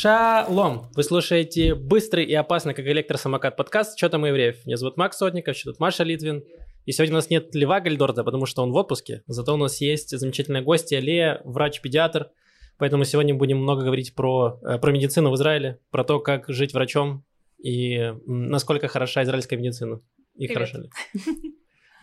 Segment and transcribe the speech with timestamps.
[0.00, 0.86] Шалом!
[0.94, 4.64] Вы слушаете быстрый и опасный, как электросамокат подкаст «Что там евреев?».
[4.64, 6.44] Меня зовут Макс Сотников, что тут Маша Литвин.
[6.86, 9.24] И сегодня у нас нет Льва Гальдорда, потому что он в отпуске.
[9.26, 12.30] Зато у нас есть замечательная гостья Лея, врач-педиатр.
[12.76, 16.74] Поэтому сегодня будем много говорить про, э, про медицину в Израиле, про то, как жить
[16.74, 17.24] врачом
[17.60, 20.00] и насколько хороша израильская медицина.
[20.36, 20.54] И Привет.
[20.54, 20.90] хорошо ли.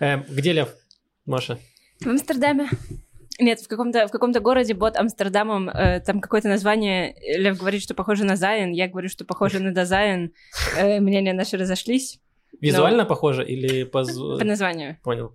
[0.01, 0.75] Э, где Лев,
[1.25, 1.59] Маша?
[2.01, 2.67] В Амстердаме.
[3.39, 7.15] Нет, в каком-то в каком-то городе под Амстердамом э, там какое-то название.
[7.37, 10.33] Лев говорит, что похоже на Зайн, я говорю, что похоже на Дазайн.
[10.77, 12.19] Э, мнения наши разошлись
[12.61, 14.03] Визуально похоже или по...
[14.03, 14.97] по названию.
[15.03, 15.33] Понял.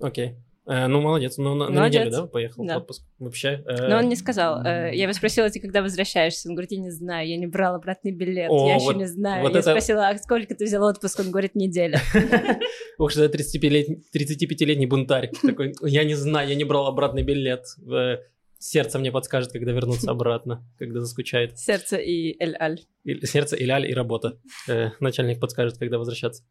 [0.00, 0.36] Окей.
[0.68, 1.38] Э, ну, молодец.
[1.38, 2.00] Ну, на, на Молодец.
[2.06, 2.74] неделю, да, поехал Да.
[2.74, 3.04] в отпуск?
[3.20, 3.62] Вообще.
[3.66, 4.64] э, Но он не сказал.
[4.64, 6.48] Э, я его спросила, ты когда возвращаешься?
[6.48, 9.06] Он говорит, я не знаю, я не брал обратный билет, О, я еще вот- не
[9.06, 9.42] знаю.
[9.42, 11.20] вот я это- спросила, а сколько ты взял отпуск?
[11.20, 12.00] Он говорит, неделя.
[12.98, 15.30] Ух, что это 35-летний 35-летний бунтарь.
[15.42, 17.62] Такой, я не знаю, я не брал обратный билет.
[17.90, 18.18] Э,
[18.58, 21.58] Сердце мне подскажет, когда вернуться обратно, когда заскучает.
[21.58, 22.80] Сердце и Эль-Аль.
[23.04, 24.38] И- Сердце, Иляль и работа.
[24.66, 26.42] Э, Начальник подскажет, когда возвращаться.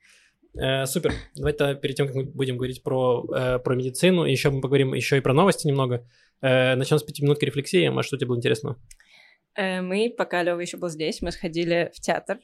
[0.57, 1.13] Э, Супер.
[1.35, 5.17] Давайте перед тем, как мы будем говорить про, э, про медицину, еще мы поговорим еще
[5.17, 6.07] и про новости немного.
[6.41, 7.87] Э, Начнем с пятиминутки рефлексии.
[7.89, 8.77] Маш, что тебе было интересно?
[9.55, 12.39] Э, Мы, пока Лева еще был здесь, мы сходили в театр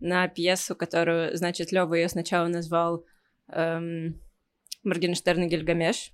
[0.00, 3.04] на пьесу, которую, значит, Лева ее сначала назвал
[3.52, 4.20] эм,
[4.82, 6.12] Моргенштерн и Гильгамеш,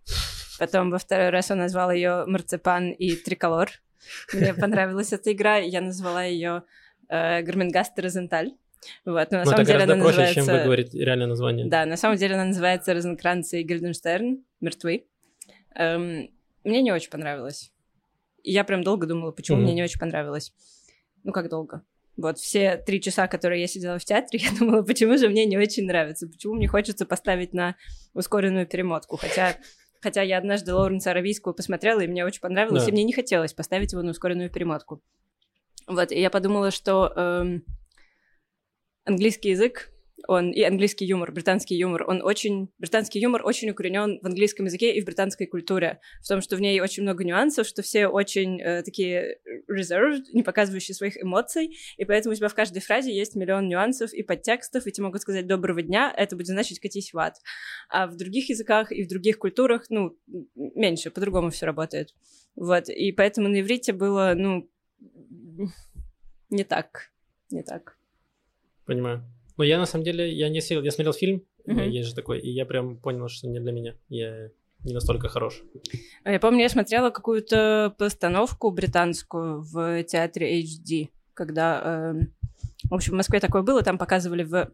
[0.59, 3.71] потом во второй раз он назвал ее Марципан и Триколор.
[4.35, 6.65] Мне понравилась эта игра, я назвала ее
[7.09, 8.53] э, Гарменгаст и Розенталь.
[9.05, 10.35] Вот, но на ну, это самом деле она проще, называется...
[10.35, 11.67] чем вы говорите реальное название.
[11.67, 15.07] Да, на самом деле она называется Розенкранц и Гильденштерн мертвы.
[15.75, 16.31] Эм,
[16.65, 17.73] мне не очень понравилось.
[18.43, 19.65] И я прям долго думала, почему Мгм.
[19.67, 20.53] мне не очень понравилось.
[21.25, 21.83] Ну, как долго?
[22.17, 25.57] Вот все три часа, которые я сидела в театре, я думала, почему же мне не
[25.57, 27.77] очень нравится, почему мне хочется поставить на
[28.15, 29.17] ускоренную перемотку.
[29.17, 29.57] Хотя,
[30.01, 32.91] хотя я однажды Лоуренса Аравийского посмотрела, и мне очень понравилось, Да.
[32.91, 35.03] и мне не хотелось поставить его на ускоренную перемотку.
[35.87, 37.65] Вот, и я подумала, что эм,
[39.09, 39.91] английский язык,
[40.27, 44.95] он и английский юмор, британский юмор, он очень, британский юмор очень укоренен в английском языке
[44.95, 48.61] и в британской культуре, в том, что в ней очень много нюансов, что все очень
[48.61, 49.39] э, такие
[49.71, 54.13] reserved, не показывающие своих эмоций, и поэтому у тебя в каждой фразе есть миллион нюансов
[54.13, 57.37] и подтекстов, и тебе могут сказать «доброго дня», это будет значить «катись в ад».
[57.89, 60.19] А в других языках и в других культурах, ну,
[60.55, 62.15] меньше, по-другому все работает.
[62.57, 64.69] Вот, и поэтому на иврите было, ну,
[66.51, 67.13] не так,
[67.51, 67.98] не так.
[68.89, 69.23] Понимаю.
[69.59, 72.41] Но я на самом деле, я не сел, я смотрел фильм, э, есть же такой,
[72.41, 73.95] и я прям понял, что не для меня.
[74.09, 74.49] Я
[74.83, 75.63] не настолько хорош.
[76.25, 82.33] А Я помню, я смотрела какую-то постановку британскую в театре HD, когда, эм,
[82.89, 84.73] в общем, в Москве такое было, там показывали в...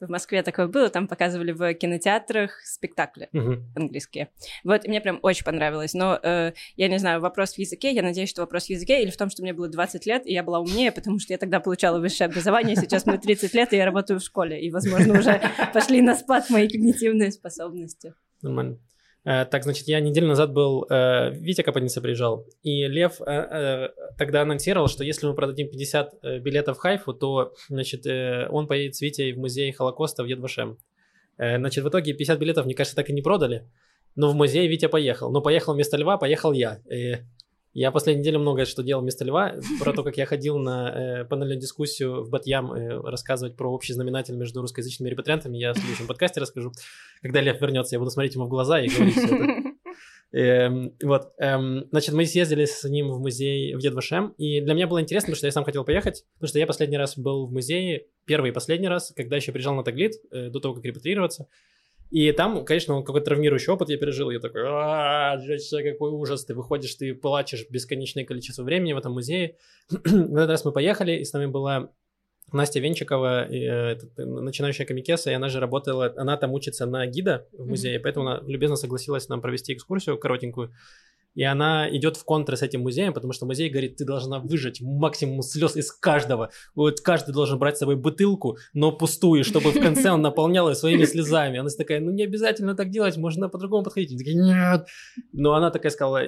[0.00, 3.64] В Москве такое было, там показывали в кинотеатрах спектакли Мгм.
[3.74, 4.28] английские.
[4.64, 5.94] Вот, и мне прям очень понравилось.
[5.94, 9.10] Но, э, я не знаю, вопрос в языке, я надеюсь, что вопрос в языке, или
[9.10, 11.60] в том, что мне было 20 лет, и я была умнее, потому что я тогда
[11.60, 15.40] получала высшее образование, сейчас мне 30 лет, и я работаю в школе, и, возможно, уже
[15.72, 18.14] пошли на спад мои когнитивные способности.
[18.42, 18.78] Нормально.
[19.26, 24.42] Э, Так, значит, я неделю назад был, э, Витя Капаница приезжал, и Лев э, тогда
[24.42, 28.06] анонсировал, что если мы продадим 50 э, билетов Хайфу, то, значит,
[28.50, 30.78] он поедет с Витей в музей Холокоста в Едвашем.
[31.38, 33.68] Э, Значит, в итоге 50 билетов, мне кажется, так и не продали,
[34.14, 35.32] но в музей Витя поехал.
[35.32, 36.78] Но поехал вместо Льва, поехал я.
[37.78, 41.24] Я последнюю неделю много что делал вместо Льва, про то, как я ходил на э,
[41.26, 45.58] панельную дискуссию в Батьям э, рассказывать про общий знаменатель между русскоязычными репатриантами.
[45.58, 46.72] Я в следующем подкасте расскажу.
[47.20, 49.76] Когда Лев вернется, я буду смотреть ему в глаза и говорить всё это.
[50.32, 54.86] Эм, Вот, эм, значит, мы съездили с ним в музей в Едвашем, и для меня
[54.86, 57.52] было интересно, потому что я сам хотел поехать, потому что я последний раз был в
[57.52, 61.46] музее, первый и последний раз, когда еще приезжал на Таглит, э, до того, как репатрироваться,
[62.10, 66.54] и там, конечно, он какой-то травмирующий опыт я пережил, я такой, «А, какой ужас, ты
[66.54, 69.56] выходишь, ты плачешь бесконечное количество времени в этом музее.
[69.88, 71.90] В этот раз мы поехали, и с нами была
[72.52, 77.46] Настя Венчикова, э, э, начинающая комикеса, и она же работала, она там учится на гида
[77.52, 80.72] в музее, поэтому она любезно согласилась нам провести экскурсию коротенькую.
[81.34, 84.80] И она идет в контры с этим музеем, потому что музей говорит, ты должна выжать
[84.80, 86.50] максимум слез из каждого.
[86.74, 90.74] Вот каждый должен брать с собой бутылку, но пустую, чтобы в конце он наполнял ее
[90.74, 91.58] своими слезами.
[91.58, 94.12] Она такая, ну не обязательно так делать, можно по-другому подходить.
[94.12, 94.86] Они такие, нет.
[95.32, 96.22] Но она такая сказала,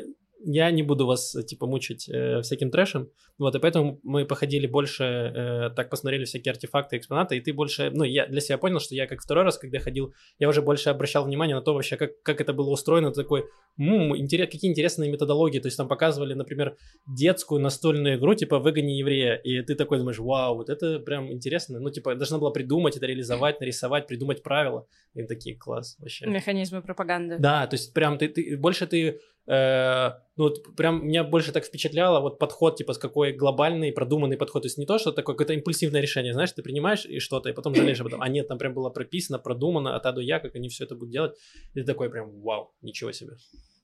[0.44, 3.10] я не буду вас, типа, мучить э, всяким трэшем.
[3.38, 7.90] Вот, и поэтому мы походили больше, э, так посмотрели всякие артефакты, экспонаты, и ты больше,
[7.94, 10.90] ну, я для себя понял, что я как второй раз, когда ходил, я уже больше
[10.90, 13.44] обращал внимание на то вообще, как, как это было устроено, ты такой,
[13.78, 16.76] м интерес, какие интересные методологии, то есть там показывали, например,
[17.06, 21.78] детскую настольную игру, типа, выгони еврея, и ты такой думаешь, вау, вот это прям интересно,
[21.78, 26.26] ну, типа, должна была придумать это, реализовать, нарисовать, придумать правила, и такие, класс, вообще.
[26.26, 27.36] Механизмы пропаганды.
[27.38, 31.64] Да, то есть прям ты, ты больше ты Э, ну, вот прям меня больше так
[31.64, 34.62] впечатляло вот подход, типа, с какой глобальный, продуманный подход.
[34.62, 37.52] То есть не то, что такое какое-то импульсивное решение, знаешь, ты принимаешь и что-то, и
[37.52, 38.22] потом жалеешь об этом.
[38.22, 40.94] А нет, там прям было прописано, продумано от А до Я, как они все это
[40.94, 41.36] будут делать.
[41.74, 43.32] И ты такой прям, вау, ничего себе.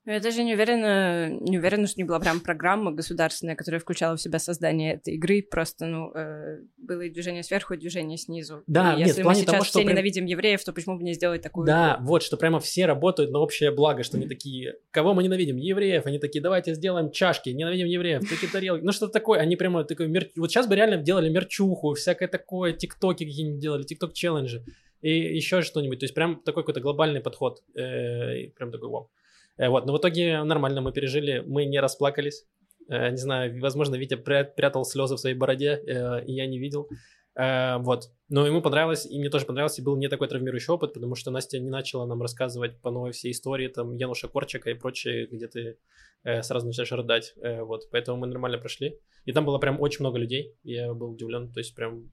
[0.06, 4.20] Я даже не уверена, не уверена, что не была прям программа государственная, которая включала в
[4.20, 5.42] себя создание этой игры.
[5.42, 8.62] Просто, ну, э, было и движение сверху, и движение снизу.
[8.66, 10.74] Да, и нет, если в плане мы сейчас того, что все прям- ненавидим евреев, то
[10.74, 12.06] почему бы не сделать такую Да, игру?
[12.06, 15.56] вот, что прямо все работают на общее благо, что они такие, кого мы ненавидим?
[15.56, 16.04] Евреев.
[16.04, 18.82] Они такие, давайте сделаем чашки, ненавидим евреев, такие тарелки.
[18.84, 19.40] Ну, что-то такое.
[19.40, 20.28] Они прямо такой, мер...
[20.36, 24.64] вот сейчас бы реально делали мерчуху, всякое такое, тиктоки какие-нибудь делали, тикток-челленджи
[25.00, 25.98] и еще что-нибудь.
[25.98, 27.62] То есть прям такой какой-то глобальный подход.
[27.74, 29.10] Э, прям такой вау.
[29.56, 32.46] Э, Вот, но в итоге нормально мы пережили, мы не расплакались.
[32.88, 36.58] Э, Не знаю, возможно, Витя пря- прятал слезы в своей бороде, э, и я не
[36.58, 36.88] видел.
[37.36, 38.10] Вот.
[38.28, 41.32] Но ему понравилось, и мне тоже понравилось, и был не такой травмирующий опыт, потому что
[41.32, 45.48] Настя не начала нам рассказывать по новой все истории, там, Януша Корчика и прочее, где
[45.48, 45.78] ты
[46.42, 47.34] сразу начинаешь рыдать.
[47.66, 47.90] Вот.
[47.90, 49.00] Поэтому мы нормально прошли.
[49.24, 51.52] И там было прям очень много людей, я был удивлен.
[51.52, 52.12] То есть прям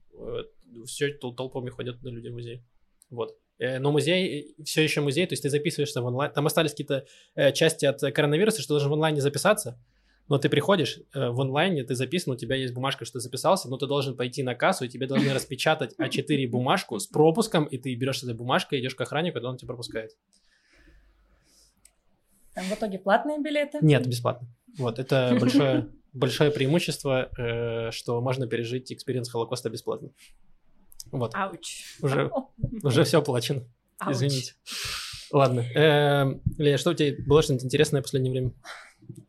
[0.86, 2.64] все толпами ходят на люди в музей.
[3.10, 3.38] Вот.
[3.62, 6.32] Э, Но музей, все еще музей, то есть ты записываешься в онлайн.
[6.32, 7.06] Там остались какие-то
[7.36, 9.78] э, части от коронавируса, что ты должен в онлайне записаться.
[10.28, 13.68] Но ты приходишь э, в онлайне, ты записан, у тебя есть бумажка, что ты записался,
[13.68, 17.78] но ты должен пойти на кассу, и тебе должны распечатать А4 бумажку с пропуском, и
[17.78, 20.10] ты берешь этой бумажкой, идешь к охраннику, и он тебя пропускает.
[22.54, 23.78] Там в итоге платные билеты?
[23.80, 24.48] Нет, бесплатно.
[24.76, 30.10] Вот, это большое, большое преимущество, э, что можно пережить experience Холокоста бесплатно.
[31.12, 31.98] Вот, Ouch.
[32.00, 32.30] уже,
[32.82, 33.62] уже все оплачено.
[33.98, 34.16] Ouch.
[34.16, 34.54] Извините.
[35.30, 35.60] Ладно.
[35.74, 38.52] Эм, Лея, что у тебя было что-нибудь интересное в последнее время?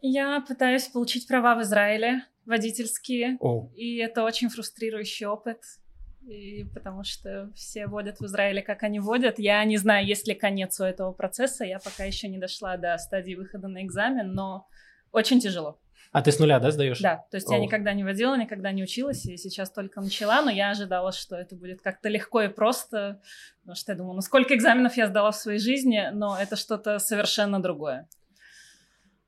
[0.02, 5.60] Я пытаюсь получить права в Израиле, водительские, О, и это очень фрустрирующий опыт.
[6.28, 9.40] И потому что все водят в Израиле, как они водят.
[9.40, 11.66] Я не знаю, есть ли конец у этого процесса.
[11.66, 14.68] Я пока еще не дошла до стадии выхода на экзамен, но
[15.12, 15.80] очень тяжело.
[16.14, 17.00] А ты с нуля, да, сдаешь?
[17.00, 17.60] Да, то есть я О.
[17.60, 21.56] никогда не водила, никогда не училась, и сейчас только начала, но я ожидала, что это
[21.56, 23.20] будет как-то легко и просто,
[23.62, 27.00] потому что я думала, ну сколько экзаменов я сдала в своей жизни, но это что-то
[27.00, 28.08] совершенно другое.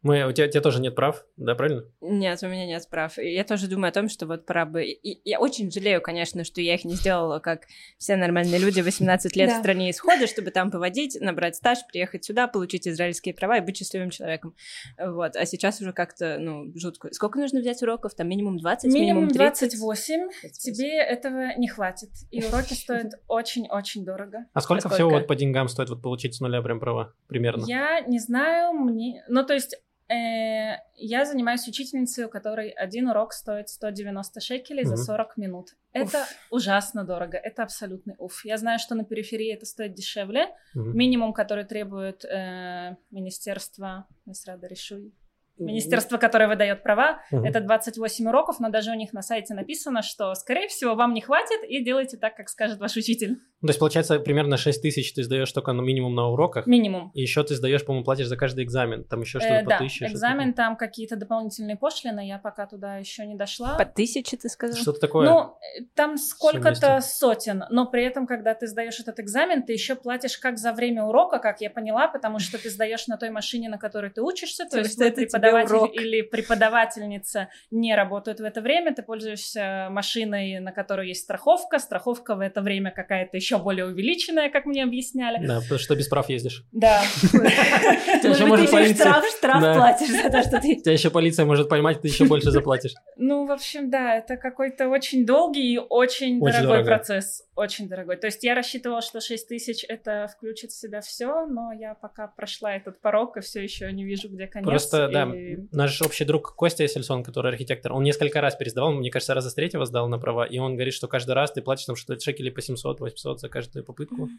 [0.06, 1.84] Мы, у, тебя, у тебя тоже нет прав, да, правильно?
[2.00, 3.18] Нет, у меня нет прав.
[3.18, 4.84] И я тоже думаю о том, что вот пора бы...
[4.84, 7.63] И я очень жалею, конечно, что я их не сделала, как
[7.98, 9.56] все нормальные люди 18 лет Да.
[9.56, 13.78] в стране исхода, чтобы там поводить, набрать стаж, приехать сюда, получить израильские права и быть
[13.78, 14.54] счастливым человеком.
[15.00, 15.36] Вот.
[15.36, 17.12] А сейчас уже как-то, ну, жутко.
[17.12, 18.13] Сколько нужно взять уроков?
[18.13, 19.80] Там минимум 20, Минимум минимум 30?
[19.80, 24.46] 28, тебе этого не хватит, и уроки стоят очень-очень дорого.
[24.54, 24.96] А сколько, сколько?
[24.98, 27.12] всего вот по деньгам стоит вот получить с нуля прям права?
[27.25, 27.66] Примерно.
[27.66, 29.24] Я не знаю, мне...
[29.28, 29.75] Ну, то есть,
[30.10, 35.04] я занимаюсь учительницей, у которой один урок стоит 190 шекелей за Мгм.
[35.04, 35.69] 40 минут.
[35.94, 38.46] Это ужасно дорого, это абсолютный уф.
[38.46, 40.50] Я знаю, что на периферии это стоит дешевле.
[40.74, 40.98] Мгм.
[40.98, 44.07] Минимум, который требует э, Министерство...
[44.25, 45.13] Министерство решуй.
[45.57, 47.46] Министерство, которое выдает права, Мгм.
[47.46, 51.22] это 28 уроков, но даже у них на сайте написано, что, скорее всего, вам не
[51.22, 53.38] хватит, и делайте так, как скажет ваш учитель.
[53.62, 57.12] Ну, То есть, получается, примерно 6 тысяч ты сдаешь только ну, минимум на уроках, Минимум.
[57.13, 59.04] и еще ты сдаешь, по-моему, платишь за каждый экзамен.
[59.06, 60.06] Там еще Э, что-то по да, тысяче.
[60.07, 63.75] экзамен, там какие-то дополнительные пошлины, я пока туда еще не дошла.
[63.78, 64.75] По тысяче, ты сказал?
[64.75, 64.81] такое.
[64.84, 65.30] Что-то такое.
[65.30, 65.40] Ну,
[65.80, 70.38] э, там сколько-то сотен, но при этом, когда ты сдаешь этот экзамен, ты еще платишь
[70.38, 73.78] как за время урока, как я поняла, потому что ты сдаешь на той машине, на
[73.78, 75.95] которой ты учишься, то То есть это тебе преподаватель урок.
[75.95, 82.35] или преподавательница не работают в это время, ты пользуешься машиной, на которой есть страховка, страховка
[82.35, 85.45] в это время какая-то еще более увеличенная, как мне объясняли.
[85.45, 86.64] Да, потому что без прав ездишь.
[86.71, 87.02] Да.
[87.31, 90.75] Ты еще полиция- штраф, штраф платишь за то, что ты...
[90.75, 92.94] Тебя еще полиция может поймать, ты еще больше заплатишь.
[93.18, 96.85] Ну, в общем, да, это какой-то очень долгий и очень, дорогой дорого.
[96.85, 97.44] процесс.
[97.56, 98.18] Очень дорогой.
[98.18, 102.28] То есть я рассчитывала, что 6 тысяч это включит в себя все, но я пока
[102.28, 104.68] прошла этот порог и все еще не вижу, где конец.
[104.69, 109.09] Просто, да, и- наш общий друг Костя Сельсон, который архитектор, он несколько раз пересдавал, мне
[109.09, 111.85] кажется, раза с третьего сдал на права, и он говорит, что каждый раз ты платишь
[111.85, 114.30] там что-то шекелей по 700-800 за каждую попытку.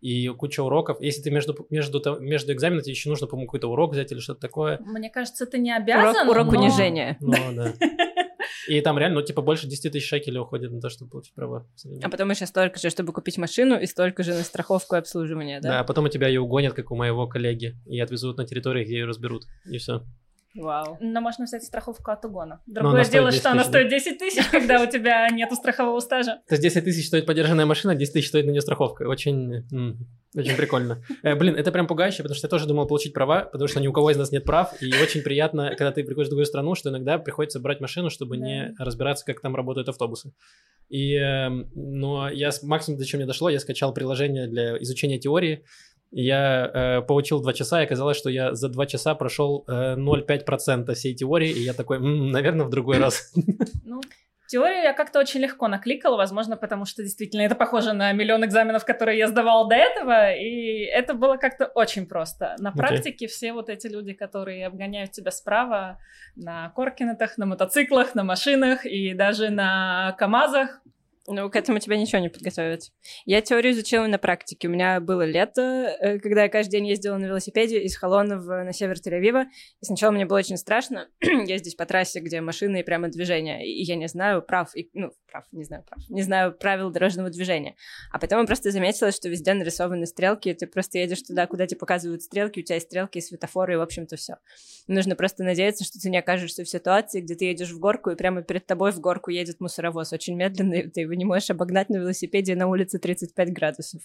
[0.00, 1.00] И куча уроков.
[1.00, 4.40] Если ты между, между, между экзаменами, тебе еще нужно, по-моему, какой-то урок взять или что-то
[4.40, 4.78] такое.
[4.84, 6.28] Мне кажется, ты не Урок, обязан.
[6.28, 7.16] урок но- унижения.
[7.20, 7.72] Ну, да.
[8.68, 11.66] И там реально, ну, типа, больше 10 тысяч шекелей уходит на то, чтобы получить права.
[12.02, 15.60] А потом еще столько же, чтобы купить машину, и столько же на страховку и обслуживание,
[15.60, 15.80] Да, да?
[15.80, 18.98] а потом у тебя ее угонят, как у моего коллеги, и отвезут на территорию, где
[18.98, 19.44] ее разберут.
[19.64, 20.04] И все.
[20.54, 20.96] Вау.
[21.00, 22.62] Но можно взять страховку от угона.
[22.66, 26.40] она Другое дело, 10 что она стоит 10 тысяч, когда у тебя нету страхового стажа.
[26.48, 29.02] То есть 10 тысяч стоит подержанная машина, 10 тысяч стоит на нее страховка.
[29.02, 29.66] Очень,
[30.34, 31.02] очень прикольно.
[31.22, 33.86] Э, блин, это прям пугающе, потому что я тоже думал получить права, потому что ни
[33.86, 36.74] у кого из нас нет прав, и очень приятно, когда ты приходишь в другую страну,
[36.74, 40.32] что иногда приходится брать машину, чтобы не разбираться, как там работают автобусы.
[40.88, 45.18] И, эм, но я с максимум, до чего мне дошло, я скачал приложение для изучения
[45.18, 45.64] теории,
[46.10, 50.94] Я э, поучил два часа, и оказалось, что я за два часа прошел э, 0,5%
[50.94, 53.32] всей теории, и я такой, м-м, наверное, в другой раз.
[53.84, 54.00] Ну,
[54.48, 58.86] Теорию я как-то очень легко накликала, возможно, потому что действительно это похоже на миллион экзаменов,
[58.86, 62.56] которые я сдавала до этого, и это было как-то очень просто.
[62.58, 63.28] На практике okay.
[63.28, 65.98] все вот эти люди, которые обгоняют тебя справа
[66.34, 70.80] на коркинетах, на мотоциклах, на машинах и даже на КАМАЗах,
[71.28, 72.92] ну, к этому тебя ничего не подготовить.
[73.26, 74.68] Я теорию изучила на практике.
[74.68, 78.72] У меня было лето, э, когда я каждый день ездила на велосипеде из Холонов на
[78.72, 79.44] север Тель-Авива.
[79.80, 83.66] И сначала мне было очень страшно ездить по трассе, где машины и прямо движение.
[83.66, 87.30] И я не знаю прав, и, ну, прав, не знаю прав, не знаю правил дорожного
[87.30, 87.76] движения.
[88.10, 91.66] А потом я просто заметила, что везде нарисованы стрелки, и ты просто едешь туда, куда
[91.66, 94.36] тебе показывают стрелки, у тебя есть стрелки и светофоры, и, в общем-то, все.
[94.86, 98.16] Нужно просто надеяться, что ты не окажешься в ситуации, где ты едешь в горку, и
[98.16, 101.90] прямо перед тобой в горку едет мусоровоз очень медленно, и ты его не можешь обогнать
[101.90, 104.02] на велосипеде на улице 35 градусов.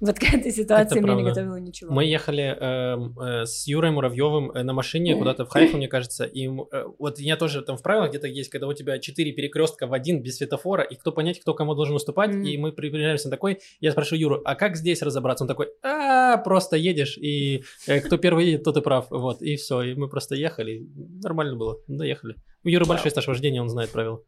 [0.00, 1.92] Вот к этой ситуации мне не готовила ничего.
[1.92, 6.24] Мы ехали э, э, с Юрой Муравьевым э, на машине куда-то в Хайфу, мне кажется,
[6.24, 9.86] и э, вот я тоже там в правилах где-то есть, когда у тебя 4 перекрестка
[9.86, 12.46] в один без светофора, и кто понять, кто кому должен уступать, mm-hmm.
[12.46, 15.44] и мы приближаемся на такой, я спрашиваю Юру, а как здесь разобраться?
[15.44, 19.56] Он такой, а, просто едешь, и э, кто первый едет, тот и прав, вот, и
[19.56, 20.86] все, и мы просто ехали,
[21.22, 22.36] нормально было, доехали.
[22.64, 24.22] У Юры большой стаж вождения, он знает правила.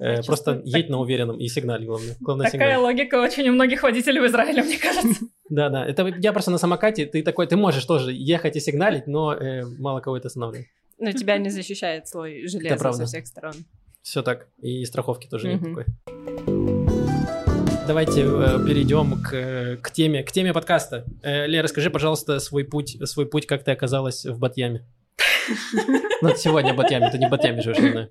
[0.00, 2.16] Э, просто едь на уверенном и сигналь, главное.
[2.20, 2.82] главное Такая сигналь.
[2.82, 5.24] логика очень у многих водителей в Израиле, мне кажется.
[5.50, 5.86] Да, да.
[5.86, 9.64] Это я просто на самокате, ты такой, ты можешь тоже ехать и сигналить, но э,
[9.64, 10.66] мало кого это останавливает.
[10.98, 13.54] Но тебя не защищает слой железа со всех сторон.
[14.02, 14.48] Все так.
[14.60, 15.86] И страховки тоже нет такой.
[17.86, 21.06] Давайте э, перейдем к, к теме, к теме подкаста.
[21.22, 24.86] Э, Лера, расскажи, пожалуйста, свой путь, свой путь, как ты оказалась в Батьяме.
[26.20, 28.10] Ну, сегодня Батьяме, ты не в Батьяме живешь, не знаю.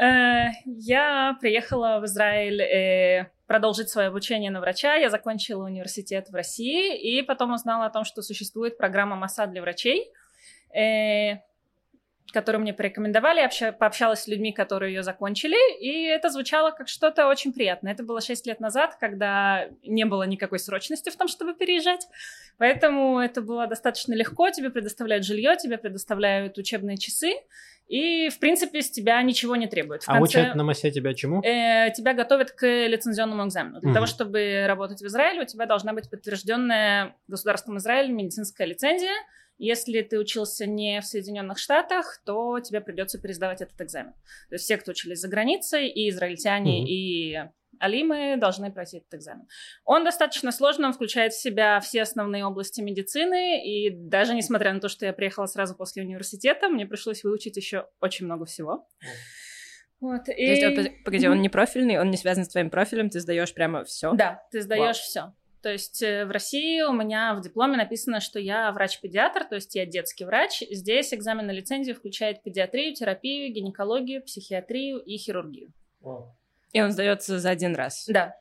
[0.00, 4.94] Э, я приехала в Израиль э, продолжить свое обучение на врача.
[4.94, 9.60] Я закончила университет в России и потом узнала о том, что существует программа МАСА для
[9.60, 10.10] врачей,
[10.74, 11.40] э,
[12.32, 13.40] которую мне порекомендовали.
[13.40, 17.92] Я пообщалась с людьми, которые ее закончили, и это звучало как что-то очень приятное.
[17.92, 22.06] Это было 6 лет назад, когда не было никакой срочности в том, чтобы переезжать.
[22.58, 24.50] Поэтому это было достаточно легко.
[24.50, 27.34] Тебе предоставляют жилье, тебе предоставляют учебные часы.
[27.88, 30.04] И, в принципе, с тебя ничего не требует.
[30.04, 31.42] В а конце, учат на МАСе тебя чему?
[31.42, 33.80] Э, тебя готовят к лицензионному экзамену.
[33.80, 33.94] Для угу.
[33.94, 39.12] того, чтобы работать в Израиле, у тебя должна быть подтвержденная государством Израиля медицинская лицензия.
[39.62, 44.12] Если ты учился не в Соединенных Штатах, то тебе придется пересдавать этот экзамен.
[44.48, 46.86] То есть все, кто учились за границей, и израильтяне, угу.
[46.88, 47.38] и
[47.78, 49.46] алимы должны пройти этот экзамен.
[49.84, 54.80] Он достаточно сложный, он включает в себя все основные области медицины, и даже несмотря на
[54.80, 58.88] то, что я приехала сразу после университета, мне пришлось выучить еще очень много всего.
[60.00, 60.60] Вот, и...
[60.60, 63.84] То есть, погоди, он не профильный, он не связан с твоим профилем, ты сдаешь прямо
[63.84, 64.12] все?
[64.12, 65.34] Да, ты сдаешь все.
[65.62, 69.74] То есть э, в России у меня в дипломе написано, что я врач-педиатр, то есть
[69.76, 70.62] я детский врач.
[70.70, 75.72] Здесь экзамен на лицензию включает педиатрию, терапию, гинекологию, психиатрию и хирургию.
[76.72, 78.06] И он сдается за один раз.
[78.08, 78.34] Да.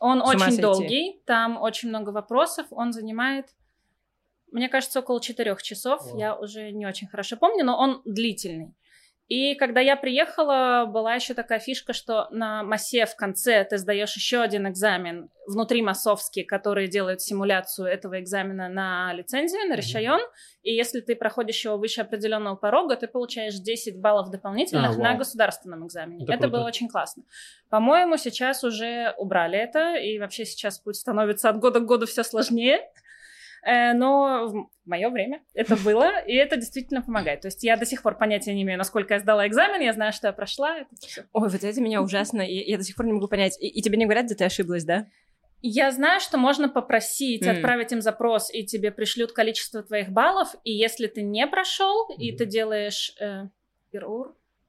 [0.00, 0.62] Он С очень сойти.
[0.62, 3.46] долгий, там очень много вопросов, он занимает,
[4.50, 6.18] мне кажется, около четырех часов, О.
[6.18, 8.74] я уже не очень хорошо помню, но он длительный.
[9.28, 14.14] И когда я приехала, была еще такая фишка, что на массе в конце ты сдаешь
[14.16, 20.20] еще один экзамен внутри массовский, который делает симуляцию этого экзамена на лицензию, на решайон.
[20.20, 20.60] Mm-hmm.
[20.64, 25.14] И если ты проходишь его выше определенного порога, ты получаешь 10 баллов дополнительных а, на
[25.14, 26.24] государственном экзамене.
[26.24, 27.24] Это, это было очень классно.
[27.70, 32.24] По-моему, сейчас уже убрали это, и вообще сейчас путь становится от года к году все
[32.24, 32.80] сложнее.
[33.64, 37.40] Э, но в мое время это было, и это действительно помогает.
[37.40, 40.12] То есть я до сих пор понятия не имею, насколько я сдала экзамен, я знаю,
[40.12, 40.78] что я прошла.
[40.78, 41.24] Это все.
[41.32, 43.56] Ой, вот это меня ужасно, я, я до сих пор не могу понять.
[43.60, 45.06] И, и тебе не говорят, где ты ошиблась, да?
[45.62, 47.50] Я знаю, что можно попросить, mm.
[47.50, 52.16] отправить им запрос, и тебе пришлют количество твоих баллов, и если ты не прошел, mm.
[52.18, 53.44] и ты делаешь э,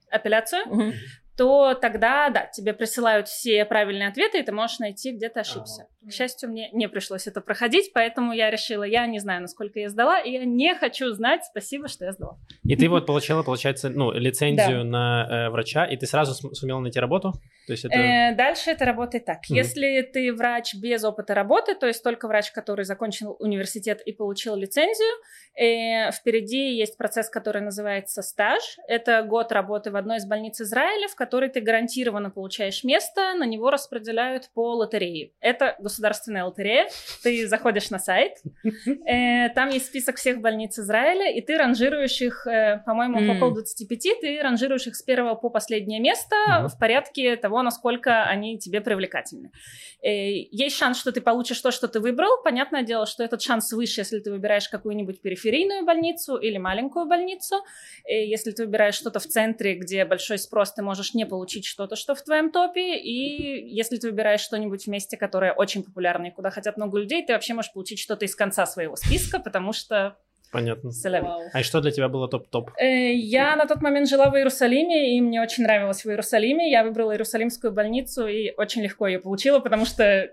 [0.10, 0.94] апелляцию, mm-hmm
[1.38, 5.88] то тогда, да, тебе присылают все правильные ответы, и ты можешь найти, где ты ошибся.
[6.08, 9.90] К счастью, мне не пришлось это проходить, поэтому я решила, я не знаю, насколько я
[9.90, 12.38] сдала, и я не хочу знать, спасибо, что я сдала.
[12.64, 14.84] И ты вот получила, получается, ну, лицензию да.
[14.84, 17.34] на э, врача, и ты сразу сумела найти работу?
[17.66, 17.96] То есть это...
[17.96, 19.38] э, дальше это работает так.
[19.38, 19.56] Mm-hmm.
[19.56, 24.56] Если ты врач без опыта работы, то есть только врач, который закончил университет и получил
[24.56, 25.12] лицензию,
[25.60, 28.62] э, впереди есть процесс, который называется стаж.
[28.88, 33.46] Это год работы в одной из больниц Израиля, в которой ты гарантированно получаешь место, на
[33.46, 35.32] него распределяют по лотерее.
[35.40, 36.88] Это государственная лотерея.
[37.24, 38.34] Ты заходишь на сайт,
[39.08, 43.38] э, там есть список всех больниц Израиля, и ты ранжируешь их, э, по-моему, mm.
[43.38, 46.68] около 25, ты ранжируешь их с первого по последнее место mm.
[46.68, 49.52] в порядке того, того, насколько они тебе привлекательны.
[50.04, 52.44] Э, есть шанс, что ты получишь то, что ты выбрал.
[52.44, 57.56] Понятное дело, что этот шанс выше, если ты выбираешь какую-нибудь периферийную больницу или маленькую больницу.
[58.04, 61.96] Э, если ты выбираешь что-то в центре, где большой спрос, ты можешь не получить что-то,
[61.96, 62.98] что в твоем топе.
[62.98, 67.34] И если ты выбираешь что-нибудь в месте, которое очень популярное, куда хотят много людей, ты
[67.34, 70.18] вообще можешь получить что-то из конца своего списка, потому что
[70.52, 70.92] Понятно.
[71.04, 71.42] Вау.
[71.52, 72.72] А что для тебя было топ-топ?
[72.78, 76.72] Э, я на тот момент жила в Иерусалиме, и мне очень нравилось в Иерусалиме.
[76.72, 80.32] Я выбрала Иерусалимскую больницу и очень легко ее получила, потому что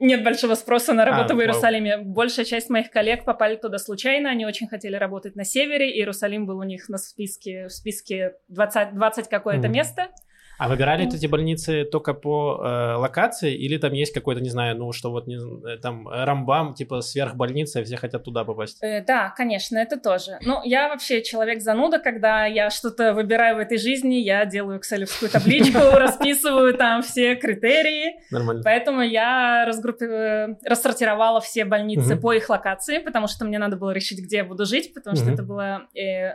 [0.00, 1.96] нет большого спроса на работу а, в Иерусалиме.
[1.96, 2.06] Вау.
[2.06, 4.30] Большая часть моих коллег попали туда случайно.
[4.30, 5.90] Они очень хотели работать на севере.
[5.90, 9.70] Иерусалим был у них на списке, в списке 20, 20 какое-то mm.
[9.70, 10.08] место.
[10.58, 14.92] А выбирали эти больницы только по э, локации или там есть какой-то, не знаю, ну
[14.92, 18.78] что вот не, э, там Рамбам, типа сверхбольница, и все хотят туда попасть?
[18.82, 20.38] Э, да, конечно, это тоже.
[20.42, 25.30] Ну, я вообще человек зануда, когда я что-то выбираю в этой жизни, я делаю экселевскую
[25.30, 28.20] табличку, расписываю там все критерии.
[28.30, 28.62] Нормально.
[28.64, 29.64] Поэтому я.
[29.64, 34.44] Э, рассортировала все больницы по их локации, потому что мне надо было решить, где я
[34.44, 35.88] буду жить, потому что это было...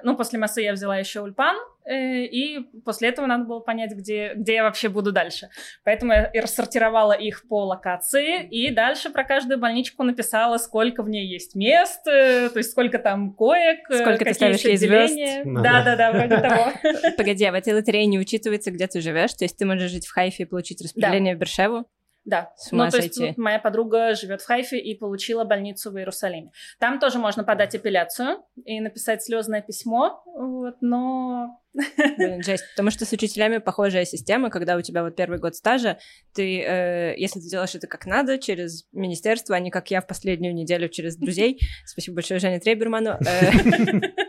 [0.04, 4.34] Ну, после массы я взяла еще Ульпан, Э, и после этого надо было понять, где,
[4.36, 5.50] где я вообще буду дальше.
[5.84, 11.28] Поэтому я рассортировала их по локации, и дальше про каждую больничку написала, сколько в ней
[11.28, 15.16] есть мест, э, то есть сколько там коек, э, сколько ты ставишь ей звезд.
[15.46, 16.72] Да-да-да, вроде того.
[17.18, 19.34] Погоди, а в этой лотерее не учитывается, где ты живешь?
[19.34, 21.86] То есть ты можешь жить в Хайфе и получить распределение в Бершеву?
[22.30, 23.26] Да, С ума ну, то сойти.
[23.26, 26.52] есть моя подруга живет в Хайфе и получила больницу в Иерусалиме.
[26.80, 31.60] Там тоже можно подать апелляцию и написать слезное письмо, вот, но...
[32.18, 35.98] Блин, жесть, потому что с учителями похожая система, когда у тебя вот первый год стажа,
[36.36, 40.06] ты, э, если ты делаешь это как надо, через министерство, а не как я в
[40.08, 43.52] последнюю неделю через друзей, спасибо большое Жене Трейберману, э,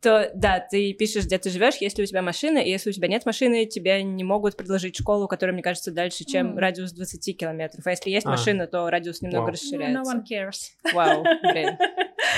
[0.00, 3.08] то да, ты пишешь, где ты живешь, если у тебя машина, и если у тебя
[3.08, 6.58] нет машины, тебе не могут предложить школу, которая, мне кажется, дальше, чем mm.
[6.58, 7.86] радиус 20 километров.
[7.86, 8.30] А если есть а.
[8.30, 9.52] машина, то радиус немного wow.
[9.52, 10.02] расширяется.
[10.02, 10.92] No one cares.
[10.92, 11.76] Вау, блин.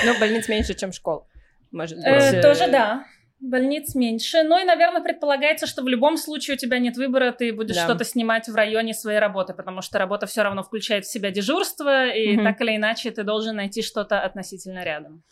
[0.04, 1.26] Ну, больниц меньше, чем школ.
[1.72, 2.06] Может быть.
[2.06, 3.04] Э, тоже да.
[3.40, 4.42] Больниц меньше.
[4.42, 7.84] Ну и, наверное, предполагается, что в любом случае у тебя нет выбора, ты будешь да.
[7.84, 12.08] что-то снимать в районе своей работы, потому что работа все равно включает в себя дежурство,
[12.08, 12.44] и угу.
[12.44, 15.22] так или иначе ты должен найти что-то относительно рядом.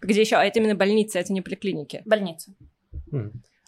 [0.00, 0.36] Где еще?
[0.36, 2.02] А это именно больница, это не поликлиники?
[2.06, 2.52] Больница.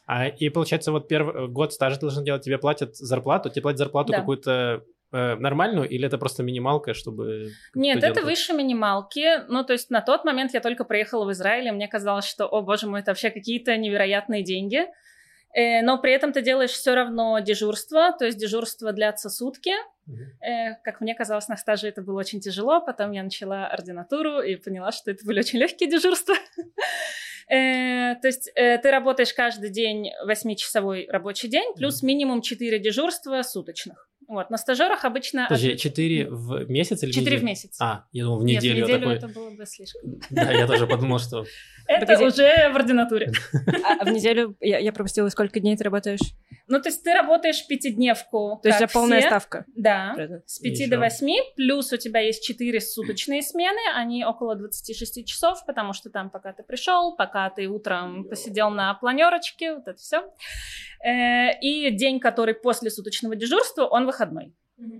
[0.06, 4.12] А, и получается, вот первый год стажа должен делать, тебе платят зарплату, тебе платят зарплату
[4.12, 4.18] да.
[4.18, 7.50] какую-то Э, нормальную или это просто минималка, чтобы...
[7.74, 9.44] Нет, это выше минималки.
[9.48, 12.46] Ну, то есть на тот момент я только приехала в Израиль, и мне казалось, что,
[12.46, 14.86] о боже мой, это вообще какие-то невероятные деньги.
[15.52, 19.72] Э, но при этом ты делаешь все равно дежурство, то есть дежурство длятся сутки.
[20.08, 20.74] Mm-hmm.
[20.84, 22.80] Как мне казалось, на стаже это было очень тяжело.
[22.80, 26.36] Потом я начала ординатуру и поняла, что это были очень легкие дежурства.
[27.48, 34.08] То есть ты работаешь каждый день 8-часовой рабочий день, плюс минимум 4 дежурства суточных.
[34.30, 35.46] Вот, на стажерах обычно...
[35.48, 37.76] Подожди, 4 в месяц или 4 в месяц.
[37.80, 38.76] А, я думал, в неделю.
[38.76, 39.16] Нет, в неделю такой...
[39.16, 40.20] это было бы слишком.
[40.30, 41.44] Да, я тоже подумал, что...
[41.88, 43.32] Это уже в ординатуре.
[43.98, 46.20] А в неделю я пропустила, сколько дней ты работаешь?
[46.68, 48.60] Ну, то есть ты работаешь пятидневку.
[48.62, 49.64] То есть это полная ставка?
[49.74, 50.14] Да,
[50.46, 55.66] с 5 до 8, плюс у тебя есть 4 суточные смены, они около 26 часов,
[55.66, 60.22] потому что там пока ты пришел, пока ты утром посидел на планерочке, вот это все.
[61.04, 64.54] Э, и день, который после суточного дежурства, он выходной.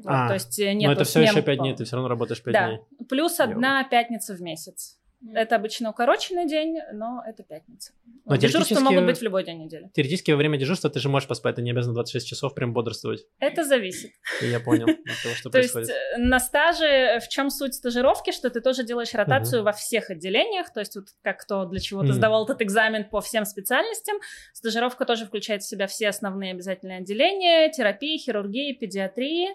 [0.04, 0.82] А, то есть нет.
[0.82, 2.66] Но это все еще 5 дней, ты все равно работаешь 5 да.
[2.66, 2.80] дней.
[3.08, 4.98] Плюс одна пятница в месяц.
[5.34, 7.92] Это обычно укороченный день, но это пятница.
[8.24, 9.90] Но Дежурства могут быть в любой день недели.
[9.92, 13.26] Теоретически во время дежурства ты же можешь поспать, ты не обязан 26 часов прям бодрствовать.
[13.38, 14.12] Это зависит.
[14.40, 15.88] Я понял от того, что происходит.
[15.88, 20.10] То есть на стаже, в чем суть стажировки, что ты тоже делаешь ротацию во всех
[20.10, 24.16] отделениях, то есть вот как кто для чего то сдавал этот экзамен по всем специальностям,
[24.54, 29.50] стажировка тоже включает в себя все основные обязательные отделения, терапии, хирургии, педиатрии,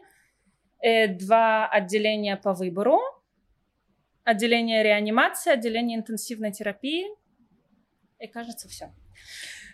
[0.82, 2.99] э, два отделения по выбору,
[4.25, 7.05] отделение реанимации, отделение интенсивной терапии.
[8.19, 8.93] И кажется, все.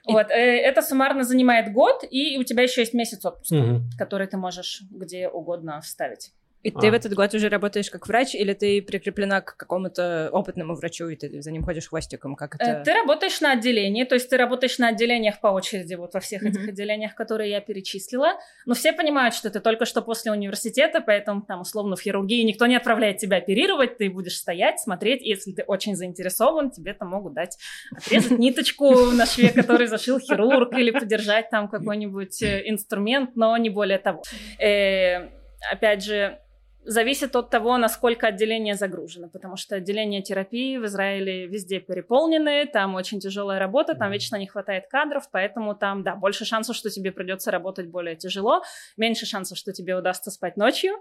[0.08, 0.12] И...
[0.12, 3.82] Вот, э, это суммарно занимает год, и у тебя еще есть месяц отпуска, угу.
[3.98, 6.32] который ты можешь где угодно вставить.
[6.64, 6.80] И а.
[6.80, 11.08] ты в этот год уже работаешь как врач, или ты прикреплена к какому-то опытному врачу,
[11.10, 12.36] и ты за ним ходишь хвостиком?
[12.36, 12.64] Как это?
[12.64, 16.20] Э, ты работаешь на отделении, то есть ты работаешь на отделениях по очереди, вот во
[16.20, 16.50] всех mm-hmm.
[16.50, 18.34] этих отделениях, которые я перечислила.
[18.66, 22.68] Но все понимают, что ты только что после университета, поэтому там условно в хирургии никто
[22.68, 27.10] не отправляет тебя оперировать, ты будешь стоять, смотреть, и если ты очень заинтересован, тебе там
[27.10, 27.58] могут дать
[27.96, 33.70] отрезать ниточку на шве, который зашил хирург, или подержать там какой-нибудь э, инструмент, но не
[33.70, 34.22] более того.
[34.60, 35.30] Э,
[35.72, 36.40] опять же,
[36.84, 42.96] зависит от того, насколько отделение загружено, потому что отделения терапии в Израиле везде переполнены, там
[42.96, 47.12] очень тяжелая работа, там вечно не хватает кадров, поэтому там, да, больше шансов, что тебе
[47.12, 48.64] придется работать более тяжело,
[48.98, 50.94] меньше шансов, что тебе удастся спать ночью.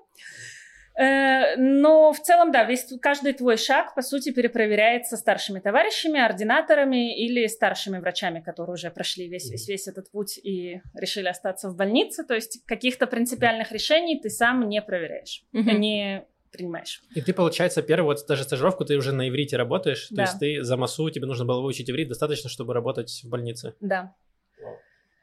[0.98, 7.16] Э, но в целом, да, весь, каждый твой шаг, по сути, перепроверяется старшими товарищами, ординаторами
[7.16, 11.76] или старшими врачами, которые уже прошли весь, весь, весь этот путь и решили остаться в
[11.76, 12.24] больнице.
[12.24, 15.79] То есть каких-то принципиальных решений ты сам не проверяешь, mm-hmm.
[15.79, 17.03] не принимаешь.
[17.14, 20.16] И ты, получается, первую вот даже стажировку ты уже на иврите работаешь, да.
[20.16, 23.74] то есть ты за массу, тебе нужно было выучить иврит достаточно, чтобы работать в больнице.
[23.81, 24.14] Да.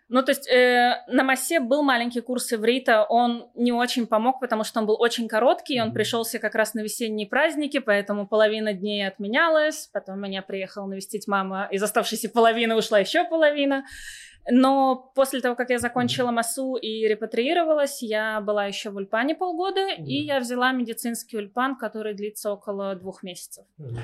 [0.09, 4.63] Ну, то есть э, на массе был маленький курс иврита, он не очень помог, потому
[4.63, 9.05] что он был очень короткий, он пришелся как раз на весенние праздники, поэтому половина дней
[9.05, 13.83] отменялась, потом меня приехала навестить мама, из оставшейся половины ушла еще половина.
[14.49, 19.81] Но после того, как я закончила массу и репатриировалась, я была еще в Ульпане полгода,
[19.81, 20.05] mm-hmm.
[20.05, 23.65] и я взяла медицинский Ульпан, который длится около двух месяцев.
[23.77, 23.97] Mm-hmm.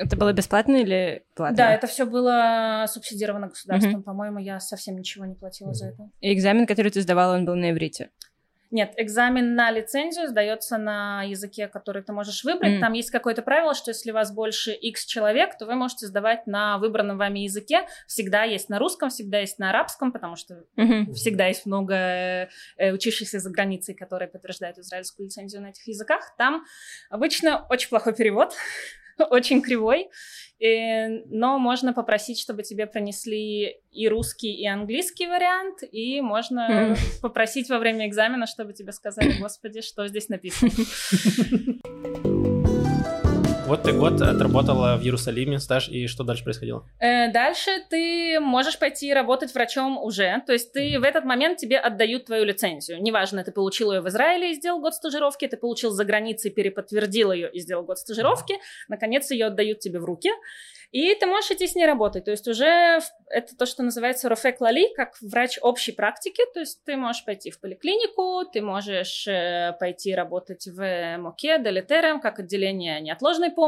[0.00, 1.56] Это было бесплатно или платно?
[1.56, 3.96] Да, это все было субсидировано государством.
[3.96, 4.02] Угу.
[4.02, 6.08] По-моему, я совсем ничего не платила за это.
[6.20, 8.10] И экзамен, который ты сдавала, он был на иврите?
[8.70, 12.74] Нет, экзамен на лицензию сдается на языке, который ты можешь выбрать.
[12.74, 12.80] Mm.
[12.80, 16.46] Там есть какое-то правило, что если у вас больше X человек, то вы можете сдавать
[16.46, 17.82] на выбранном вами языке.
[18.06, 21.12] Всегда есть на русском, всегда есть на арабском, потому что mm-hmm.
[21.14, 26.34] всегда есть много э, учившихся за границей, которые подтверждают израильскую лицензию на этих языках.
[26.38, 26.64] Там
[27.10, 28.54] обычно очень плохой перевод.
[29.30, 30.08] очень кривой,
[30.58, 36.98] и, но можно попросить, чтобы тебе принесли и русский, и английский вариант, и можно mm.
[37.22, 40.70] попросить во время экзамена, чтобы тебе сказали, господи, что здесь написано.
[43.70, 46.84] Вот ты год отработала в Иерусалиме стаж, и что дальше происходило?
[46.98, 50.42] Э, дальше ты можешь пойти работать врачом уже.
[50.44, 53.00] То есть ты в этот момент тебе отдают твою лицензию.
[53.00, 57.30] Неважно, ты получил ее в Израиле и сделал год стажировки, ты получил за границей, переподтвердил
[57.30, 58.56] ее и сделал год стажировки.
[58.88, 60.30] Наконец ее отдают тебе в руки.
[60.92, 62.24] И ты можешь идти с ней работать.
[62.24, 66.42] То есть уже это то, что называется рофек лали, как врач общей практики.
[66.52, 72.20] То есть ты можешь пойти в поликлинику, ты можешь э, пойти работать в МОКе, Делитерем,
[72.20, 73.59] как отделение неотложной помощи.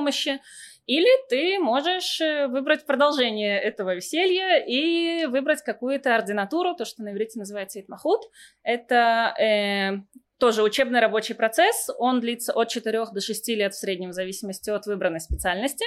[0.87, 7.13] Или ты можешь э, выбрать продолжение этого веселья и выбрать какую-то ординатуру, то, что на
[7.13, 8.23] иврите называется итмахут.
[8.65, 10.03] Это э,
[10.39, 11.89] тоже учебный рабочий процесс.
[11.99, 15.85] Он длится от 4 до 6 лет в среднем, в зависимости от выбранной специальности.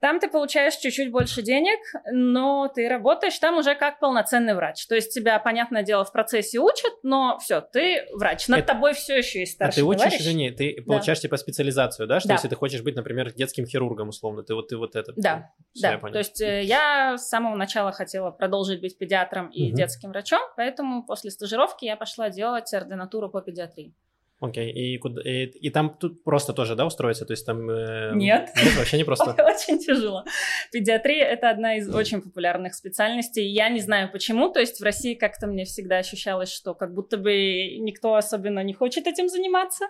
[0.00, 1.78] Там ты получаешь чуть-чуть больше денег,
[2.12, 4.86] но ты работаешь там уже как полноценный врач.
[4.86, 8.48] То есть тебя, понятное дело, в процессе учат, но все, ты врач.
[8.48, 8.74] Над Это...
[8.74, 10.20] тобой все еще есть старший А ты учишь, товарищ.
[10.20, 11.22] извини, ты получаешь да.
[11.22, 12.20] типа специализацию, да?
[12.20, 12.34] Что да.
[12.34, 15.12] если ты хочешь быть, например, детским хирургом, условно, ты вот ты вот это.
[15.16, 16.10] Да, все, да.
[16.10, 19.76] То есть э, я с самого начала хотела продолжить быть педиатром и угу.
[19.76, 23.94] детским врачом, поэтому после стажировки я пошла делать ординатуру по педиатрии.
[24.38, 27.24] Окей, и, куда, и, и там тут просто тоже, да, устроиться?
[27.24, 27.70] То есть там...
[27.70, 28.50] Э, нет.
[28.54, 29.30] Нет, вообще не просто?
[29.30, 30.24] Очень тяжело.
[30.70, 33.46] Педиатрия— это одна из очень популярных специальностей.
[33.46, 37.16] Я не знаю почему, то есть в России как-то мне всегда ощущалось, что как будто
[37.16, 39.86] бы никто особенно не хочет этим заниматься.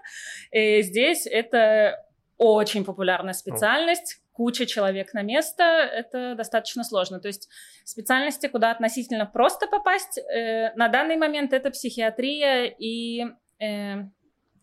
[0.53, 2.05] И здесь это
[2.39, 7.19] очень популярная специальность, куча человек на место, это достаточно сложно.
[7.19, 7.49] То есть
[7.85, 13.25] специальности, куда относительно просто попасть, э, на данный момент это психиатрия и
[13.59, 14.05] э,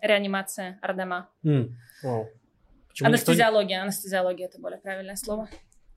[0.03, 1.29] реанимация Ардема.
[1.45, 1.69] Mm.
[2.03, 2.25] Wow.
[3.01, 3.83] анестезиология, никто...
[3.83, 5.49] анестезиология это более правильное слово.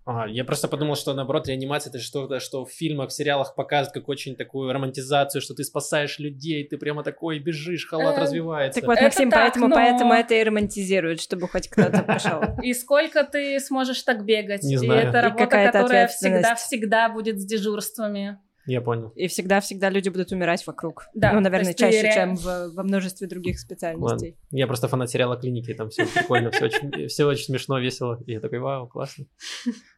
[0.07, 3.93] Ага, я просто подумал, что наоборот реанимация это что-то, что в фильмах, в сериалах показывают
[3.93, 8.81] как очень такую романтизацию, что ты спасаешь людей, ты прямо такой бежишь, халат э, развивается.
[8.81, 9.75] Так вот, Максим, это поэтому, так, но...
[9.75, 12.41] поэтому это и романтизирует, чтобы хоть кто-то пошел.
[12.63, 14.63] И сколько ты сможешь так бегать?
[14.63, 15.03] Не знаю.
[15.03, 18.39] И это работа, которая всегда-всегда будет с дежурствами.
[18.67, 19.11] Я понял.
[19.15, 21.09] И всегда-всегда люди будут умирать вокруг.
[21.15, 21.33] Да.
[21.33, 24.31] Ну, наверное, чаще, чем в, во множестве других специальностей.
[24.31, 24.59] Ладно.
[24.59, 28.21] Я просто фанат сериала «Клиники», там все прикольно, все очень, все очень смешно, весело.
[28.27, 29.27] И я такой, вау, классно.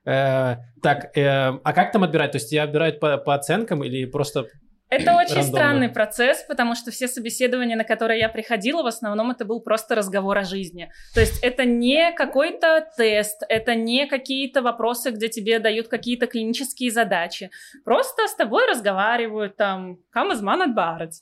[0.04, 2.32] Э, так, э, а как там отбирать?
[2.32, 4.46] То есть тебя отбирают по оценкам или просто
[4.90, 5.42] это очень Рандомно.
[5.42, 9.94] странный процесс, потому что все собеседования, на которые я приходила, в основном это был просто
[9.94, 10.90] разговор о жизни.
[11.14, 16.90] То есть это не какой-то тест, это не какие-то вопросы, где тебе дают какие-то клинические
[16.90, 17.50] задачи.
[17.84, 20.74] Просто с тобой разговаривают там, is man at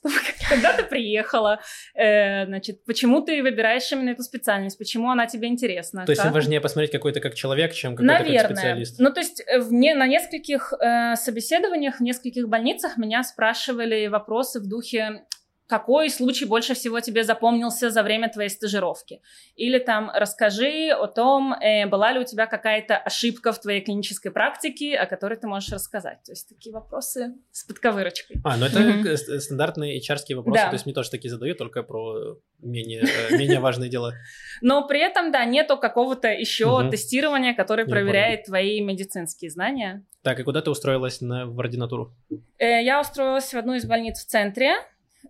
[0.49, 1.59] когда ты приехала,
[1.93, 6.05] э, значит, почему ты выбираешь именно эту специальность, почему она тебе интересна.
[6.05, 8.47] То есть им важнее посмотреть какой-то как человек, чем какой-то Наверное.
[8.47, 8.99] как специалист?
[8.99, 14.07] Ну, то есть э, в не, на нескольких э, собеседованиях, в нескольких больницах меня спрашивали
[14.07, 15.23] вопросы в духе
[15.67, 19.21] какой случай больше всего тебе запомнился за время твоей стажировки.
[19.55, 24.31] Или там расскажи о том, э, была ли у тебя какая-то ошибка в твоей клинической
[24.31, 26.23] практике, о которой ты можешь рассказать.
[26.23, 28.37] То есть такие вопросы с подковырочкой.
[28.45, 29.39] А, ну это mm-hmm.
[29.39, 30.69] стандартные hr вопросы, да.
[30.69, 34.13] то есть мне тоже такие задают, только про менее, э, менее важные дела.
[34.61, 40.05] Но при этом, да, нету какого-то еще тестирования, которое проверяет твои медицинские знания.
[40.23, 42.13] Так, и куда ты устроилась на, в ординатуру?
[42.57, 44.75] Э, я устроилась в одну из больниц в центре,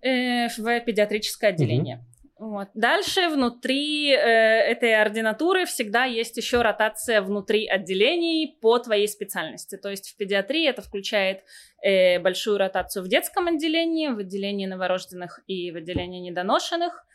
[0.02, 1.98] э, в педиатрическое отделение.
[1.98, 2.06] Угу.
[2.40, 2.70] Вот.
[2.76, 9.76] Дальше внутри э, этой ординатуры всегда есть еще ротация внутри отделений по твоей специальности.
[9.76, 11.44] То есть в педиатрии это включает
[11.82, 17.06] э, большую ротацию в детском отделении, в отделении новорожденных и в отделении недоношенных.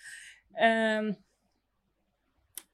[0.61, 1.13] Э,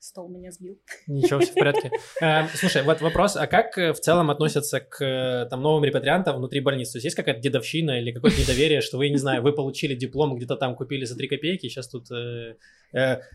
[0.09, 0.81] стол меня сбил.
[1.07, 1.91] Ничего, все в порядке.
[2.21, 6.37] Э, слушай, вот вопрос, а как э, в целом относятся к э, там, новым репатриантам
[6.37, 6.93] внутри больницы?
[6.93, 10.35] То есть есть какая-то дедовщина или какое-то недоверие, что вы, не знаю, вы получили диплом,
[10.37, 12.57] где-то там купили за 3 копейки, сейчас тут э,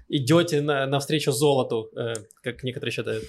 [0.10, 1.92] идете на, навстречу золоту,
[2.42, 3.24] как некоторые считают?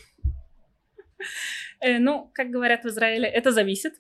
[1.99, 3.95] Ну, как говорят в Израиле, это зависит.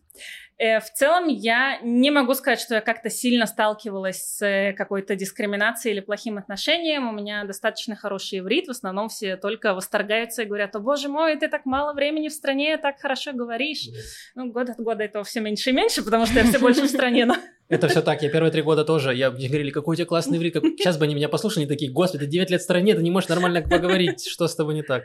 [0.57, 5.16] Э, в целом я не могу сказать, что я как-то сильно сталкивалась с э, какой-то
[5.16, 7.09] дискриминацией или плохим отношением.
[7.09, 8.68] У меня достаточно хороший иврит.
[8.68, 12.33] В основном все только восторгаются и говорят, о боже мой, ты так мало времени в
[12.33, 13.88] стране, так хорошо говоришь.
[14.37, 16.88] Ну, год от года этого все меньше и меньше, потому что я все больше в
[16.88, 17.27] стране.
[17.68, 18.23] Это все так.
[18.23, 19.14] Я первые три года тоже.
[19.14, 20.55] Я, мне говорили, какой у тебя классный иврит.
[20.55, 23.29] Сейчас бы они меня послушали, такие, господи, ты 9 лет в стране, ты не можешь
[23.29, 24.25] нормально поговорить.
[24.29, 25.03] Что с тобой не так?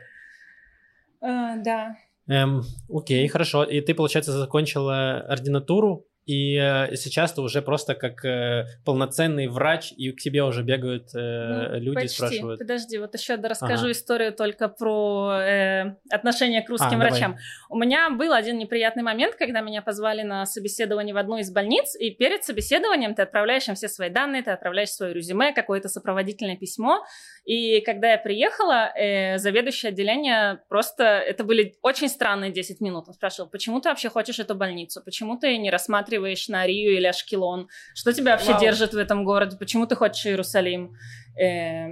[1.21, 1.95] Да.
[2.29, 3.63] Эм, окей, хорошо.
[3.63, 9.91] И ты, получается, закончила ординатуру, и э, сейчас ты уже просто как э, полноценный врач,
[9.97, 12.17] и к тебе уже бегают э, ну, люди почти.
[12.17, 12.59] спрашивают.
[12.59, 13.91] Подожди, вот еще расскажу ага.
[13.91, 17.31] историю только про э, отношение к русским а, врачам.
[17.31, 17.43] Давай.
[17.69, 21.95] У меня был один неприятный момент, когда меня позвали на собеседование в одну из больниц,
[21.99, 26.57] и перед собеседованием ты отправляешь им все свои данные, ты отправляешь свое резюме, какое-то сопроводительное
[26.57, 27.03] письмо,
[27.49, 31.03] и когда я приехала, э, заведующее отделение просто...
[31.03, 33.05] Это были очень странные 10 минут.
[33.07, 35.01] Он спрашивал, почему ты вообще хочешь эту больницу?
[35.03, 37.67] Почему ты не рассматриваешь на Рию или Ашкелон?
[37.95, 38.61] Что тебя вообще Вау.
[38.61, 39.57] держит в этом городе?
[39.57, 40.93] Почему ты хочешь Иерусалим?
[41.41, 41.87] Э,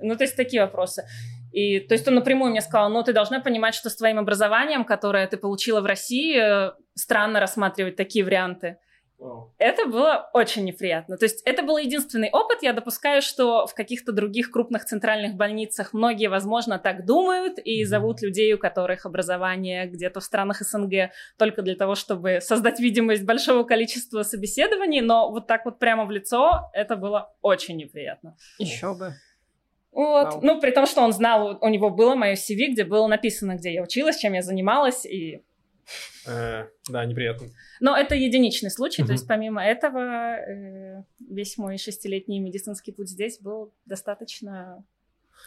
[0.00, 1.04] ну, то есть такие вопросы.
[1.52, 4.86] И, то есть он напрямую мне сказал, ну, ты должна понимать, что с твоим образованием,
[4.86, 8.78] которое ты получила в России, э, странно рассматривать такие варианты.
[9.58, 11.16] Это было очень неприятно.
[11.16, 12.62] То есть это был единственный опыт.
[12.62, 18.22] Я допускаю, что в каких-то других крупных центральных больницах многие, возможно, так думают и зовут
[18.22, 23.64] людей, у которых образование где-то в странах СНГ только для того, чтобы создать видимость большого
[23.64, 25.00] количества собеседований.
[25.00, 28.36] Но вот так вот прямо в лицо это было очень неприятно.
[28.58, 29.14] Еще бы.
[29.92, 30.34] Вот.
[30.34, 30.40] Вау.
[30.42, 33.72] Ну, при том, что он знал, у него было мое CV, где было написано, где
[33.72, 35.44] я училась, чем я занималась, и
[36.26, 37.48] да, неприятно.
[37.80, 43.38] Но это единичный случай, то есть помимо этого э, весь мой шестилетний медицинский путь здесь
[43.38, 44.84] был достаточно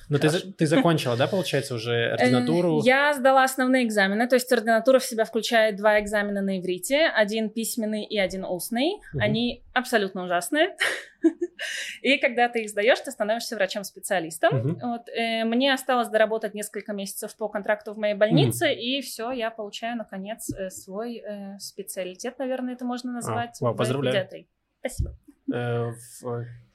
[0.10, 2.82] ну, ты, ты закончила, да, получается, уже э, ординатуру?
[2.84, 7.50] Я сдала основные экзамены, то есть ординатура в себя включает два экзамена на иврите, один
[7.50, 8.96] письменный и один устный.
[9.14, 9.22] Угу.
[9.22, 10.76] Они абсолютно ужасные.
[12.02, 14.60] И когда ты их сдаешь, ты становишься врачом-специалистом.
[14.60, 14.80] Угу.
[14.82, 18.80] Вот, э, мне осталось доработать несколько месяцев по контракту в моей больнице, угу.
[18.80, 23.58] и все, я получаю, наконец, э, свой э, специалитет, наверное, это можно назвать.
[23.62, 24.16] А, вау, поздравляю.
[24.16, 24.48] Педиатрии.
[24.80, 25.18] Спасибо.
[25.54, 25.92] Э,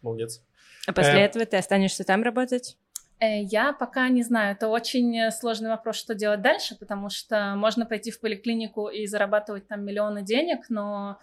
[0.02, 0.42] молодец.
[0.86, 2.76] А после э, этого ты останешься там работать?
[3.22, 4.56] Э, я пока не знаю.
[4.56, 9.68] Это очень сложный вопрос, что делать дальше, потому что можно пойти в поликлинику и зарабатывать
[9.68, 11.18] там миллионы денег, но...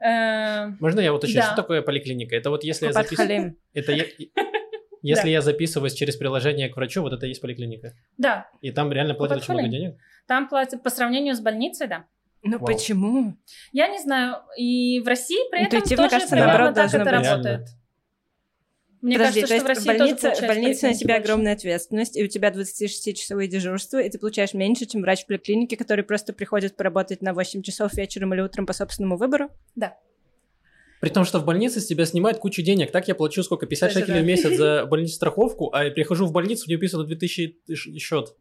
[0.00, 1.46] Э, можно я уточню, да.
[1.46, 2.34] что такое поликлиника?
[2.34, 3.56] Это вот если я записываю...
[3.72, 4.04] Это я...
[5.00, 5.28] Если да.
[5.28, 7.94] я записываюсь через приложение к врачу, вот это и есть поликлиника?
[8.16, 8.50] Да.
[8.62, 9.96] И там реально платят очень много денег?
[10.26, 12.06] Там платят по сравнению с больницей, да.
[12.42, 13.36] Ну почему?
[13.70, 14.42] Я не знаю.
[14.56, 17.68] И в России при этом тоже кажется, примерно так это работает.
[19.00, 21.22] Мне Подожди, кажется, то есть что в больнице, в больнице на тебя больше.
[21.22, 25.76] огромная ответственность, и у тебя 26-часовые дежурства, и ты получаешь меньше, чем врач в поликлинике,
[25.76, 29.50] который просто приходит поработать на 8 часов вечером или утром по собственному выбору?
[29.76, 29.96] Да.
[31.00, 32.90] При том, что в больнице с тебя снимают кучу денег.
[32.90, 33.66] Так я плачу сколько?
[33.66, 34.24] 50 Кстати, шекелей да.
[34.24, 38.34] в месяц за больницу страховку, а я прихожу в больницу, мне писано 2000 счет.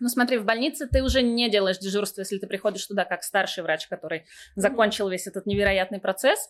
[0.00, 3.62] Ну смотри, в больнице ты уже не делаешь дежурство, если ты приходишь туда как старший
[3.62, 4.24] врач, который
[4.56, 6.48] закончил весь этот невероятный процесс.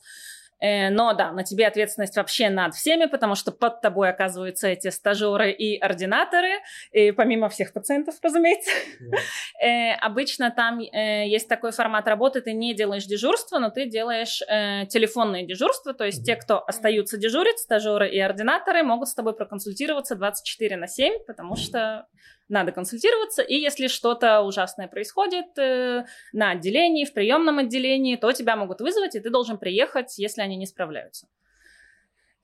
[0.63, 4.89] Э, но да, на тебе ответственность вообще над всеми, потому что под тобой оказываются эти
[4.89, 6.61] стажеры и ординаторы,
[6.93, 8.71] и помимо всех пациентов, разумеется.
[9.63, 9.95] Yeah.
[10.01, 14.87] Обычно там э, есть такой формат работы, ты не делаешь дежурство, но ты делаешь э,
[14.87, 20.15] телефонные дежурства, то есть те, кто остаются дежурить, стажеры и ординаторы, могут с тобой проконсультироваться
[20.15, 22.07] 24 на 7, потому что
[22.53, 28.57] надо консультироваться, и если что-то ужасное происходит э, на отделении, в приемном отделении, то тебя
[28.57, 31.27] могут вызвать, и ты должен приехать, если они не справляются.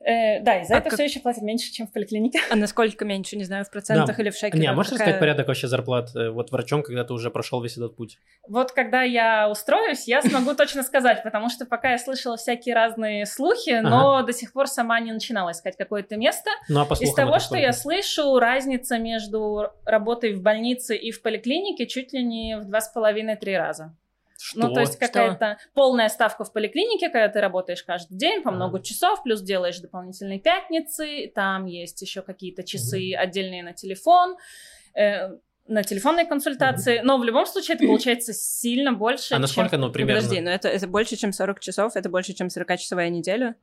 [0.01, 2.39] Э, да, и за А это как- все еще платят меньше, чем в поликлинике.
[2.51, 4.23] А насколько меньше, не знаю, в процентах Да.
[4.23, 4.55] или в шекелях?
[4.63, 7.61] Не, а можешь Какая- рассказать порядок вообще зарплат э, вот врачом, когда ты уже прошел
[7.61, 8.19] весь этот путь?
[8.47, 13.27] Вот когда я устроюсь, я смогу точно сказать, потому что пока я слышала всякие разные
[13.27, 16.49] слухи, но до сих пор сама не начинала искать какое-то место.
[16.69, 17.63] Ну, а по Из того, что сколько?
[17.63, 22.81] я слышу, разница между работой в больнице и в поликлинике чуть ли не в два
[22.81, 23.97] с половиной-три раза.
[24.41, 24.69] Что?
[24.69, 28.81] Ну, то есть какая-то полная ставка в поликлинике, когда ты работаешь каждый день по много
[28.81, 34.37] часов, плюс делаешь дополнительные пятницы, там есть еще какие-то часы отдельные на телефон,
[34.95, 35.31] э,
[35.67, 39.81] на телефонные консультации, но в любом случае это получается сильно больше, А насколько, чем...
[39.81, 40.23] ну, Ну, примерно?
[40.23, 43.55] Подожди, но это, это больше, чем 40 часов, это больше, чем 40-часовая неделя?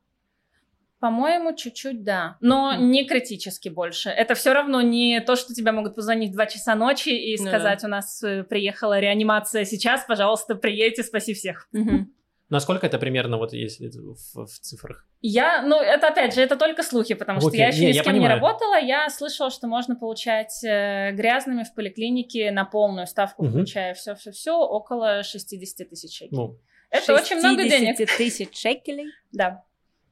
[0.99, 2.89] По-моему, чуть-чуть да, но Мгм.
[2.91, 4.09] не критически больше.
[4.09, 7.47] Это все равно не то, что тебя могут позвонить в 2 часа ночи и Ну
[7.47, 11.67] сказать, у нас э, приехала реанимация сейчас, пожалуйста, приедьте, спаси всех.
[11.73, 12.11] Мгм.
[12.49, 15.05] Насколько это примерно, вот если в, в цифрах?
[15.21, 17.91] Я, ну, это опять же, это только слухи, потому что Окей, я еще не, ни
[17.93, 18.79] с кем не работала.
[18.79, 23.51] Я слышала, что можно получать э, грязными в поликлинике на полную ставку, Мгм.
[23.53, 26.37] включая все-все-все, около 60 тысяч шекелей.
[26.37, 26.59] Ну,
[26.91, 27.97] это очень много денег.
[27.97, 29.07] 60 тысяч шекелей?
[29.31, 29.63] Да.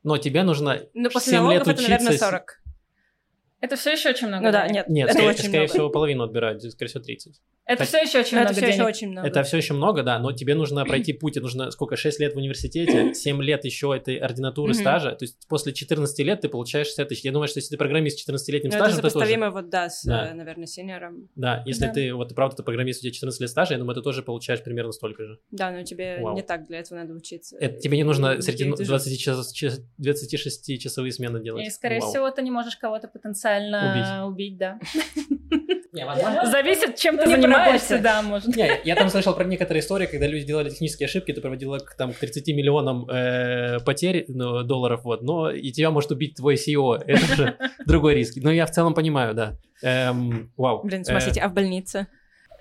[0.03, 2.59] Но тебе нужно Ну, после 7 лет налогов это, наверное, учиться с- 40.
[3.61, 5.71] Это все еще очень много Ну да, нет, Нет, это скорее, очень скорее много.
[5.73, 7.41] всего, половину отбирают, скорее всего, 30.
[7.65, 9.27] Это Так- все еще очень Но много это все еще очень много.
[9.27, 12.33] Это все еще много, да, но тебе нужно пройти путь, тебе нужно сколько, 6 лет
[12.33, 16.87] в университете, 7 лет еще этой ординатуры стажа, то есть после 14 лет ты получаешь
[16.87, 17.23] 60 тысяч.
[17.23, 19.13] Я думаю, что если ты программист с 14-летним Ну, это стажем, то тоже...
[19.13, 20.27] сопоставимо вот, да, с, Да.
[20.31, 21.29] э, наверное, сеньором.
[21.35, 21.93] Да, если Да.
[21.93, 24.23] ты, вот ты правда, ты программист, у тебя 14 лет стажа, я думаю, ты тоже
[24.23, 25.39] получаешь примерно столько же.
[25.51, 26.35] Да, но тебе Вау.
[26.35, 27.55] не так для этого надо учиться.
[27.61, 31.65] Это тебе не нужно среди и ну, ты же- 20 час, час- 26-часовые смены делать.
[31.65, 32.09] И, скорее Вау.
[32.09, 34.79] всего, ты не можешь кого-то потенциально убить, да.
[35.93, 38.55] Не, возможно- Зависит, чем ты Не занимаешься, да, может.
[38.55, 41.95] Не, я там слышал про некоторые истории, когда люди делали технические ошибки, это приводило к,
[41.95, 46.55] там, к 30 миллионам э, потерь ну, долларов, вот, но и тебя может убить твой
[46.55, 48.35] CEO, это же другой риск.
[48.37, 49.53] Но я в целом понимаю, да.
[49.83, 50.81] Эм, вау.
[50.83, 52.07] Блин, Э, смотрите, а в больнице?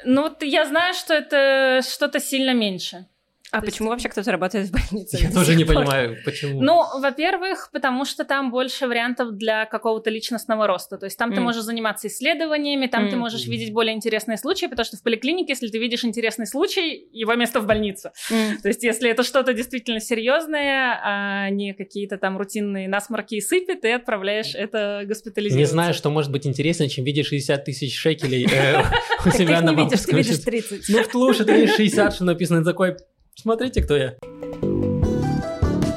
[0.05, 3.07] Ну, вот я знаю, что это что-то сильно меньше.
[3.53, 5.19] А То есть- почему вообще кто-то работает в больнице?
[5.21, 6.63] Я тоже не понимаю, почему.
[6.63, 10.97] Ну, во-первых, потому что там больше вариантов для какого-то личностного роста.
[10.97, 11.43] То есть там ты М.
[11.45, 13.21] можешь заниматься исследованиями, там ты М.
[13.21, 17.35] можешь видеть более интересные случаи, потому что в поликлинике, если ты видишь интересный случай, его
[17.35, 18.13] место в больнице.
[18.31, 18.57] М.
[18.63, 23.75] То есть если это что-то действительно серьезное, а не какие-то там рутинные насморки и сыпи,
[23.75, 25.59] ты отправляешь это госпитализироваться.
[25.59, 28.81] Не знаю, что может быть интереснее, чем видеть 60 тысяч шекелей э,
[29.27, 30.45] у ты себя на видишь, ты видишь счету.
[30.45, 30.89] 30.
[30.89, 32.97] Ну, в лучше ты видишь 60, что написано ты такой,
[33.35, 34.17] смотрите, кто я.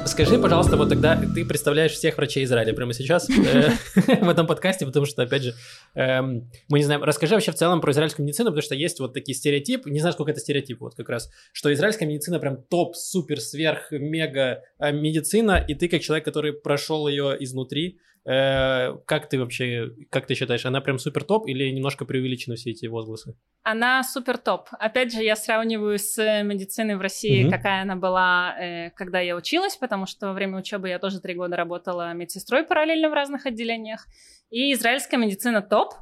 [0.06, 3.70] Скажи, пожалуйста, вот тогда ты представляешь всех врачей Израиля прямо сейчас э,
[4.22, 5.54] в этом подкасте, потому что, опять же,
[5.94, 7.02] эм, мы не знаем.
[7.02, 10.14] Расскажи вообще в целом про израильскую медицину, потому что есть вот такие стереотипы, не знаю,
[10.14, 14.92] сколько это стереотип, вот как раз, что израильская медицина прям топ, супер, сверх, мега э,
[14.92, 20.66] медицина, и ты как человек, который прошел ее изнутри, как ты вообще, как ты считаешь,
[20.66, 23.34] она прям супер топ или немножко преувеличены все эти возгласы?
[23.62, 24.68] Она супер топ.
[24.78, 27.52] Опять же, я сравниваю с медициной в России, Мгм.
[27.52, 31.34] какая она была, э, когда я училась, потому что во время учебы я тоже три
[31.34, 34.06] года работала медсестрой параллельно в разных отделениях.
[34.50, 35.94] И израильская медицина топ.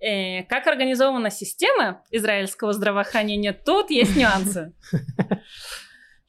[0.00, 4.72] Э, как организована система израильского здравоохранения, тут есть нюансы.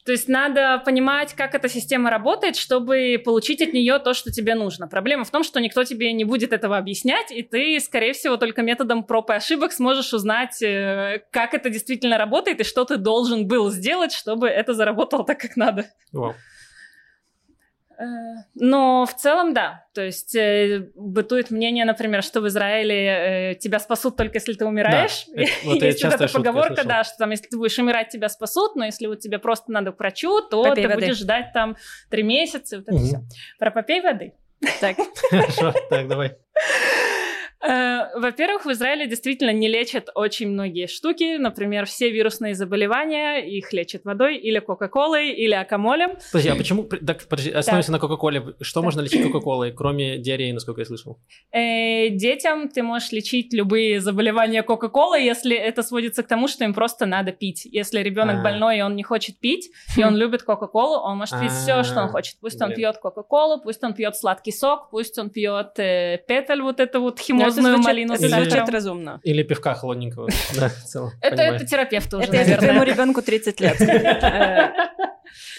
[0.06, 4.54] То есть надо понимать, как эта система работает, чтобы получить от нее то, что тебе
[4.54, 4.86] нужно.
[4.86, 8.62] Проблема в том, что никто тебе не будет этого объяснять, и ты, скорее всего, только
[8.62, 13.48] методом проб и ошибок сможешь узнать, э, как это действительно работает и что ты должен
[13.48, 15.86] был сделать, чтобы это заработало так, как надо.
[16.12, 16.30] Вау.
[16.30, 16.34] Э,
[18.54, 19.84] Но в целом, да.
[19.94, 24.64] То есть э, бытует мнение, например, что в Израиле э, тебя спасут только если ты
[24.66, 25.26] умираешь.
[25.34, 28.28] Да, это- вот Есть вот эта поговорка, да, что там, если ты будешь умирать, тебя
[28.28, 31.00] спасут, но если вот тебе просто надо к врачу, то Попей ты воды.
[31.06, 31.76] будешь ждать там
[32.10, 33.04] три месяца, и вот это Мгм.
[33.06, 33.20] все.
[33.58, 34.34] Про попей воды.
[34.80, 34.96] Так,
[35.30, 36.36] Хорошо, так, давай.
[37.68, 41.36] Э, Во-первых, в Израиле действительно не лечат очень многие штуки.
[41.36, 46.16] Например, все вирусные заболевания их лечат водой или кока-колой, или акамолем.
[46.32, 46.84] Подожди, а почему...
[46.84, 48.54] Так, подожди, остановимся на Кока-Коле.
[48.60, 51.18] Что можно лечить Кока-Колой, кроме диареи, насколько я слышал?
[51.52, 56.74] Э, Детям ты можешь лечить любые заболевания кока-колы, если это сводится к тому, что им
[56.74, 57.64] просто надо пить.
[57.64, 58.42] Если ребенок А.
[58.42, 62.00] больной, и он не хочет пить, и он любит кока-колу, он может пить все, что
[62.00, 62.36] он А, хочет.
[62.40, 66.80] Пусть он пьет кока-колу, пусть он пьет сладкий сок, пусть он пьет э, петель, вот
[66.80, 69.20] эту вот Ну, звучит- малину это Или- звучит разумно.
[69.22, 70.28] Или пивка холодненького?
[71.20, 73.76] Это, терапевт уже, Это если твоему ребенку 30 лет.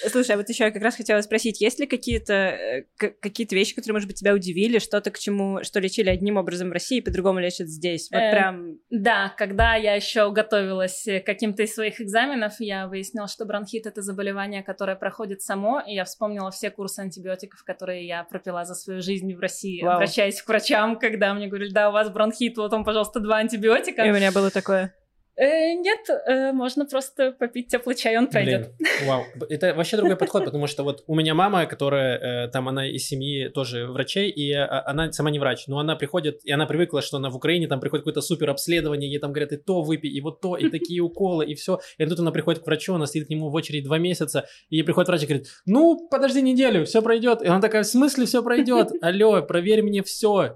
[0.10, 2.84] Слушай, а вот еще я как раз хотела спросить, есть ли какие-то э,
[3.20, 6.72] какие-то вещи, которые, может быть, тебя удивили, что-то к чему, что лечили одним образом в
[6.72, 8.10] России, по-другому лечат здесь?
[8.12, 8.80] Вот Э, прям...
[8.90, 14.02] Да, когда я еще готовилась к каким-то из своих экзаменов, я выяснила, что бронхит это
[14.02, 19.02] заболевание, которое проходит само, и я вспомнила все курсы антибиотиков, которые я пропила за свою
[19.02, 19.96] жизнь в России, Вау.
[19.96, 24.04] обращаясь к врачам, когда мне говорили, да, у вас бронхит, вот он, пожалуйста, два антибиотика.
[24.04, 24.94] И у меня было такое.
[25.38, 28.72] Э, нет, э, можно просто попить теплый чай, он пройдет.
[29.06, 29.24] Вау.
[29.50, 33.06] Это вообще другой подход, потому что вот у меня мама, которая, э, там, она из
[33.08, 37.04] семьи тоже врачей, и э, она сама не врач, но она приходит, и она привыкла,
[37.04, 40.10] что она в Украине, там приходит какое-то супер обследование, ей там говорят, и то выпей,
[40.10, 41.80] и вот то, и такие уколы, и все.
[42.00, 44.78] И тут она приходит к врачу, она стоит к нему в очередь два месяца, и
[44.78, 47.44] ей приходит врач и говорит, ну, подожди неделю, все пройдет.
[47.44, 48.90] И она такая, в смысле все пройдет?
[49.02, 50.56] Алло, проверь мне все.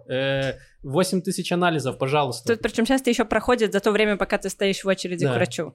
[0.84, 2.54] 8 тысяч анализов, пожалуйста.
[2.54, 5.34] Тут причем часто еще проходит за то время, пока ты стоишь в очереди Да.
[5.34, 5.74] к врачу.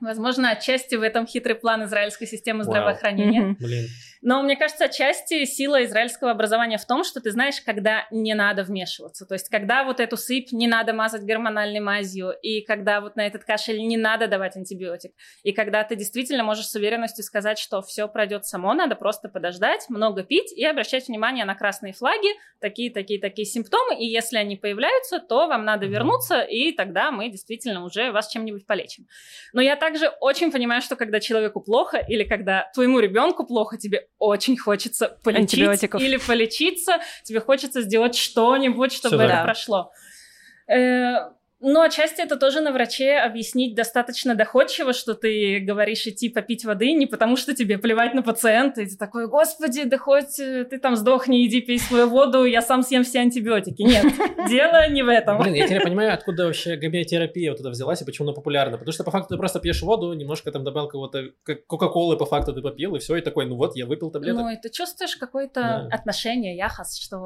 [0.00, 3.56] Возможно, отчасти в этом хитрый план израильской системы здравоохранения.
[3.58, 3.86] Блин.
[4.22, 8.62] Но мне кажется, отчасти сила израильского образования в том, что ты знаешь, когда не надо
[8.62, 9.26] вмешиваться.
[9.26, 13.26] То есть, когда вот эту сыпь не надо мазать гормональной мазью, и когда вот на
[13.26, 15.12] этот кашель не надо давать антибиотик,
[15.42, 19.86] и когда ты действительно можешь с уверенностью сказать, что все пройдет само, надо просто подождать,
[19.88, 22.28] много пить и обращать внимание на красные флаги,
[22.60, 27.30] такие, такие, такие симптомы, и если они появляются, то вам надо вернуться, и тогда мы
[27.30, 29.06] действительно уже вас чем-нибудь полечим.
[29.52, 34.07] Но я также очень понимаю, что когда человеку плохо, или когда твоему ребенку плохо, тебе
[34.18, 39.44] очень хочется полечить или полечиться, тебе хочется сделать что-нибудь, чтобы Всё это так.
[39.44, 39.92] прошло.
[40.68, 41.30] Э,
[41.60, 46.92] Но отчасти это тоже на враче объяснить достаточно доходчиво, что ты говоришь идти попить воды
[46.92, 50.78] не потому, что тебе плевать на пациента, и ты такой, господи, да хоть э, ты
[50.78, 53.82] там сдохни, иди пей свою воду, я сам съем все антибиотики.
[53.82, 54.04] Нет,
[54.48, 55.38] дело не в этом.
[55.42, 58.78] Блин, я теперь понимаю, откуда вообще гомеотерапия вот эта взялась и почему она популярна.
[58.78, 62.26] Потому что по факту ты просто пьешь воду, немножко там добавил кого-то как Кока-Колы по
[62.26, 64.42] факту ты попил, и все, и такой, ну вот, я выпил таблеток.
[64.42, 65.88] Ну, и ты чувствуешь какое-то Да.
[65.90, 67.18] отношение, яхас, что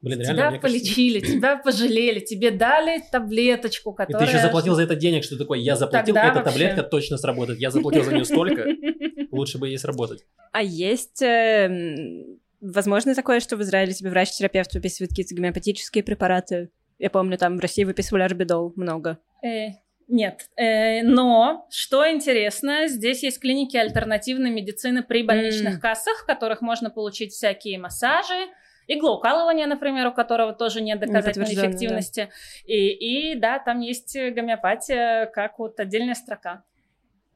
[0.00, 4.26] Блин, реально, тебя мне кажется- полечили, тебя пожалели, тебе дали таблеточку, И которая...
[4.26, 6.50] ты еще заплатил за это денег, что ты такой, я заплатил, Тогда эта вообще.
[6.52, 7.58] таблетка точно сработает.
[7.60, 8.66] Я заплатил за нее столько,
[9.30, 10.24] лучше бы ей сработать.
[10.52, 11.22] А есть...
[11.22, 16.70] э, м, возможно такое, что в Израиле тебе врач-терапевт выписывает какие-то гомеопатические препараты?
[16.98, 19.18] Я помню, там в России выписывали арбидол много.
[19.44, 19.68] Э,
[20.08, 25.80] Нет, Э, но что интересно, здесь есть клиники альтернативной медицины при больничных М.
[25.80, 28.46] кассах, в которых можно получить всякие массажи,
[28.86, 31.70] иглоукалывание, например, у которого тоже нет доказательной Неподтверждённое, да.
[31.70, 32.28] эффективности.
[32.64, 36.64] И, и да, там есть гомеопатия как вот отдельная строка.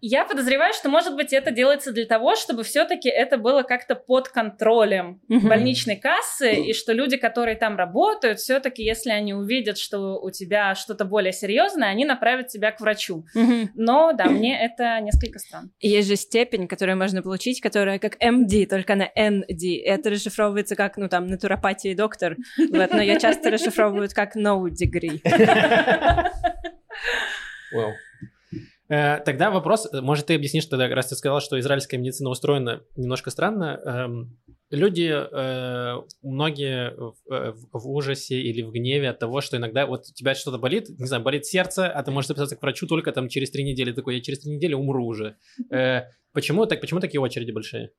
[0.08, 4.28] Я подозреваю, что, может быть, это делается для того, чтобы все-таки это было как-то под
[4.28, 10.30] контролем больничной кассы, и что люди, которые там работают, все-таки, если они увидят, что у
[10.30, 13.24] тебя что-то более серьезное, они направят тебя к врачу.
[13.74, 15.70] Но да, мне это несколько странно.
[15.80, 19.82] Есть же степень, которую можно получить, которая как MD, только на ND.
[19.84, 22.36] Это расшифровывается как, ну, там, натуропатия и доктор.
[22.56, 25.20] Вот, но я часто расшифровывают как no degree.
[27.72, 27.92] Вау.
[28.88, 32.82] Э, Тогда вопрос, э, может, ты объяснишь тогда, раз ты сказал, что израильская медицина устроена
[32.96, 33.80] немножко странно.
[33.84, 40.12] Эм, Люди, э, многие в, ужасе или в гневе от того, что иногда вот у
[40.12, 43.28] тебя что-то болит, не знаю, болит сердце, а ты можешь записаться к врачу только там
[43.28, 43.92] через три недели.
[43.92, 45.36] Такой, я через три недели умру уже.
[46.32, 47.92] Почему, так, почему такие очереди большие?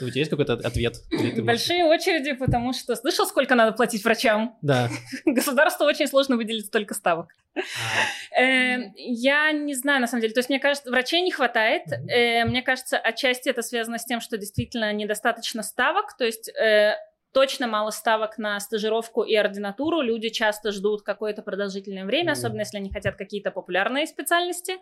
[0.00, 0.96] У тебя есть какой-то ответ?
[1.42, 4.56] Большие очереди, потому что слышал, сколько надо платить врачам?
[4.62, 4.88] Да.
[5.24, 7.28] Государству очень сложно выделить столько ставок.
[8.38, 10.34] Э, Я не знаю, на самом деле.
[10.34, 11.84] То есть, мне кажется, врачей не хватает.
[12.08, 16.16] Э, Мне кажется, отчасти это связано с тем, что действительно недостаточно ставок.
[16.16, 16.96] То есть, э,
[17.32, 20.00] точно мало ставок на стажировку и ординатуру.
[20.00, 24.76] Люди часто ждут какое-то продолжительное время, особенно если они хотят какие-то популярные специальности.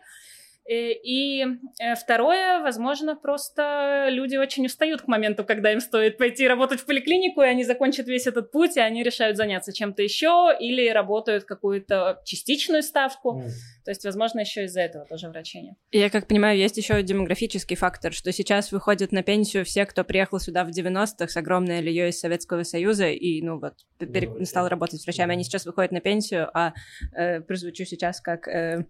[0.67, 1.43] Э, И
[1.79, 6.85] э, второе, возможно, просто люди очень устают к моменту, когда им стоит пойти работать в
[6.85, 11.43] поликлинику, и они закончат весь этот путь, и они решают заняться чем-то еще, или работают
[11.43, 13.39] какую-то частичную ставку.
[13.41, 13.47] М.
[13.83, 15.75] То есть, возможно, еще из-за этого тоже нет.
[15.91, 20.03] И Я как понимаю, есть еще демографический фактор, что сейчас выходят на пенсию все, кто
[20.03, 24.45] приехал сюда в 90-х с огромной алией из Советского Союза и, ну вот, пере- Ну,
[24.45, 25.33] стал работать врачами.
[25.33, 26.73] Они сейчас выходят на пенсию, а
[27.15, 28.85] э, прозвучу сейчас как э,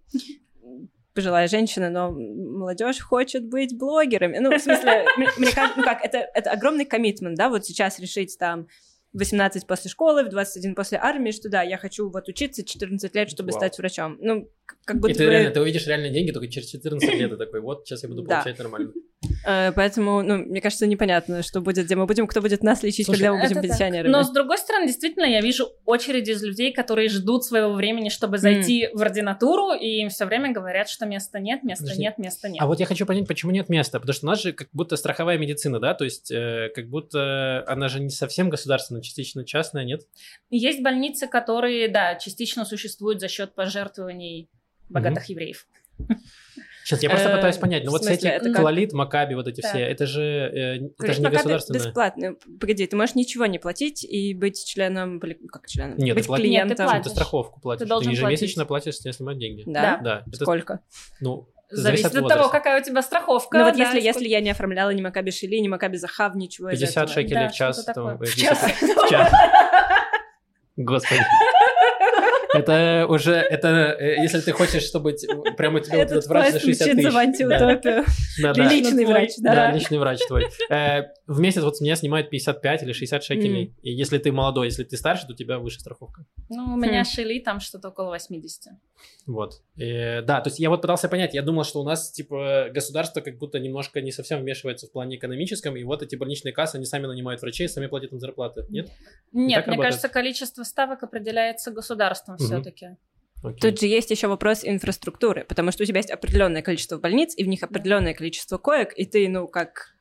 [1.15, 4.37] пожилая женщина, но молодежь хочет быть блогерами.
[4.37, 8.37] Ну, в смысле, мне кажется, ну как, это, это огромный коммитмент, да, вот сейчас решить
[8.37, 8.67] там
[9.13, 13.15] в 18 после школы, в 21 после армии, что да, я хочу вот учиться 14
[13.15, 13.59] лет, чтобы Вау.
[13.59, 14.17] стать врачом.
[14.19, 14.51] Ну,
[14.83, 15.31] как И будто ты бы...
[15.31, 18.23] реально, ты увидишь реальные деньги только через 14 лет, и такой, вот, сейчас я буду
[18.23, 18.41] Да.
[18.41, 18.91] получать нормально.
[19.45, 23.05] Э, Поэтому, ну, мне кажется, непонятно, что будет, где мы будем, кто будет нас лечить,
[23.05, 23.63] Слушай, когда мы будем так.
[23.63, 24.11] пенсионерами.
[24.11, 28.37] Но с другой стороны, действительно, я вижу очереди из людей, которые ждут своего времени, чтобы
[28.37, 32.01] зайти в ординатуру, и им все время говорят, что места нет, места Подожди.
[32.01, 32.61] нет, места нет.
[32.61, 33.99] А вот я хочу понять, почему нет места.
[33.99, 35.93] Потому что у нас же как будто страховая медицина, да?
[35.93, 40.01] То есть э, как будто она же не совсем государственная, частично частная, нет?
[40.49, 44.49] Есть больницы, которые, да, частично существуют за счет пожертвований
[44.89, 45.67] богатых евреев.
[46.85, 47.83] Сейчас я просто Э, пытаюсь понять.
[47.83, 48.55] Ну вот как?
[48.55, 51.79] Клалит, Макаби, вот эти все, это же, э, это же не государственное.
[51.83, 52.35] бесплатно.
[52.61, 55.19] Погоди, ты можешь ничего не платить и быть членом...
[55.19, 55.97] Как членом?
[55.97, 56.45] Нет, ты быть платишь.
[56.47, 56.85] Нет, ты клиентом.
[56.85, 57.03] платишь.
[57.05, 57.79] Ты страховку платишь.
[57.83, 59.63] Ты, должен ежемесячно платишь, если снимать деньги.
[59.65, 59.99] Да?
[60.03, 60.23] Да.
[60.27, 60.79] это- Сколько?
[61.21, 62.49] ну, Зависит от того, возраста.
[62.51, 63.57] какая у тебя страховка.
[63.57, 66.35] Ну вот да, если, сколько- если я не оформляла ни Макаби Шили, ни Макаби Захав,
[66.35, 67.13] ничего из 50 этого.
[67.15, 67.83] шекелей Да, в час.
[67.85, 68.59] там, э, В 10 час.
[68.81, 69.31] В час.
[70.77, 71.21] Господи.
[72.59, 75.15] Это уже, это, э, если ты хочешь, чтобы
[75.57, 77.13] прямо тебе вот Этот врач за поезд 60 мчится тысяч.
[78.43, 78.53] да.
[78.69, 79.55] Личный врач, да.
[79.55, 80.45] Да, личный врач твой.
[80.69, 83.73] Э, В месяц вот с меня снимают 55 или 60 шекелей.
[83.81, 86.25] И если ты молодой, если ты старше, то у тебя выше страховка.
[86.49, 87.05] Ну, у меня Хм.
[87.05, 88.73] шили там что-то около 80.
[89.25, 89.61] Вот.
[89.75, 93.37] Да, то есть я вот пытался понять, я думал, что у нас, типа, государство как
[93.37, 97.07] будто немножко не совсем вмешивается в плане экономическом, и вот эти больничные кассы, они сами
[97.07, 98.65] нанимают врачей, сами платят им зарплаты.
[98.69, 98.87] Нет?
[98.87, 98.93] Нет,
[99.33, 99.81] мне работает?
[99.81, 102.87] кажется, количество ставок определяется государством Все-таки.
[103.43, 103.59] Окей.
[103.59, 107.43] Тут же есть еще вопрос инфраструктуры, потому что у тебя есть определенное количество больниц, и
[107.43, 109.93] в них определенное количество коек, и ты, ну, как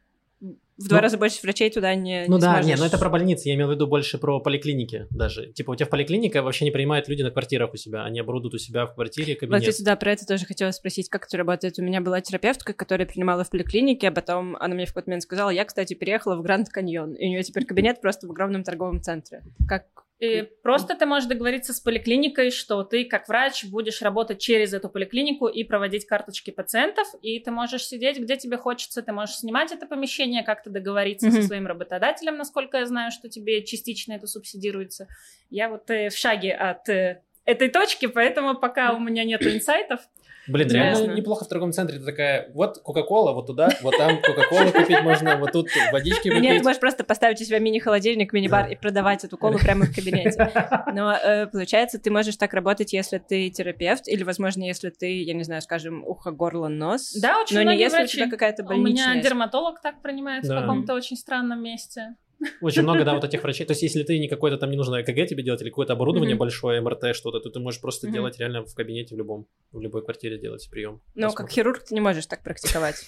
[0.76, 2.66] в два Ну, раза больше врачей туда не Ну не да, сможешь.
[2.66, 5.52] не, ну это про больницы, я имел в виду больше про поликлиники даже.
[5.52, 8.54] Типа у тебя в поликлинике вообще не принимают люди на квартирах у себя, они оборудуют
[8.54, 9.60] у себя в квартире Вот, кабинет.
[9.62, 11.78] кстати, да, про это тоже хотела спросить, как это работает.
[11.78, 15.22] У меня была терапевтка, которая принимала в поликлинике, а потом она мне в какой-то момент
[15.22, 18.64] сказала, я, кстати, переехала в Гранд Каньон, и у нее теперь кабинет просто в огромном
[18.64, 19.42] торговом центре.
[19.68, 19.86] Как
[20.20, 24.88] И просто ты можешь договориться с поликлиникой, что ты как врач будешь работать через эту
[24.88, 29.72] поликлинику и проводить карточки пациентов, и ты можешь сидеть где тебе хочется, ты можешь снимать
[29.72, 31.42] это помещение, как-то договориться Мгм.
[31.42, 35.08] со своим работодателем, насколько я знаю, что тебе частично это субсидируется.
[35.50, 40.00] Я вот э, в шаге от э, этой точки, поэтому пока у меня нет инсайтов.
[40.46, 41.02] Блин, Ясно.
[41.04, 41.98] реально неплохо в торговом центре.
[41.98, 46.42] Ты такая, вот Кока-Кола, вот туда, вот там Кока-Колу купить можно, вот тут водички Нет,
[46.42, 46.64] ты выпить.
[46.64, 50.50] можешь просто поставить у себя мини-холодильник, мини-бар и продавать эту колу прямо в кабинете.
[50.92, 55.34] Но э, получается, ты можешь так работать, если ты терапевт, или, возможно, если ты, я
[55.34, 57.12] не знаю, скажем, ухо, горло, нос.
[57.20, 58.16] Да, очень Но не если врачи.
[58.18, 59.14] у тебя какая-то У больничная...
[59.14, 60.58] меня дерматолог так принимает Да.
[60.58, 62.16] в каком-то очень странном месте.
[62.60, 63.66] Очень много, да, вот этих врачей.
[63.66, 66.34] То есть, если ты не какой-то там не нужно ЭКГ тебе делать или какое-то оборудование
[66.34, 66.40] Мгм.
[66.40, 68.14] большое, МРТ, что-то, то ты можешь просто Мгм.
[68.14, 71.00] делать реально в кабинете в любом, в любой квартире делать прием.
[71.14, 73.06] Но как хирург ты не можешь так практиковать.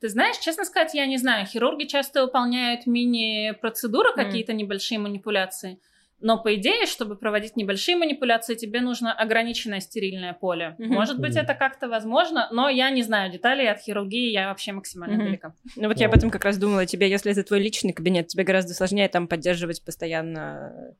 [0.00, 1.46] Ты знаешь, честно сказать, я не знаю.
[1.46, 5.78] Хирурги часто выполняют мини-процедуры, какие-то небольшие манипуляции.
[6.20, 10.76] Но по идее, чтобы проводить небольшие манипуляции, тебе нужно ограниченное стерильное поле.
[10.78, 10.92] Мгм.
[10.92, 11.44] Может быть, Мгм.
[11.44, 15.24] это как-то возможно, но я не знаю деталей от хирургии, я вообще максимально Мгм.
[15.24, 15.54] далека.
[15.76, 16.84] Ну вот я об этом как раз думала.
[16.84, 20.94] Тебе, если это твой личный кабинет, тебе гораздо сложнее там поддерживать постоянно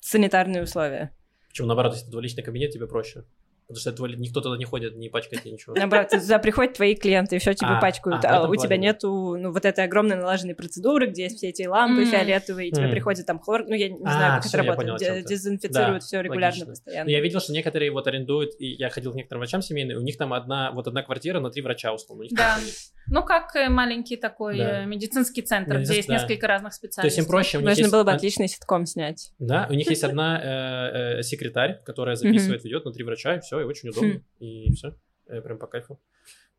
[0.00, 1.12] санитарные условия.
[1.48, 3.24] Почему, наоборот, если это твой личный кабинет, тебе проще.
[3.68, 5.74] Потому что это твой- никто туда не ходит, не пачкает тебе ничего.
[5.76, 8.24] Наоборот, туда приходят твои клиенты, и все тебе А, пачкают.
[8.24, 11.66] а, А, у тебя нету, ну, вот этой огромной налаженной процедуры, где есть все эти
[11.66, 12.06] лампы М.
[12.10, 12.90] фиолетовые, и тебе М.
[12.90, 13.64] приходит там хлор.
[13.68, 14.98] Ну, я не А, знаю, как всё, это работает.
[14.98, 15.22] понял.
[15.22, 16.66] Дезинфицируют Да, все регулярно, логично.
[16.66, 17.04] постоянно.
[17.04, 20.02] Но я видел, что некоторые вот арендуют, и я ходил к некоторым врачам семейным, у
[20.02, 22.24] них там одна, вот одна квартира на три врача, условно.
[22.30, 22.56] Да.
[23.10, 24.82] Ну, как э, маленький такой Да.
[24.82, 26.14] э, медицинский центр, где Медицинский, есть да.
[26.14, 27.22] несколько разных То есть специальностей.
[27.22, 29.32] им проще, у них Можно есть было бы отличный ситком снять.
[29.38, 30.40] Да, у них есть одна
[31.18, 34.22] э, секретарь, которая записывает, ведет на три врача, и все, и очень удобно, Хм.
[34.40, 34.94] и все,
[35.26, 35.98] прям по кайфу.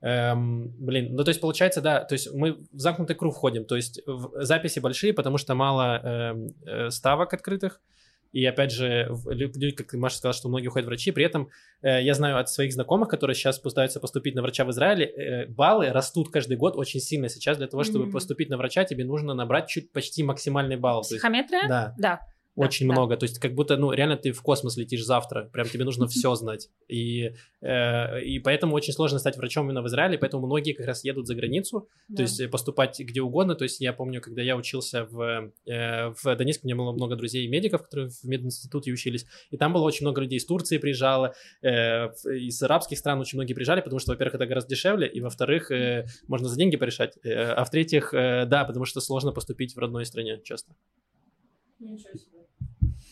[0.01, 3.75] Эм, блин, ну то есть получается, да, то есть мы в замкнутый круг входим, то
[3.75, 7.81] есть в- записи большие, потому что мало эм, э, ставок открытых,
[8.31, 11.49] и опять же, люди, как Маша сказала, что многие уходят врачи, при этом
[11.81, 15.47] э, я знаю от своих знакомых, которые сейчас пытаются поступить на врача в Израиле, э,
[15.47, 17.27] баллы растут каждый год очень сильно.
[17.27, 18.13] Сейчас для того, чтобы Мгм.
[18.13, 21.01] поступить на врача, тебе нужно набрать чуть почти максимальный балл.
[21.01, 21.67] То есть- Психометрия?
[21.67, 22.19] да, Да.
[22.59, 22.93] Очень да.
[22.93, 23.17] много.
[23.17, 25.49] То есть, как будто, ну, реально ты в космос летишь завтра.
[25.53, 26.69] Прям тебе нужно все знать.
[26.87, 30.17] И, э, и поэтому очень сложно стать врачом именно в Израиле.
[30.17, 31.87] Поэтому многие как раз едут за границу.
[32.07, 32.17] да.
[32.17, 33.55] То есть, э, поступать где угодно.
[33.55, 37.15] То есть, я помню, когда я учился в, э, в Донецке, у меня было много
[37.15, 39.25] друзей медиков, которые в мединституте учились.
[39.51, 43.53] И там было очень много людей из Турции приезжало, э, из арабских стран очень многие
[43.53, 47.17] приезжали, потому что, во-первых, это гораздо дешевле, и, во-вторых, э, можно за деньги порешать.
[47.23, 50.73] Э, а в-третьих, э, да, потому что сложно поступить в родной стране часто.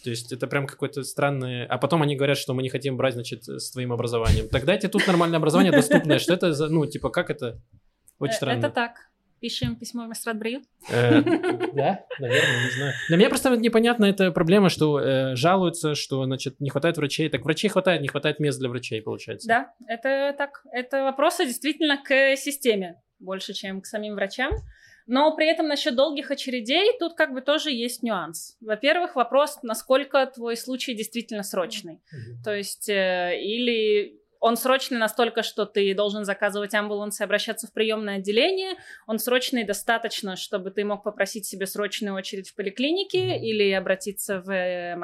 [0.08, 1.66] То есть это прям какой-то странный...
[1.66, 4.48] А потом они говорят, что мы не хотим брать, значит, с твоим образованием.
[4.48, 6.18] Так дайте тут нормальное образование доступное.
[6.18, 6.70] Что это за...
[6.70, 7.60] Ну, типа, как это?
[8.18, 8.60] Очень Э, странно.
[8.60, 8.92] Это так.
[9.42, 10.62] Пишем письмо в Мастрат Брил.
[10.90, 11.22] Э,
[11.74, 12.94] да, наверное, не знаю.
[13.10, 17.28] Для меня просто непонятна эта проблема, что э, жалуются, что, значит, не хватает врачей.
[17.28, 19.46] Так врачей хватает, не хватает мест для врачей, получается.
[19.46, 20.64] Да, это так.
[20.72, 24.54] Это вопросы действительно к системе больше, чем к самим врачам.
[25.08, 28.58] Но при этом насчет долгих очередей тут как бы тоже есть нюанс.
[28.60, 31.96] Во-первых, вопрос, насколько твой случай действительно срочный.
[31.96, 32.44] Mm-hmm.
[32.44, 37.74] То есть, э, или он срочный настолько, что ты должен заказывать амбуланс и обращаться в
[37.74, 38.76] приемное отделение.
[39.08, 43.40] Он срочный достаточно, чтобы ты мог попросить себе срочную очередь в поликлинике mm-hmm.
[43.40, 44.96] или обратиться в э,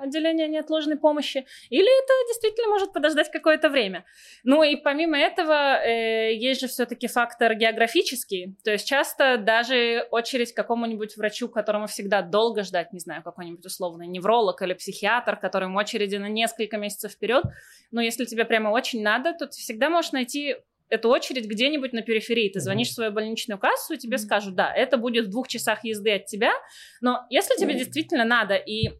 [0.00, 4.04] МАКЕД, отделение неотложной помощи, или это действительно может подождать какое-то время.
[4.44, 10.52] Ну и помимо этого, э, есть же все-таки фактор географический, то есть часто даже очередь
[10.52, 15.76] к какому-нибудь врачу, которому всегда долго ждать, не знаю, какой-нибудь условный невролог или психиатр, которым
[15.76, 17.44] очереди на несколько месяцев вперед,
[17.90, 20.56] но если тебе прямо очень надо, то ты всегда можешь найти
[20.90, 22.50] эту очередь где-нибудь на периферии.
[22.50, 25.84] Ты звонишь в свою больничную кассу, и тебе скажут, да, это будет в двух часах
[25.84, 26.52] езды от тебя,
[27.00, 28.90] но если тебе действительно надо, и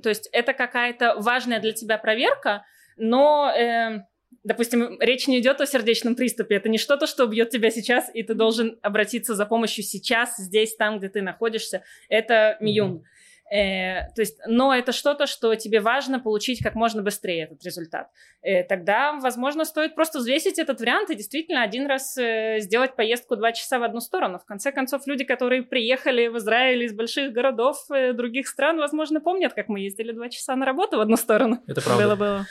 [0.00, 2.64] то есть это какая-то важная для тебя проверка,
[2.96, 4.00] но, э,
[4.44, 6.56] допустим, речь не идет о сердечном приступе.
[6.56, 10.76] Это не что-то, что бьет тебя сейчас, и ты должен обратиться за помощью сейчас, здесь,
[10.76, 11.82] там, где ты находишься.
[12.08, 12.96] Это миюн.
[12.96, 13.19] Mm-hmm.
[13.50, 18.08] Э, то есть, но это что-то, что тебе важно получить как можно быстрее этот результат.
[18.42, 23.36] Э, тогда, возможно, стоит просто взвесить этот вариант и действительно один раз э, сделать поездку
[23.36, 24.38] два часа в одну сторону.
[24.38, 29.20] В конце концов, люди, которые приехали в Израиль из больших городов э, других стран, возможно,
[29.20, 31.62] помнят, как мы ездили два часа на работу в одну сторону.
[31.66, 32.04] Это правда.
[32.04, 32.46] Было-было.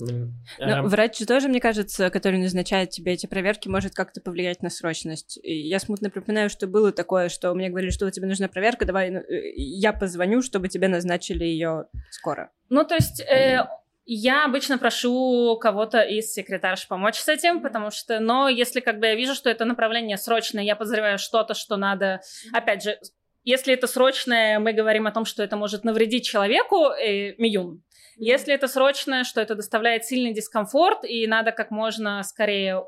[0.00, 0.86] Но эм.
[0.86, 5.38] врач тоже, мне кажется, который назначает тебе эти проверки, может как-то повлиять на срочность.
[5.42, 8.84] И я смутно припоминаю, что было такое, что мне говорили, что у тебя нужна проверка,
[8.84, 12.50] давай ну, э, я позвоню, чтобы тебе назначили ее скоро.
[12.68, 13.20] Ну, то есть...
[13.20, 13.66] Э,
[14.12, 19.06] я обычно прошу кого-то из секретарш помочь с этим, потому что, но если как бы
[19.06, 22.20] я вижу, что это направление срочное, я подозреваю что-то, что надо,
[22.52, 22.98] опять же,
[23.44, 27.82] если это срочное, мы говорим о том, что это может навредить человеку, э, миюн,
[28.20, 32.84] если это срочное, что это доставляет сильный дискомфорт, и надо как можно скорее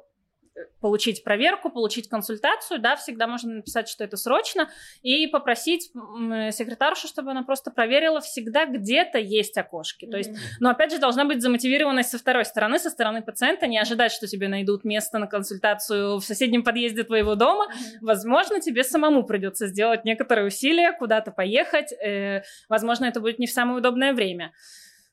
[0.54, 4.68] э, получить проверку, получить консультацию, да, всегда можно написать, что это срочно,
[5.00, 10.06] и попросить секретаршу, чтобы она просто проверила, всегда где-то есть окошки.
[10.06, 13.78] То есть, но опять же, должна быть замотивированность со второй стороны, со стороны пациента, не
[13.78, 17.68] ожидать, что тебе найдут место на консультацию в соседнем подъезде твоего дома.
[18.02, 21.90] Возможно, тебе самому придется сделать некоторые усилия, куда-то поехать.
[21.92, 24.52] Э, возможно, это будет не в самое удобное время.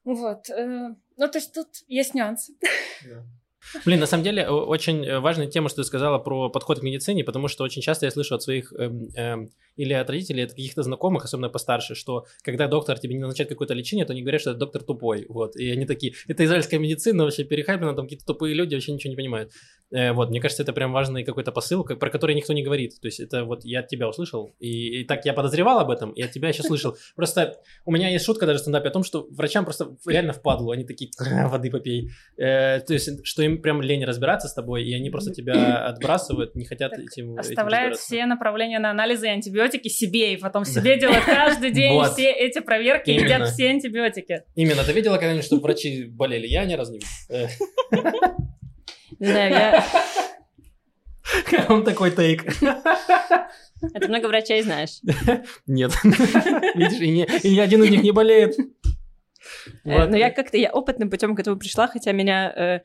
[0.04, 0.50] Вот.
[0.50, 2.54] Э, ну, то есть тут есть нюансы.
[3.04, 3.26] Да.
[3.86, 7.48] Блин, на самом деле очень важная тема, что ты сказала про подход к медицине, потому
[7.48, 9.50] что очень часто я слышу от своих эм, эм,
[9.80, 13.74] или от родителей, от каких-то знакомых, особенно постарше, что когда доктор тебе не назначает какое-то
[13.74, 17.24] лечение, то они говорят, что это доктор тупой, вот, и они такие, это израильская медицина
[17.24, 19.52] вообще перехайплена, там какие-то тупые люди вообще ничего не понимают.
[19.92, 23.00] Э, вот, мне кажется, это прям важный какой-то посыл, как, про который никто не говорит,
[23.00, 26.12] то есть это вот я от тебя услышал, и, и так я подозревал об этом,
[26.12, 26.98] и от тебя еще слышал.
[27.16, 27.56] Просто
[27.86, 30.84] у меня есть шутка даже в стендапе о том, что врачам просто реально впадлу, они
[30.84, 31.10] такие,
[31.48, 35.34] воды попей, э, то есть, что им прям лень разбираться с тобой, и они просто
[35.34, 40.34] тебя отбрасывают, не хотят так этим Оставляют этим все направления на анализы и антибиотики себе,
[40.34, 44.44] и потом себе делают каждый день все эти проверки, и едят все антибиотики.
[44.56, 46.48] Именно, ты видела когда-нибудь, чтобы врачи болели?
[46.48, 47.50] Я ни разу не видел.
[49.20, 49.86] Не знаю, я...
[51.70, 52.46] Он такой тейк.
[52.62, 55.00] А ты много врачей знаешь?
[55.68, 55.92] Нет.
[56.04, 58.56] Видишь, и, не, и ни один из них не болеет.
[59.84, 60.10] Вот.
[60.10, 62.80] Но я как-то, я опытным путем к этому пришла, хотя меня э,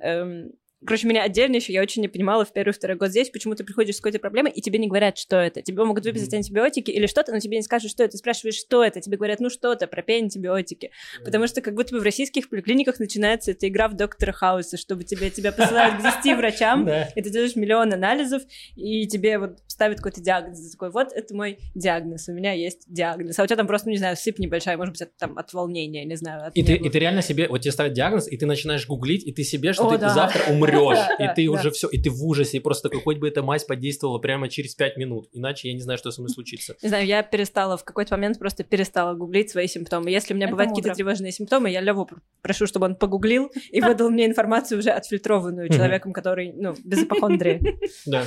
[0.00, 0.50] эм,
[0.86, 3.64] Короче, меня отдельно еще, я очень не понимала в первый второй год здесь, почему ты
[3.64, 5.62] приходишь с какой-то проблемой, и тебе не говорят, что это.
[5.62, 6.36] Тебе могут выписать mm-hmm.
[6.36, 8.12] антибиотики или что-то, но тебе не скажут, что это.
[8.12, 9.00] Ты спрашиваешь, что это.
[9.00, 10.86] Тебе говорят, ну что-то, пропей антибиотики.
[10.86, 11.24] Mm-hmm.
[11.24, 15.04] Потому что как будто бы в российских поликлиниках начинается эта игра в доктора Хауса, чтобы
[15.04, 18.42] тебе, тебя посылают к 10 врачам, и ты делаешь миллион анализов,
[18.76, 20.60] и тебе вот ставят какой-то диагноз.
[20.60, 23.38] Ты такой, вот это мой диагноз, у меня есть диагноз.
[23.38, 25.52] А у тебя там просто, ну, не знаю, сыпь небольшая, может быть, это там от
[25.52, 26.50] волнения, не знаю.
[26.54, 29.32] и, ты, и ты реально себе, вот тебе ставят диагноз, и ты начинаешь гуглить, и
[29.32, 30.10] ты себе, что О, ты да.
[30.10, 33.28] завтра умрешь, и ты уже все, и ты в ужасе, и просто такой, хоть бы
[33.28, 36.76] эта мазь подействовала прямо через 5 минут, иначе я не знаю, что со мной случится.
[36.82, 40.10] Не знаю, я перестала, в какой-то момент просто перестала гуглить свои симптомы.
[40.10, 42.08] Если у меня бывают какие-то тревожные симптомы, я Леву
[42.42, 47.60] прошу, чтобы он погуглил и выдал мне информацию уже отфильтрованную человеком, который, ну, без апохондрии.
[48.06, 48.24] Да.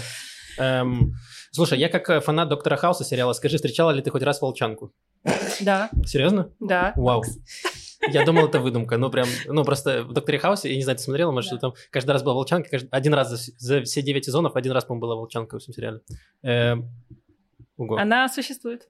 [0.57, 1.13] Эм,
[1.51, 4.93] слушай, я как фанат Доктора Хауса сериала, скажи, встречала ли ты хоть раз волчанку?
[5.61, 5.89] Да.
[6.05, 6.51] Серьезно?
[6.59, 6.93] Да.
[6.95, 7.23] Вау.
[8.09, 11.03] Я думал, это выдумка, ну прям, ну просто в Докторе Хаусе, я не знаю, ты
[11.03, 11.57] смотрела, может, да.
[11.57, 14.85] там каждый раз была волчанка, каждый, один раз за, за все девять сезонов, один раз,
[14.85, 16.01] по-моему, была волчанка во всем сериале.
[16.43, 16.75] Э,
[17.77, 18.87] Она существует.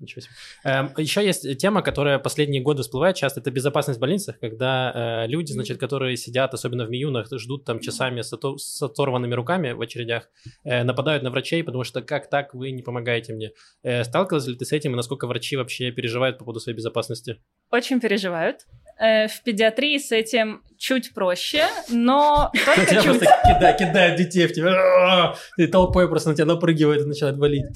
[0.00, 0.32] Ничего себе.
[0.64, 5.26] Эм, еще есть тема, которая последние годы всплывает часто, это безопасность в больницах, когда э,
[5.26, 9.72] люди, значит, которые сидят, особенно в миюнах, ждут там часами с, ото- с оторванными руками
[9.72, 10.30] в очередях,
[10.64, 13.52] э, нападают на врачей, потому что как так вы не помогаете мне?
[13.82, 17.40] Э, сталкивалась ли ты с этим, и насколько врачи вообще переживают по поводу своей безопасности?
[17.70, 18.66] Очень переживают.
[19.00, 23.18] Э, в педиатрии с этим чуть проще, но только тебя чуть.
[23.18, 27.66] просто кидают, кидают детей в тебя, и толпой просто на тебя напрыгивает и начинает валить.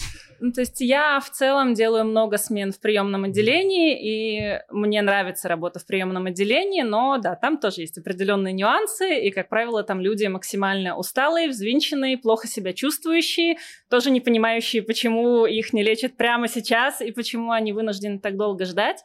[0.40, 5.48] Ну, то есть я в целом делаю много смен в приемном отделении, и мне нравится
[5.48, 10.00] работа в приемном отделении, но да, там тоже есть определенные нюансы, и, как правило, там
[10.00, 13.58] люди максимально усталые, взвинченные, плохо себя чувствующие,
[13.88, 18.64] тоже не понимающие, почему их не лечат прямо сейчас и почему они вынуждены так долго
[18.64, 19.04] ждать.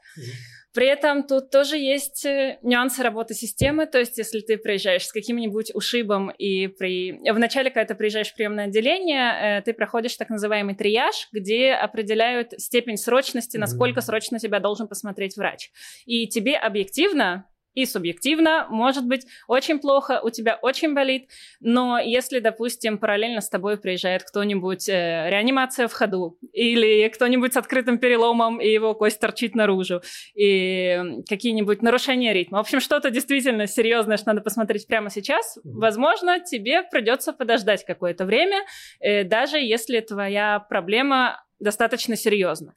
[0.77, 5.11] При этом тут тоже есть э, нюансы работы системы, то есть если ты приезжаешь с
[5.11, 7.13] каким-нибудь ушибом и при...
[7.31, 12.53] вначале, когда ты приезжаешь в приемное отделение, э, ты проходишь так называемый трияж, где определяют
[12.61, 15.71] степень срочности, насколько срочно тебя должен посмотреть врач.
[16.05, 17.47] И тебе объективно
[17.77, 23.49] и субъективно, может быть, очень плохо, у тебя очень болит, но если, допустим, параллельно с
[23.49, 29.19] тобой приезжает кто-нибудь, э, реанимация в ходу, или кто-нибудь с открытым переломом, и его кость
[29.19, 30.01] торчит наружу,
[30.33, 32.57] и какие-нибудь нарушения ритма.
[32.57, 35.59] В общем, что-то действительно серьезное, что надо посмотреть прямо сейчас.
[35.63, 38.57] Возможно, тебе придется подождать какое-то время,
[38.99, 42.73] э, даже если твоя проблема достаточно серьезна.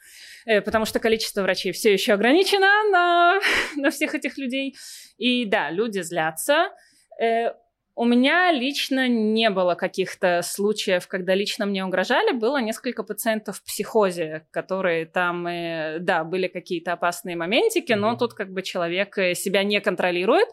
[0.47, 3.41] Э, Потому что количество врачей все еще ограничено на,
[3.77, 4.75] на всех этих людей.
[5.19, 6.71] И да, люди злятся.
[7.21, 7.53] Э,
[7.95, 12.33] У меня лично не было каких-то случаев, когда лично мне угрожали.
[12.33, 18.19] Было несколько пациентов в психозе, которые там, э, да, были какие-то опасные моментики, но Мгм.
[18.19, 20.49] тут как бы человек себя не контролирует.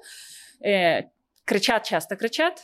[1.45, 2.61] Кричат, часто кричат.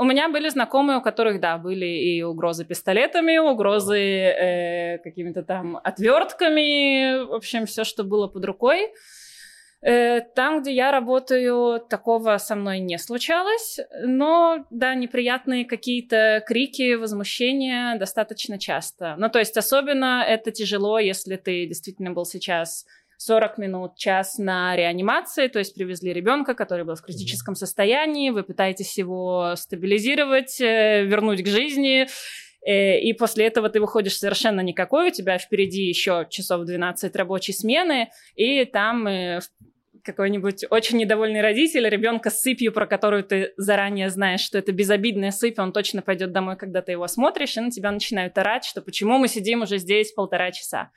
[0.00, 5.76] У меня были знакомые, у которых, да, были и угрозы пистолетами, угрозы э, какими-то там
[5.76, 8.94] отвертками, в общем, все, что было под рукой.
[9.82, 16.94] Э, Там, где я работаю, такого со мной не случалось, но, да, неприятные какие-то крики,
[16.94, 19.16] возмущения достаточно часто.
[19.18, 22.86] Ну, то есть особенно это тяжело, если ты действительно был сейчас
[23.20, 28.44] 40 минут, час на реанимации, то есть привезли ребенка, который был в критическом состоянии, вы
[28.44, 32.06] пытаетесь его стабилизировать, э, вернуть к жизни,
[32.66, 37.52] э, и после этого ты выходишь совершенно никакой, у тебя впереди еще часов 12 рабочей
[37.52, 39.40] смены, и там э,
[40.02, 45.30] какой-нибудь очень недовольный родитель, ребенка с сыпью, про которую ты заранее знаешь, что это безобидная
[45.30, 48.80] сыпь, он точно пойдет домой, когда ты его смотришь, и на тебя начинают орать, что
[48.80, 50.90] почему мы сидим уже здесь полтора часа.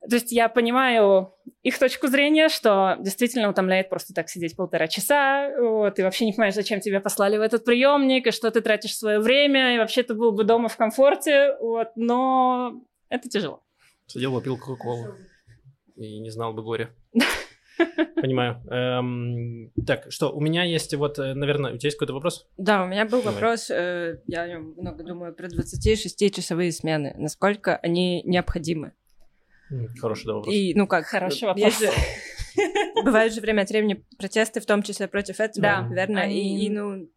[0.00, 5.50] То есть я понимаю их точку зрения, что действительно утомляет просто так сидеть полтора часа,
[5.58, 8.96] вот, и вообще не понимаешь, зачем тебя послали в этот приемник, и что ты тратишь
[8.96, 13.62] свое время, и вообще ты был бы дома в комфорте, вот, но это тяжело.
[14.06, 15.14] Сидел, попил кока-колу
[15.96, 16.90] и не знал бы горя.
[18.16, 18.60] Понимаю.
[18.70, 22.46] Эм, так, что, у меня есть вот, э, наверное, у тебя есть какой-то вопрос?
[22.56, 23.34] Да, у меня был Давай.
[23.34, 27.14] вопрос, э, я о нем много думаю, про 26-часовые смены.
[27.16, 28.92] Насколько они необходимы?
[30.00, 30.54] Хороший да, вопрос.
[30.54, 31.78] И, ну как, Хороший вопрос.
[31.78, 31.90] же-
[33.04, 36.30] Бывают же время от времени протесты, в том числе против этого, Да, верно?
[36.30, 37.08] И, ну,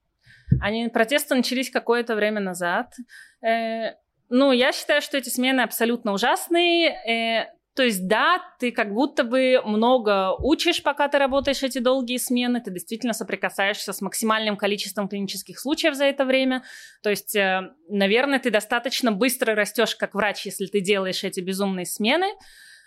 [0.59, 2.93] Они, протесты начались какое-то время назад.
[3.41, 3.95] Э,
[4.29, 6.89] ну, я считаю, что эти смены абсолютно ужасные.
[6.89, 12.17] Э, то есть, да, ты как будто бы много учишь, пока ты работаешь эти долгие
[12.17, 16.63] смены, ты действительно соприкасаешься с максимальным количеством клинических случаев за это время.
[17.01, 21.85] То есть, э, наверное, ты достаточно быстро растешь как врач, если ты делаешь эти безумные
[21.85, 22.27] смены.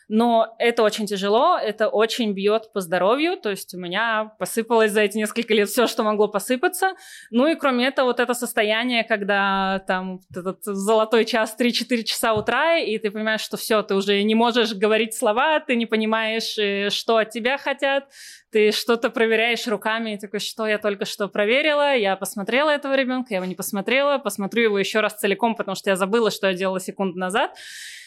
[0.08, 3.36] Но это очень тяжело, это очень бьет по здоровью.
[3.36, 6.92] То есть у меня посыпалось за эти несколько лет все, что могло посыпаться.
[7.30, 12.76] Ну и кроме этого, вот это состояние, когда там этот золотой час 3-4 часа утра,
[12.76, 16.90] и ты понимаешь, что все, ты уже не можешь говорить слова, ты не понимаешь, э,
[16.90, 18.08] что от тебя хотят,
[18.50, 23.28] ты что-то проверяешь руками, и такой, что я только что проверила, я посмотрела этого ребенка,
[23.30, 26.54] я его не посмотрела, посмотрю его еще раз целиком, потому что я забыла, что я
[26.54, 27.56] делала секунду назад.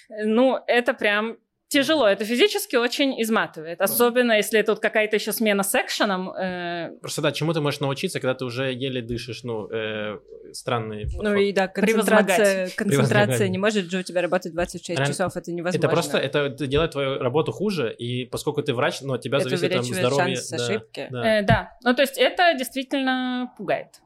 [0.09, 1.37] Э, Ну, это прям
[1.69, 6.91] тяжело, это физически очень изматывает, особенно если это вот какая-то еще смена с экшеном, э,
[7.01, 10.19] Просто да, чему ты можешь научиться, когда ты уже еле дышишь, ну, э,
[10.53, 15.35] странный ну и да, концентрация, концентрация не может же у тебя работать 26 Реально, часов,
[15.35, 15.77] это невозможно.
[15.77, 19.49] Это просто, это делает твою работу хуже, и поскольку ты врач, но от тебя Это
[19.49, 20.35] зависит там увеличивает здоровье.
[20.35, 21.07] шанс да, ошибки.
[21.09, 21.39] Да.
[21.39, 23.99] э, да, ну то есть это действительно пугает.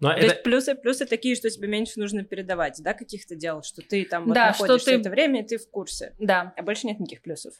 [0.00, 3.62] Но То это, есть плюсы, плюсы такие, что тебе меньше нужно передавать, да, каких-то дел,
[3.62, 6.12] что ты там вот Да, что находишься ты- это время, и ты в курсе.
[6.18, 7.54] Да, А больше нет никаких плюсов.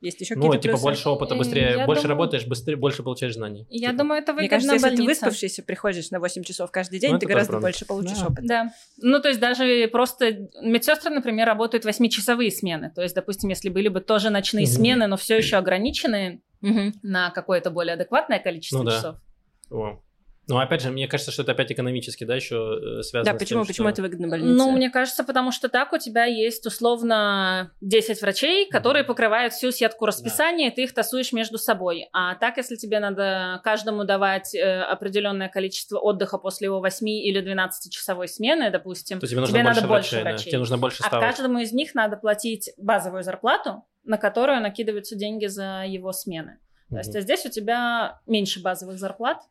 [0.00, 0.82] Есть еще Ну, какие-то типа плюсы?
[0.84, 3.66] больше опыта, быстрее, я больше думаю- работаешь, быстрее, больше получаешь знаний.
[3.68, 3.98] Я Типа.
[3.98, 7.18] думаю, это Мне выгодно кажется, если ты выспавшийся приходишь на 8 часов каждый день, Ну,
[7.18, 7.64] ты гораздо правда.
[7.66, 8.26] больше получишь Да.
[8.26, 8.42] опыта.
[8.44, 8.72] Да.
[8.98, 12.92] Ну, то есть даже просто медсестры, например, работают 8-часовые смены.
[12.94, 14.72] То есть, допустим, если были бы тоже ночные Мгм.
[14.72, 16.94] смены, но все еще ограниченные Мгм.
[17.02, 18.90] на какое-то более адекватное количество Ну да.
[18.96, 19.16] часов.
[19.70, 20.00] О.
[20.48, 23.40] Ну, опять же, мне кажется, что это опять экономически, да, еще э, связано Да, с
[23.40, 24.56] почему, тем, почему что- это выгодно больнице?
[24.56, 29.70] Ну, мне кажется, потому что так у тебя есть условно 10 врачей, которые покрывают всю
[29.70, 32.08] сетку расписания, и ты их тасуешь между собой.
[32.12, 37.42] А так, если тебе надо каждому давать э, определенное количество отдыха после его 8 или
[37.42, 40.30] 12-часовой смены, допустим, То тебе нужно тебе больше надо больше врачей, да.
[40.30, 40.50] врачей.
[40.50, 41.28] Тебе нужно больше а ставок.
[41.28, 46.58] каждому из них надо платить базовую зарплату, на которую накидываются деньги за его смены.
[46.90, 49.42] То есть а здесь у тебя меньше базовых зарплат.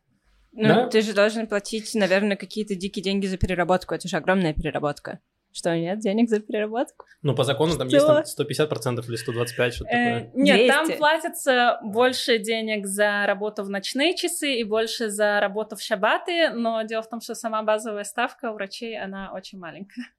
[0.52, 0.86] Ну, Да?
[0.88, 3.94] ты же должен платить, наверное, какие-то дикие деньги за переработку.
[3.94, 5.20] Это же огромная переработка.
[5.50, 7.06] Что, нет денег за переработку?
[7.22, 7.96] Ну, по закону там Что?
[8.20, 10.30] есть там 150% или 125, что-то Э, такое.
[10.34, 10.68] нет, 200.
[10.68, 16.50] там платится больше денег за работу в ночные часы и больше за работу в шабаты,
[16.50, 20.04] но дело в том, что сама базовая ставка у врачей, она очень маленькая.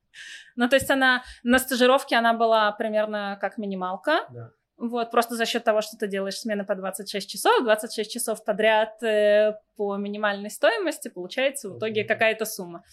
[0.56, 4.26] Ну, то есть она на стажировке она была примерно как минималка.
[4.32, 4.50] Да.
[4.80, 9.04] Вот, просто за счет того, что ты делаешь смены по 26 часов, 26 часов подряд
[9.04, 12.84] э, по минимальной стоимости, получается в итоге какая-то сумма.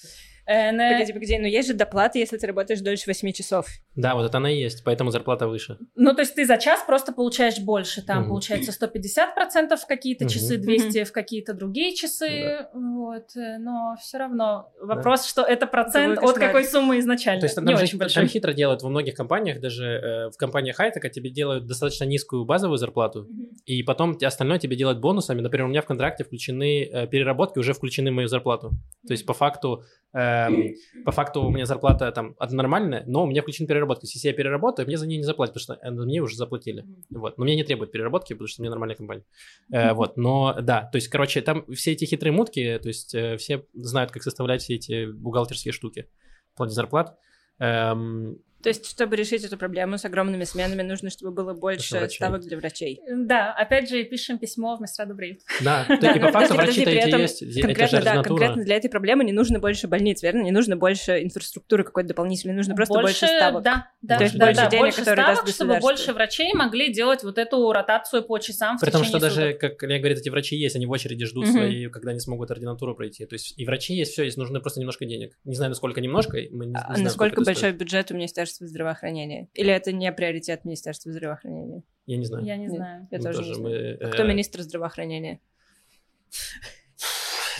[0.47, 3.67] Э, на- Погоди, погоди, но есть же доплата, если ты работаешь дольше 8 часов.
[3.97, 5.79] Да, вот это она и есть, поэтому зарплата выше.
[5.95, 8.03] Ну, то есть ты за час просто получаешь больше.
[8.03, 8.29] Там Мгм.
[8.29, 10.33] получается 150% в какие-то Мгм.
[10.33, 12.67] часы, 200 в какие-то другие часы.
[12.75, 13.35] Вот.
[13.37, 17.41] э, Но все равно вопрос, что это процент Какой от какой суммы изначально.
[17.41, 18.23] То есть там, Не же очень большой.
[18.23, 22.45] там хитро делают во многих компаниях, даже э, в компаниях Хайтека тебе делают достаточно низкую
[22.45, 23.27] базовую зарплату,
[23.65, 25.41] и потом остальное тебе делают бонусами.
[25.41, 28.73] Например, у меня в контракте включены э, переработки, уже включены в мою зарплату.
[29.07, 29.83] То есть по факту,
[30.13, 30.75] эм,
[31.05, 33.86] по факту у меня зарплата там нормальная, но у меня включены переработки.
[33.95, 36.85] Есть Если я переработаю, мне за нее не заплатят, потому что э, мне уже заплатили.
[37.11, 37.39] Вот.
[37.39, 39.25] Но мне не требуют переработки, потому что меня нормальная компания.
[39.73, 40.17] Э, вот.
[40.17, 44.11] Но да, то есть, короче, там все эти хитрые мутки, то есть э, все знают,
[44.11, 46.09] как составлять все эти бухгалтерские штуки
[46.55, 47.19] в плане зарплат.
[47.59, 52.17] Эм, То есть, чтобы решить эту проблему с огромными сменами, нужно, чтобы было больше врачей.
[52.17, 53.01] ставок для врачей.
[53.09, 55.37] Да, опять же, пишем письмо в Местрада Брейв.
[55.61, 59.23] да, и по факту врачи-то при эти этом есть, Конкретно, да, конкретно для этой проблемы
[59.23, 60.43] не нужно больше больниц, верно?
[60.43, 63.63] Не нужно больше инфраструктуры какой-то дополнительной, нужно просто больше, ставок.
[63.63, 66.53] Да, да, То есть да, больше да, денег, больше которые даст ставок, чтобы больше врачей
[66.53, 70.19] могли делать вот эту ротацию по часам в При том, что даже, как Илья говорит,
[70.19, 73.27] эти врачи есть, они в очереди ждут свои, когда они смогут ординатуру пройти.
[73.27, 75.39] То есть и врачи есть, все есть, нужно просто немножко денег.
[75.45, 79.49] Не знаю, насколько немножко, мы не, не А знаем, насколько большой бюджет у Министерства здравоохранения?
[79.53, 81.83] Или это не приоритет Министерства здравоохранения?
[82.07, 82.45] Я не знаю.
[82.47, 82.77] Я не Нет.
[82.77, 83.09] знаю.
[83.11, 83.99] Я Мы тоже не тоже, знаю.
[84.01, 85.41] мы, Кто э, министр здравоохранения?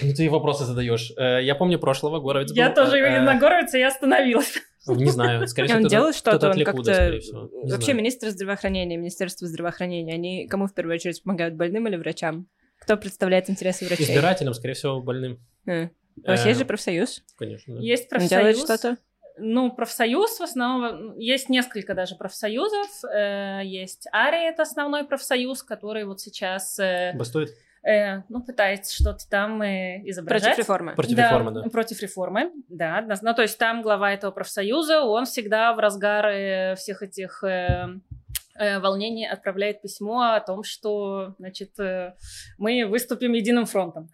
[0.03, 1.13] Ну, ты вопросы задаешь.
[1.17, 4.53] Э, Я помню прошлого Горовец Я был, тоже э, на Горовице, я остановилась.
[4.87, 6.85] Не знаю, скорее всего, Он делает что-то, он как-то...
[6.95, 7.51] скорее всего.
[7.65, 7.99] Не Вообще, знаю.
[7.99, 12.47] министр здравоохранения, Министерство здравоохранения, они кому в первую очередь помогают, больным или врачам?
[12.79, 14.05] Кто представляет интересы врачей?
[14.07, 15.41] Избирателям, скорее всего, больным.
[15.67, 15.89] Э,
[16.23, 17.25] У вас Э, есть же профсоюз?
[17.37, 17.75] Конечно.
[17.75, 17.81] да.
[17.83, 18.81] Есть Он делает профсоюз.
[18.81, 18.97] что-то?
[19.39, 23.05] Ну, профсоюз в основном, есть несколько даже профсоюзов.
[23.05, 27.51] Э, Есть АРИ, это основной профсоюз, который вот сейчас, э, Бастует?
[27.83, 30.45] э, ну, пытается что-то там э, изображать.
[30.45, 30.95] Против реформы.
[30.95, 31.63] Против Да, реформы, да.
[31.71, 33.07] Против реформы, да.
[33.23, 37.89] Ну, то есть там глава этого профсоюза, он всегда в разгар э, всех этих э,
[38.59, 42.15] э, волнений отправляет письмо о том, что, значит, э,
[42.59, 44.11] мы выступим единым фронтом.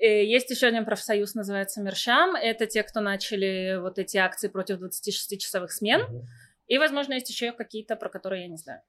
[0.00, 2.34] Э, Есть еще один профсоюз, называется Мершам.
[2.36, 6.02] Это те, кто начали вот эти акции против 26-часовых смен.
[6.66, 8.80] И, возможно, есть еще какие-то, про которые я не знаю.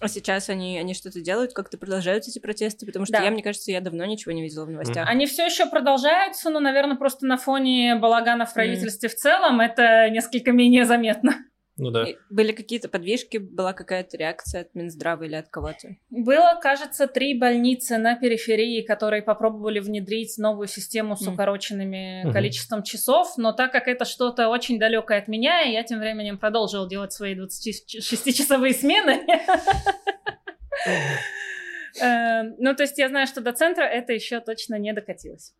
[0.00, 2.84] А сейчас они, они что-то делают, как-то продолжают эти протесты?
[2.86, 3.24] Потому что Да.
[3.24, 5.08] я, мне кажется, я давно ничего не видела в новостях.
[5.08, 10.10] Они все еще продолжаются, но, наверное, просто на фоне балагана в правительстве в целом это
[10.10, 11.34] несколько менее заметно.
[11.82, 12.04] Ну да.
[12.04, 15.96] И Были какие-то подвижки, была какая-то реакция от Минздрава или от кого-то?
[16.10, 22.32] Было, кажется, три больницы на периферии, которые попробовали внедрить новую систему с укороченными Мгм.
[22.34, 26.86] количеством часов, но так как это что-то очень далекое от меня, я тем временем продолжила
[26.88, 29.24] делать свои 26-часовые смены.
[32.00, 35.54] Э, Ну, то есть я знаю, что до центра это еще точно не докатилось.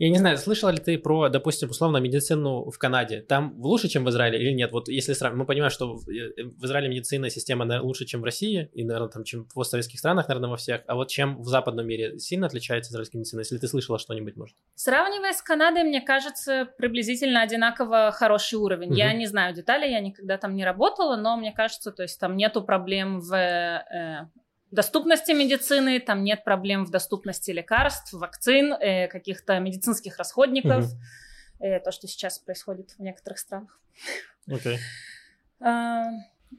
[0.00, 3.20] Я не знаю, слышала ли ты про, допустим, условно, медицину в Канаде?
[3.20, 4.72] Там лучше, чем в Израиле или нет?
[4.72, 8.22] Вот если сравнивать, мы понимаем, что в э, в Израиле медицинная система наверное, лучше, чем
[8.22, 10.84] в России, и, наверное, там, чем в постсоветских странах, наверное, во всех.
[10.86, 13.40] А вот чем в западном мире сильно отличается израильская медицина?
[13.40, 14.56] Если ты слышала что-нибудь, может?
[14.74, 18.96] Сравнивая с Канадой, мне кажется, приблизительно одинаково хороший уровень.
[18.96, 19.18] Я Мгм.
[19.18, 22.62] не знаю деталей, я никогда там не работала, но мне кажется, то есть там нету
[22.62, 24.28] проблем в э,
[24.70, 30.86] доступности медицины, там нет проблем в доступности лекарств, вакцин, э, каких-то медицинских расходников.
[31.60, 33.78] Э, то, что сейчас происходит в некоторых странах.
[34.50, 34.78] Окей.
[35.60, 36.04] А,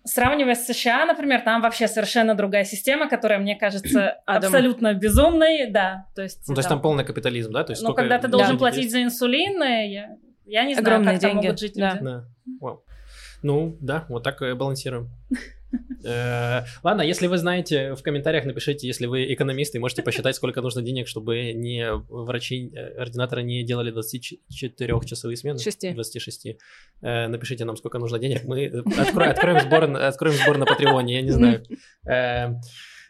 [0.05, 6.05] Сравнивая с США, например, там вообще совершенно другая система, которая мне кажется абсолютно безумной, да.
[6.15, 7.63] То есть, ну, то есть там полный капитализм, да?
[7.63, 11.21] То есть ну, когда ты должен платить за инсулин, я, я не знаю, Огромные как
[11.21, 11.33] деньги.
[11.33, 11.99] там могут жить люди.
[11.99, 12.25] Да.
[12.61, 12.83] Вау.
[13.41, 15.09] Ну, да, вот так балансируем.
[16.03, 20.81] Э, ладно, если вы знаете, в комментариях напишите, если вы экономисты, можете посчитать, сколько нужно
[20.81, 25.59] денег, чтобы не врачи, э, ординаторы не делали 24-часовые смены.
[25.59, 25.93] 6.
[25.93, 26.47] 26.
[27.01, 28.43] Э, напишите нам, сколько нужно денег.
[28.45, 31.63] Мы откроем сбор, откроем сбор на Патреоне, я не знаю.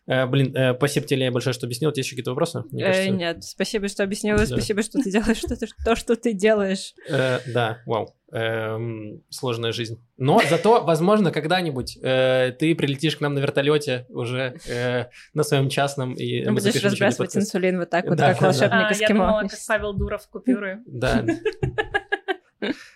[0.07, 1.91] Блин, э, спасибо тебе большое, что объяснил.
[1.91, 2.63] Есть еще какие-то вопросы?
[2.73, 5.41] Э, нет, спасибо, что объяснила, спасибо, что ты делаешь
[5.85, 6.93] то, что ты делаешь.
[7.07, 8.13] Э, да, вау.
[8.33, 10.01] Эм, сложная жизнь.
[10.15, 15.67] Но зато, возможно, когда-нибудь э, ты прилетишь к нам на вертолете уже э, на своем
[15.67, 18.87] частном и ну, будешь разбрасывать инсулин вот так вот, да, как да, волшебник да.
[18.87, 20.79] а, Я думала, как Павел Дуров купюры.
[20.85, 21.25] Да.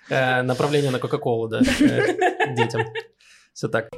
[0.10, 2.84] Э, направление на Кока-Колу, да, э, детям.
[3.52, 3.90] Все так.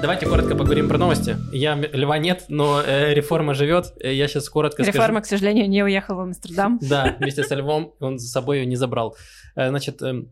[0.00, 1.36] Давайте коротко поговорим про новости.
[1.52, 3.92] Я Льва нет, но э, реформа живет.
[4.00, 5.02] Э, я сейчас коротко реформа, скажу.
[5.02, 6.78] Реформа, к сожалению, не уехал в Амстердам.
[6.88, 9.16] Да, вместе со Львом он за собой ее не забрал.
[9.56, 10.22] Э, значит, э,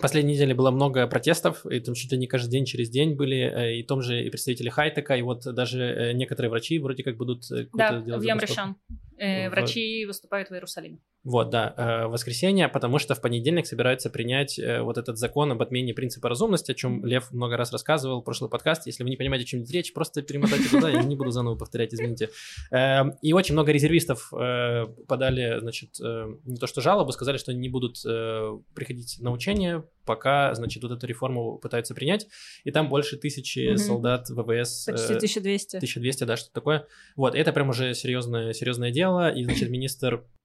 [0.00, 3.38] Последней неделе было много протестов, и там чуть ли не каждый день через день были,
[3.38, 7.44] э, и том же и представители хайтека, и вот даже некоторые врачи вроде как будут
[7.72, 8.76] да, делать в Ямрешан.
[9.18, 10.98] Э, врачи выступают в Иерусалиме.
[11.24, 15.60] Вот, да, э, воскресенье, потому что в понедельник собираются принять э, вот этот закон об
[15.60, 18.86] отмене принципа разумности, о чем Лев много раз рассказывал в прошлый подкаст.
[18.86, 21.56] Если вы не понимаете, о чем идет речь, просто перемотайте туда, я не буду заново
[21.56, 22.30] повторять, извините.
[22.70, 27.50] Э, и очень много резервистов э, подали, значит, э, не то что жалобы, сказали, что
[27.50, 32.26] они не будут э, приходить на учения, пока, значит, вот эту реформу пытаются принять.
[32.64, 33.76] И там больше тысячи mm-hmm.
[33.76, 34.86] солдат ВВС.
[34.86, 35.76] Почти 1200.
[35.76, 36.86] 1200, да, что-то такое.
[37.14, 40.37] Вот, это прям уже серьезное, серьезное дело и, значит, министр Э,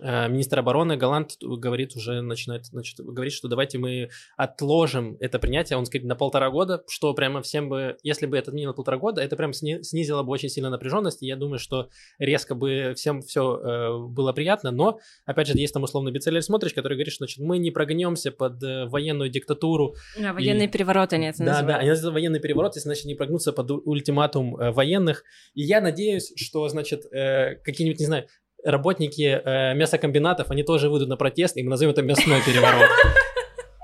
[0.00, 5.86] министр обороны Голланд говорит уже, начинает, значит, говорит, что давайте мы отложим это принятие, он
[5.86, 9.36] сказать, на полтора года, что прямо всем бы, если бы это отменило полтора года, это
[9.36, 11.88] прям снизило бы очень сильно напряженность, и я думаю, что
[12.18, 16.74] резко бы всем все э, было приятно, но, опять же, есть там условно Бецелель Смотрич,
[16.74, 19.94] который говорит, что, значит, мы не прогнемся под э, военную диктатуру.
[20.18, 20.68] А, военный и...
[20.68, 21.66] переворот они это называют.
[21.66, 25.24] Да, да, они называют военный переворот, если, значит, не прогнуться под ультиматум э, военных,
[25.54, 28.26] и я надеюсь, что, значит, э, какие-нибудь, не знаю,
[28.64, 32.88] работники э, мясокомбинатов, они тоже выйдут на протест, и мы назовем это мясной переворот.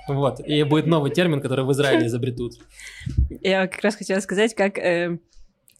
[0.06, 2.54] Вот, и будет новый термин, который в Израиле изобретут.
[3.40, 5.18] Я как раз хотела сказать, как э,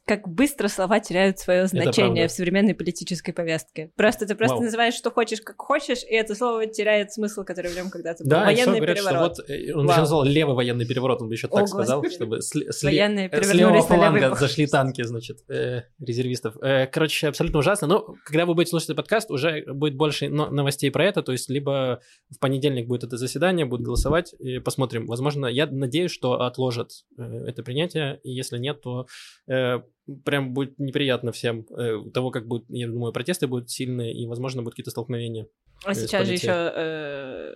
[0.07, 3.91] как быстро слова теряют свое значение в современной политической повестке.
[3.97, 4.65] Просто ты просто Вау.
[4.65, 8.31] называешь, что хочешь, как хочешь, и это слово теряет смысл, который в нем когда-то был.
[8.31, 9.35] Да, военный говорят, переворот.
[9.35, 9.91] Что вот, э, он Вау.
[9.93, 11.85] еще назвал левый военный переворот, он бы еще О, так Господи.
[11.85, 16.57] сказал, чтобы с, с, Военные с левого фланга зашли танки, значит, э, резервистов.
[16.61, 17.87] Э, короче, абсолютно ужасно.
[17.87, 21.49] Но когда вы будете слушать этот подкаст, уже будет больше новостей про это, то есть
[21.49, 22.01] либо
[22.31, 25.07] в понедельник будет это заседание, будут голосовать, и посмотрим.
[25.07, 29.07] Возможно, я надеюсь, что отложат э, это принятие, и если нет, то
[29.49, 29.81] э,
[30.25, 34.63] прям будет неприятно всем э, того, как будет, я думаю, протесты будут сильные, и, возможно,
[34.63, 35.47] будут какие-то столкновения.
[35.85, 37.53] А э, сейчас же еще э,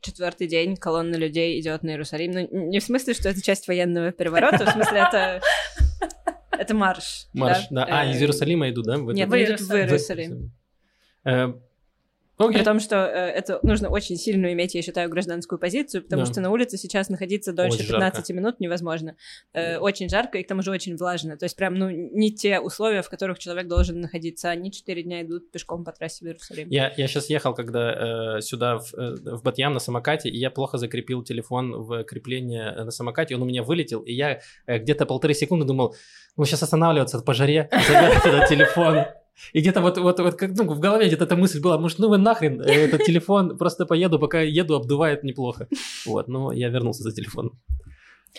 [0.00, 2.32] четвертый день колонна людей идет на Иерусалим.
[2.32, 5.40] Ну, не в смысле, что это часть военного переворота, в смысле, это...
[6.56, 7.26] Это марш.
[7.32, 7.84] Марш, да.
[7.88, 8.96] А, из Иерусалима идут, да?
[8.96, 10.52] Нет, в Иерусалим.
[12.36, 12.54] Okay.
[12.54, 16.32] При том, что э, это нужно очень сильно иметь, я считаю, гражданскую позицию, потому да.
[16.32, 18.32] что на улице сейчас находиться дольше очень 15 жарко.
[18.32, 19.16] минут невозможно.
[19.52, 21.36] Э, очень жарко и к тому же очень влажно.
[21.36, 24.50] То есть прям, ну, не те условия, в которых человек должен находиться.
[24.50, 26.68] Они 4 дня идут пешком по трассе в Иерусалим.
[26.70, 30.50] Я, я сейчас ехал, когда э, сюда, в, э, в Батьям на самокате, и я
[30.50, 35.06] плохо закрепил телефон в крепление на самокате, он у меня вылетел, и я э, где-то
[35.06, 35.94] полторы секунды думал,
[36.36, 39.04] ну, сейчас останавливаться по жаре, забирать этот телефон.
[39.52, 42.08] И где-то вот, вот, вот как, ну, в голове где-то эта мысль была, может, ну
[42.08, 45.68] вы нахрен, э, этот телефон, просто поеду, пока еду, обдувает неплохо.
[46.06, 47.58] Вот, но я вернулся за телефоном.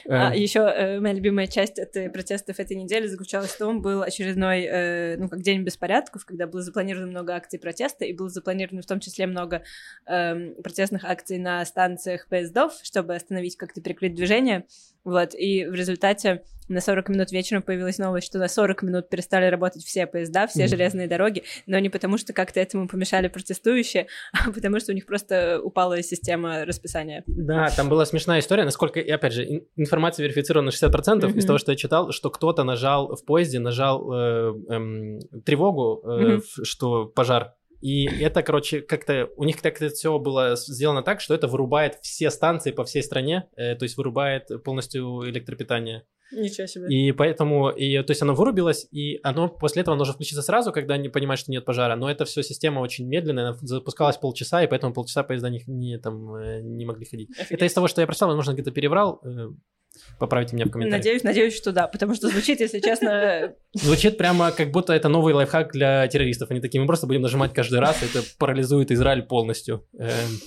[0.09, 0.39] А, э.
[0.39, 5.17] еще э, моя любимая часть этой протестов этой недели заключалась в том, был очередной, э,
[5.17, 8.99] ну, как день беспорядков, когда было запланировано много акций протеста, и было запланировано в том
[8.99, 9.63] числе много
[10.05, 14.65] э, протестных акций на станциях поездов, чтобы остановить как-то перекрыть движение.
[15.05, 19.45] Вот, и в результате на 40 минут вечером появилась новость, что на 40 минут перестали
[19.45, 20.67] работать все поезда, все mm-hmm.
[20.67, 25.05] железные дороги, но не потому, что как-то этому помешали протестующие, а потому что у них
[25.05, 27.23] просто упала система расписания.
[27.27, 31.37] Да, там была смешная история, насколько, и опять же, информация верифицирована на 60% mm-hmm.
[31.37, 36.07] из того, что я читал, что кто-то нажал в поезде, нажал э, э, тревогу, э,
[36.07, 36.63] mm-hmm.
[36.63, 37.53] что пожар
[37.85, 42.31] и это, короче, как-то у них как-то все было сделано так, что это вырубает все
[42.31, 46.03] станции по всей стране, э, то есть вырубает полностью электропитание.
[46.31, 46.87] Ничего себе.
[46.89, 50.95] И поэтому, и, то есть оно вырубилось, и оно после этого должно включиться сразу, когда
[50.95, 51.95] они понимают, что нет пожара.
[51.95, 55.99] Но это все система очень медленная, она запускалась полчаса, и поэтому полчаса поезда не, не,
[55.99, 57.29] там, э, не могли ходить.
[57.33, 57.51] Офигеть.
[57.51, 59.21] Это из того, что я прочитал, возможно, где-то переврал.
[60.19, 60.99] Поправьте меня в комментариях.
[60.99, 63.53] Надеюсь, надеюсь, что да, потому что звучит, если честно...
[63.73, 66.51] Звучит прямо как будто это новый лайфхак для террористов.
[66.51, 69.87] Они такие, мы просто будем нажимать каждый раз, это парализует Израиль полностью.
[69.97, 70.39] Эм,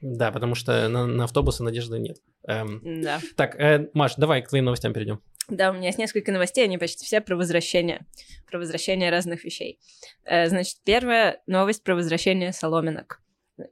[0.00, 2.18] да, потому что на, на автобусы надежды нет.
[2.46, 3.20] Эм, Да.
[3.36, 5.20] так, э, Маш, давай к твоим новостям перейдем.
[5.48, 8.04] Да, у меня есть несколько новостей, они почти все про возвращение,
[8.50, 9.78] про возвращение разных вещей.
[10.24, 13.20] Э, Значит, первая новость про возвращение соломинок.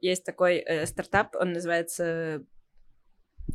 [0.01, 2.43] Есть такой э, стартап, он называется...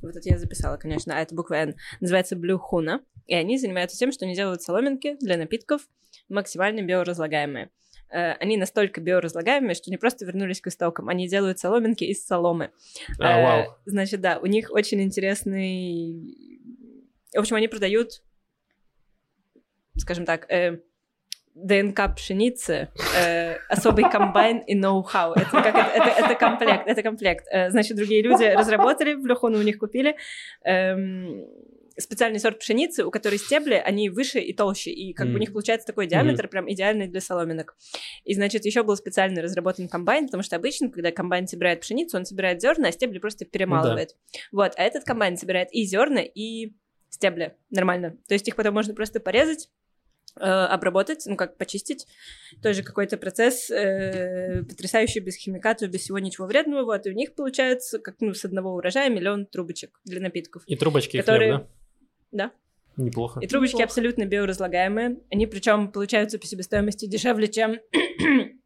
[0.03, 1.77] Вот это я записала, конечно, а это буква N.
[2.01, 3.01] Называется Blue Huna.
[3.27, 5.83] И они занимаются тем, что они делают соломинки для напитков
[6.29, 7.71] максимально биоразлагаемые.
[8.11, 12.73] Э, Они настолько биоразлагаемые, что не просто вернулись к истокам, они делают соломинки из соломы.
[13.19, 13.77] А, Э, вау.
[13.85, 16.37] Значит, да, у них очень интересный...
[17.33, 18.23] В общем, они продают,
[19.97, 20.81] скажем так, э,
[21.55, 25.33] ДНК пшеницы, э, особый комбайн и ноу-хау.
[25.33, 27.47] Это, как, это, это, это комплект, это комплект.
[27.51, 30.17] Э, значит, другие люди разработали, в Лехону у них купили
[30.65, 31.47] эм,
[31.99, 35.53] специальный сорт пшеницы, у которой стебли, они выше и толще, и как бы у них
[35.53, 37.77] получается такой диаметр прям идеальный для соломинок.
[38.25, 42.25] И, значит, еще был специально разработан комбайн, потому что обычно, когда комбайн собирает пшеницу, он
[42.25, 44.17] собирает зерна, а стебли просто перемалывает.
[44.53, 46.73] Вот, а этот комбайн собирает и зерна, и
[47.11, 47.55] стебли.
[47.71, 48.17] Нормально.
[48.29, 49.69] То есть их потом можно просто порезать,
[50.37, 52.07] обработать, ну как почистить.
[52.63, 56.85] Тоже какой-то процесс э, потрясающий, без химикатов, без всего ничего вредного.
[56.85, 60.63] Вот, и у них получается, как ну, с одного урожая миллион трубочек для напитков.
[60.67, 61.69] И трубочки, и Которые- хлеб,
[62.33, 62.51] да?
[62.51, 62.53] Да.
[62.97, 63.41] Неплохо.
[63.41, 63.85] И трубочки Неплохо.
[63.85, 65.19] абсолютно биоразлагаемые.
[65.31, 67.79] Они причем получаются по себестоимости дешевле, чем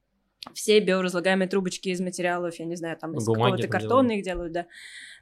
[0.54, 4.52] все биоразлагаемые трубочки из материалов, я не знаю, там из Бумаги какого-то картона их делают,
[4.52, 4.66] да.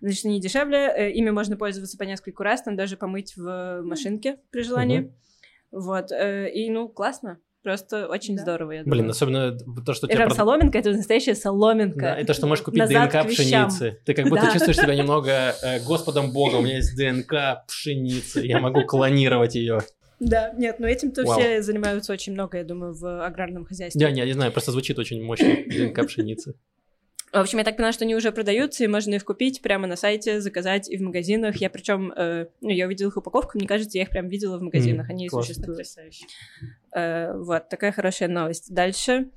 [0.01, 4.38] Значит, они дешевле, э, ими можно пользоваться по нескольку раз, там даже помыть в машинке
[4.51, 5.01] при желании.
[5.01, 5.14] Мгм.
[5.72, 7.38] Вот, э, и ну, классно.
[7.62, 8.42] Просто очень Да.
[8.42, 9.10] здорово, я Блин, думаю.
[9.10, 9.56] особенно
[9.86, 10.16] то, что И у тебя...
[10.16, 12.00] прям прод- соломинка, это настоящая соломинка.
[12.00, 13.98] Да, и то, что можешь купить Назад ДНК пшеницы.
[14.04, 14.52] Ты как будто Да.
[14.52, 16.60] чувствуешь себя немного э, Господом Богом.
[16.60, 18.40] У меня есть ДНК пшеницы.
[18.44, 19.78] Я могу клонировать ее.
[20.18, 21.38] Да, нет, но этим-то Вау.
[21.38, 24.00] все занимаются очень много, я думаю, в аграрном хозяйстве.
[24.00, 25.48] Я не, не знаю, просто звучит очень мощно.
[25.66, 26.54] ДНК пшеницы.
[27.33, 29.97] В общем, я так поняла, что они уже продаются, и можно их купить прямо на
[29.97, 31.57] сайте, заказать и в магазинах.
[31.57, 34.62] Я причем, э, ну, я увидела их упаковку, мне кажется, я их прям видела в
[34.62, 35.55] магазинах, они классно.
[35.55, 35.78] существуют.
[35.78, 36.26] Потрясающе.
[36.95, 38.74] Э, вот, такая хорошая новость.
[38.74, 39.30] Дальше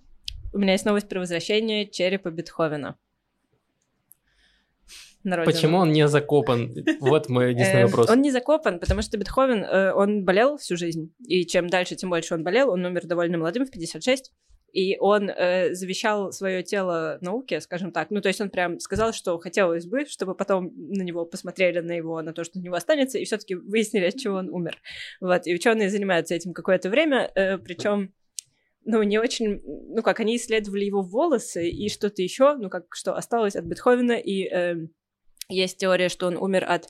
[0.52, 2.96] у меня есть новость про возвращение черепа Бетховена.
[5.24, 5.54] На родину.
[5.54, 6.76] Почему он не закопан?
[7.00, 8.10] Вот мой единственный Э, вопрос.
[8.10, 11.14] Он не закопан, потому что Бетховен, э, он болел всю жизнь.
[11.26, 12.70] И чем дальше, тем больше он болел.
[12.70, 14.32] Он умер довольно молодым, в 56.
[14.76, 18.12] И он э, завещал свое тело науке, скажем так.
[18.12, 21.94] Ну, то есть он прям сказал, что хотелось бы, чтобы потом на него посмотрели, на
[21.94, 24.78] его, на то, что у него останется, и все-таки выяснили, от чего он умер.
[25.22, 25.48] Вот.
[25.48, 27.32] И ученые занимаются этим какое-то время,
[27.64, 28.14] причем
[28.84, 33.16] ну, не очень, ну, как, они исследовали его волосы и что-то еще, ну, как, что
[33.16, 34.76] осталось от Бетховена, и э,
[35.48, 36.88] есть теория, что он умер от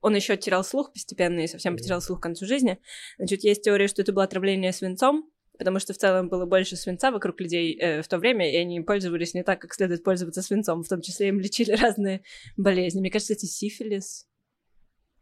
[0.00, 2.80] он еще терял слух постепенно и совсем потерял слух к концу жизни.
[3.16, 7.10] Значит, есть теория, что это было отравление свинцом, потому что в целом было больше свинца
[7.10, 10.82] вокруг людей э, в то время, и они пользовались не так, как следует пользоваться свинцом.
[10.82, 12.22] В том числе им лечили разные
[12.56, 13.00] болезни.
[13.00, 14.26] Мне кажется, это сифилис.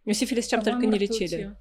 [0.05, 1.57] Ну, сифилис чем только не лечили.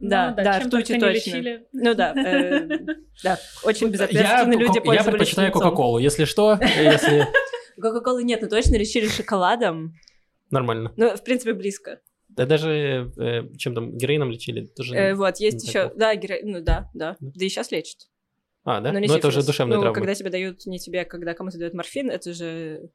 [0.00, 1.14] Да, Ну да, только не точно.
[1.36, 1.66] лечили.
[1.72, 2.66] Ну да, э,
[3.22, 5.52] да, очень Я, безответственные люди ко- я пользовались предпочитаю.
[5.52, 5.98] Кока-Колу.
[5.98, 7.26] Если что, если...
[7.80, 9.94] Кока-колы нет, но точно лечили шоколадом.
[10.50, 10.92] Нормально.
[10.96, 12.00] Ну, в принципе, близко.
[12.28, 14.66] Да даже э, чем там, героином лечили?
[14.66, 14.94] Тоже...
[14.94, 17.30] Э, вот, есть еще, да, геро- ну да, да, Да.
[17.34, 18.08] да и сейчас лечат.
[18.64, 18.92] А, да?
[18.92, 19.94] Но Ну не это уже душевная ну, травма.
[19.94, 22.90] когда тебе дают, не тебе, когда кому-то дают морфин, это же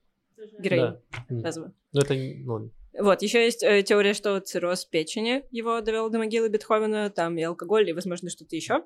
[0.59, 0.99] героин
[1.29, 1.51] Да.
[1.93, 2.13] Ну это...
[2.13, 2.71] ну.
[2.99, 7.43] Вот, еще есть э, теория, что цирроз печени его довел до могилы Бетховена, там и
[7.43, 8.83] алкоголь, и, возможно, что-то еще.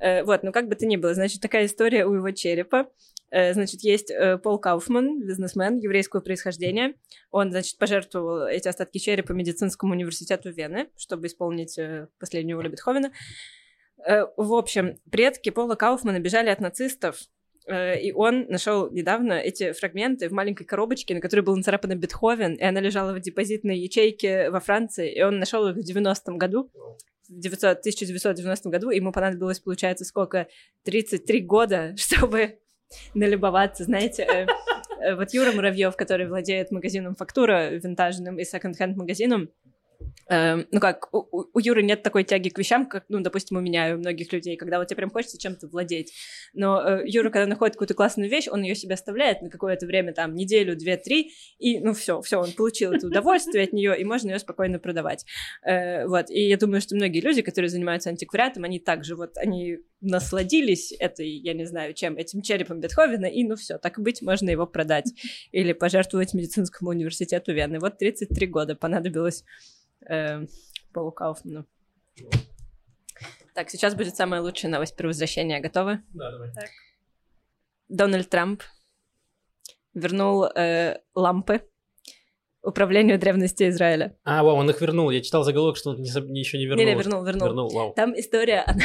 [0.00, 2.88] вот, ну как бы то ни было, значит, такая история у его черепа.
[3.34, 6.94] Э, значит, есть э, Пол Кауфман, бизнесмен еврейского происхождения.
[7.32, 13.08] Он, значит, пожертвовал эти остатки черепа медицинскому университету Вены, чтобы исполнить э, последнюю волю Бетховена.
[13.08, 13.12] Э,
[14.36, 17.18] в общем, предки Пола Кауфмана бежали от нацистов,
[17.66, 22.54] э, и он нашел недавно эти фрагменты в маленькой коробочке, на которой был нацарапан Бетховен,
[22.54, 26.70] и она лежала в депозитной ячейке во Франции, и он нашел их в 90-м году,
[27.28, 30.48] в 900 1990 году, ему понадобилось, получается, сколько?
[30.84, 32.58] 33 года, чтобы
[33.14, 34.46] налюбоваться, знаете, э,
[35.00, 39.50] э, вот Юра Муравьев, который владеет магазином «Фактура» винтажным и секонд-хенд магазином,
[40.28, 43.60] ну как, у, у- у Юры нет такой тяги к вещам, как, ну, допустим, у
[43.60, 46.12] меня и у многих людей, когда вот тебе прям хочется чем-то владеть.
[46.54, 50.12] Но э, Юра, когда находит какую-то классную вещь, он ее себе оставляет на какое-то время,
[50.12, 54.04] там, неделю, две, три, и, ну, все, все, он получил это удовольствие от нее, и
[54.04, 55.24] можно ее спокойно продавать.
[55.62, 59.78] Э, вот, и я думаю, что многие люди, которые занимаются антиквариатом, они также вот, они
[60.00, 64.50] насладились этой, я не знаю, чем, этим черепом Бетховена, и ну все, так быть, можно
[64.50, 65.12] его продать
[65.50, 67.78] или пожертвовать медицинскому университету Вены.
[67.80, 69.44] Вот 33 года понадобилось
[70.08, 70.46] э,
[70.92, 71.66] Полу Кауфману.
[73.54, 75.60] Так, сейчас будет самая лучшая новость про возвращение.
[75.60, 76.02] Готовы?
[76.12, 76.52] Да, давай.
[76.52, 76.70] Так.
[77.88, 78.62] Дональд Трамп
[79.94, 81.68] вернул э, лампы
[82.64, 84.16] управлению древности Израиля.
[84.24, 85.10] А, вау, он их вернул.
[85.10, 86.84] Я читал заголовок, что он не, еще не вернул.
[86.84, 87.48] Не-не, вернул, вернул.
[87.48, 87.92] Вернул, вау.
[87.94, 88.84] Там история, она...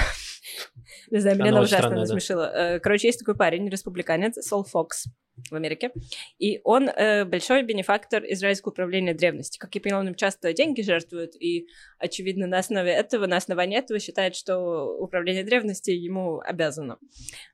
[1.11, 2.01] Не знаю, меня Она ужасно странная, да.
[2.01, 2.51] насмешила.
[2.53, 5.05] Э, Короче, есть такой парень, республиканец, Сол Фокс
[5.49, 5.91] в Америке,
[6.37, 9.57] и он э, большой бенефактор израильского управления древности.
[9.57, 13.79] Как я поняла, он им часто деньги жертвует, и, очевидно, на основе этого, на основании
[13.79, 16.97] этого считает, что управление древности ему обязано.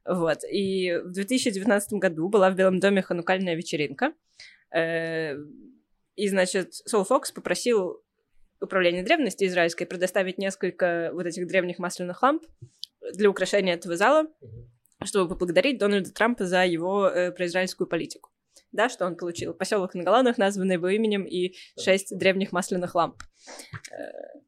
[0.03, 0.39] Вот.
[0.51, 4.13] И в 2019 году была в Белом доме ханукальная вечеринка,
[4.75, 5.37] Э,
[6.15, 8.01] и, значит, Сол Фокс попросил
[8.61, 12.43] управление древности израильской предоставить несколько вот этих древних масляных ламп
[13.13, 14.27] для украшения этого зала,
[15.03, 18.31] чтобы поблагодарить Дональда Трампа за его э, произраильскую политику.
[18.71, 19.53] Да, что он получил?
[19.53, 23.21] Поселок на Голландах, названный его именем, и шесть древних масляных ламп.
[23.91, 24.39] Э,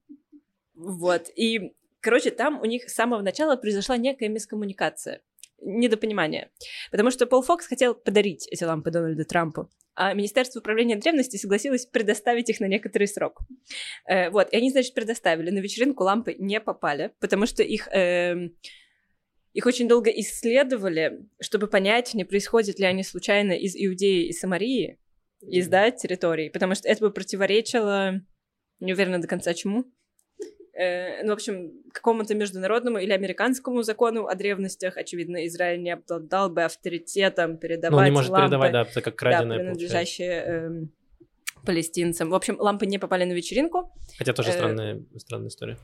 [0.73, 1.30] Вот.
[1.35, 5.22] И, короче, там у них с самого начала произошла некая мискоммуникация
[5.60, 6.52] недопонимание.
[6.91, 9.69] Потому что Пол Фокс хотел подарить эти лампы Дональду Трампу,
[10.14, 13.41] Министерство управления древности согласилось предоставить их на некоторый срок.
[14.07, 15.49] Э, вот, и они, значит, предоставили.
[15.49, 17.88] На вечеринку лампы не попали, потому что их...
[17.91, 18.56] эм,
[19.53, 24.99] их очень долго исследовали, чтобы понять, не происходят ли они случайно из Иудеи и Самарии,
[25.41, 28.22] из, да, территорий, потому что это бы противоречило,
[28.80, 29.86] не уверена до конца чему,
[30.78, 36.52] Э, ну, в общем, какому-то международному или американскому закону о древностях, очевидно, Израиль не обладал
[36.52, 39.74] бы авторитетом передавать Ну, он не может лампы, передавать, да, так как да, краденое получается.
[39.74, 40.91] принадлежащие эм,
[41.66, 42.30] палестинцам.
[42.30, 43.91] В общем, лампы не попали на вечеринку.
[44.20, 45.78] Хотя тоже Э, странная, странная история.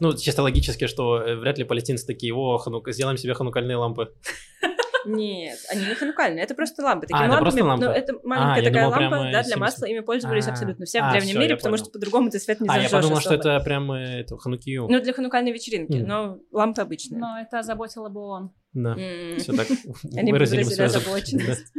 [0.00, 4.14] Ну, чисто логически, что э, вряд ли палестинцы такие, о, ханук, сделаем себе ханукальные лампы.
[5.16, 7.06] Нет, они не ханукальные, это просто лампы.
[7.12, 7.84] А, это лампами, просто лампы?
[7.86, 9.58] Ну, это А, маленькая я такая думал, лампа, прямо да, для 70.
[9.60, 11.84] масла, ими пользовались А, абсолютно все в а, древнем всё, мире, потому понял.
[11.84, 13.48] что по-другому ты свет не а, я подумал, что особо.
[13.54, 14.86] это прям э, это, ханукию.
[14.88, 17.20] Ну, для ханукальной вечеринки, но лампы обычные.
[17.20, 18.52] Но это озаботило бы он.
[18.74, 19.38] Да, М.
[19.38, 19.66] все так
[20.16, 21.72] Они выразили выразили свою озабоченность.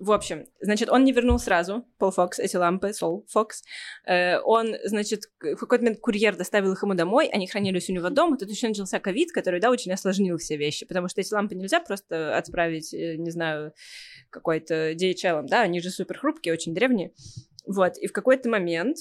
[0.00, 3.62] В общем, значит, он не вернул сразу, Пол Фокс, эти лампы, Сол Фокс.
[4.06, 8.08] Э, Он, значит, в какой-то момент курьер доставил их ему домой, они хранились у него
[8.08, 11.54] дома, тут еще начался ковид, который, да, очень осложнил все вещи, потому что эти лампы
[11.54, 13.74] нельзя просто отправить, э, не знаю,
[14.30, 17.12] какой-то DHL, да, они же супер хрупкие, очень древние.
[17.66, 19.00] Вот, и в какой-то момент,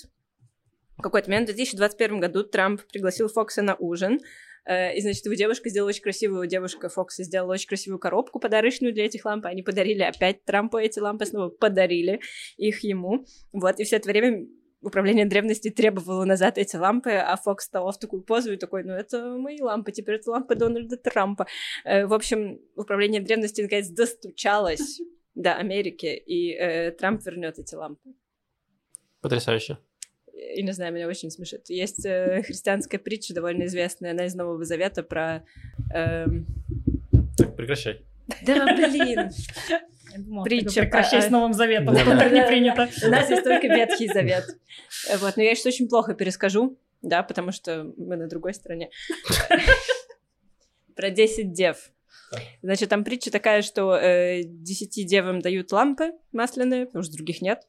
[0.97, 4.19] в какой-то момент в 2021 году Трамп пригласил Фокса на ужин,
[4.67, 9.05] И, значит, его девушка сделала очень красивую, девушка Фокса сделала очень красивую коробку подарочную для
[9.05, 9.45] этих ламп.
[9.45, 12.19] Они подарили опять Трампу эти лампы, снова подарили
[12.57, 13.25] их ему.
[13.51, 14.47] Вот, и все это время
[14.81, 18.93] управление древности требовало назад эти лампы, а Фокс встал в такую позу и такой, ну,
[18.93, 21.47] это мои лампы, теперь это лампы Дональда Трампа.
[21.85, 25.01] Э, В общем, управление древности наконец достучалось
[25.35, 28.13] до Америки, и э, Трамп вернет эти лампы.
[29.21, 29.77] Потрясающе.
[30.55, 31.69] И не знаю, меня очень смешит.
[31.69, 35.43] Есть э, христианская притча, довольно известная, она из Нового Завета про...
[35.93, 36.45] эм,
[37.37, 38.05] Так, прекращай.
[38.45, 39.31] Да, блин!
[40.43, 42.89] Притча бы прекращай с Новым Заветом, так не принято.
[43.05, 44.45] У нас есть только Ветхий Завет.
[45.09, 48.89] Э, Вот, но я сейчас очень плохо перескажу, да, потому что мы на другой стороне.
[50.95, 51.91] Про 10 дев.
[52.61, 57.61] Значит, там притча такая, что э, 10 девам дают лампы масляные, потому что других нет,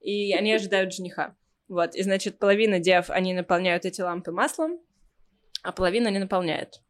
[0.00, 1.34] и они ожидают жениха.
[1.68, 4.78] Вот, и, значит, половина дев, они наполняют эти лампы маслом,
[5.62, 6.80] а половина не наполняют.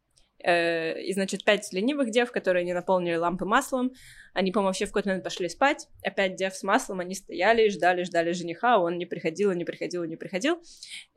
[0.45, 3.93] Э, И, значит, пять ленивых дев, которые не наполнили лампы маслом,
[4.35, 5.89] они, по-моему, вообще в какой-то момент пошли спать.
[6.05, 9.65] Опять дев с маслом, они стояли, ждали, ждали жениха, а он не приходил, и не
[9.65, 10.61] приходил, и не приходил.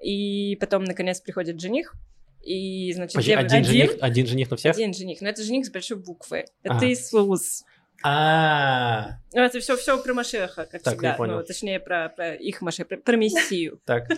[0.01, 1.93] И потом, наконец, приходит жених,
[2.41, 4.73] и, значит, Подожди, дев- один, жених, один жених на всех?
[4.73, 6.45] Один жених, но это жених с большой буквы.
[6.63, 6.87] Это Ага.
[6.87, 7.65] Иисус.
[8.03, 11.15] А, Ну, это все, все про Машеха, как Так, всегда.
[11.19, 13.81] Ну, точнее, про, про их Машеха, про, про Мессию.
[13.85, 14.09] так.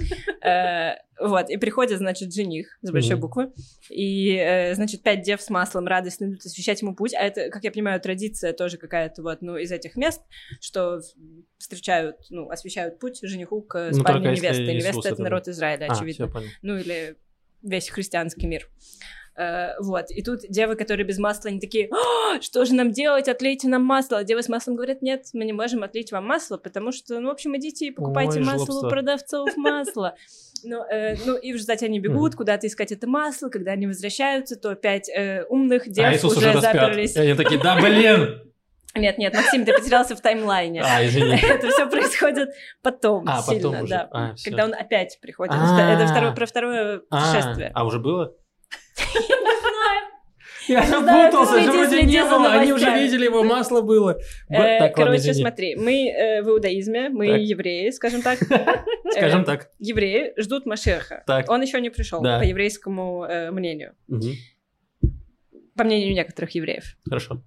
[0.43, 3.51] Э, Вот, и приходит, значит, жених с большой буквы,
[3.89, 7.63] и, э, значит, пять дев с маслом радостно идут освещать ему путь, а это, как
[7.63, 10.21] я понимаю, традиция тоже какая-то вот, ну, из этих мест,
[10.59, 11.01] что
[11.57, 14.73] встречают, ну, освещают путь жениху к Ну, спальне невесты.
[14.73, 16.31] Невеста— это народ Израиля, А, очевидно
[16.61, 17.17] ну или
[17.61, 18.67] весь христианский мир.
[19.37, 23.27] Э, вот, и тут девы, которые без масла, они такие, «А, что же нам делать,
[23.27, 24.17] отлейте нам масло.
[24.17, 27.29] А девы с маслом говорят, нет, мы не можем отлить вам масло, потому что, ну,
[27.29, 28.87] в общем, идите и покупайте Ой, масло жлобство.
[28.87, 30.15] у продавцов масла.
[30.63, 34.57] Ну, э, ну, и в результате они бегут куда-то искать это масло, когда они возвращаются,
[34.57, 37.15] то пять э, умных дев а Иисус уже, уже заперлись.
[37.15, 38.41] И они такие, да блин!
[38.93, 40.83] Нет, нет, Максим, ты потерялся в таймлайне.
[40.83, 41.39] А, извини.
[41.41, 42.49] Это все происходит
[42.81, 43.89] потом, А, потом сильно, уже.
[43.93, 44.09] да.
[44.11, 44.33] А.
[44.43, 45.53] Когда он опять приходит.
[45.55, 45.93] А.
[45.93, 47.71] Это второе, про второе А, путешествие.
[47.73, 48.33] А, уже было?
[50.67, 54.17] Я Не знаю, запутался, ты же вроде не было, они уже видели его, масло было.
[54.49, 58.39] Э, Короче, смотри, мы э, в иудаизме, мы евреи, скажем так.
[59.11, 59.69] Скажем Э, так.
[59.79, 61.23] Евреи ждут Машеха.
[61.47, 63.95] Он еще не пришел, по еврейскому мнению.
[65.75, 66.95] По мнению некоторых евреев.
[67.05, 67.41] Хорошо.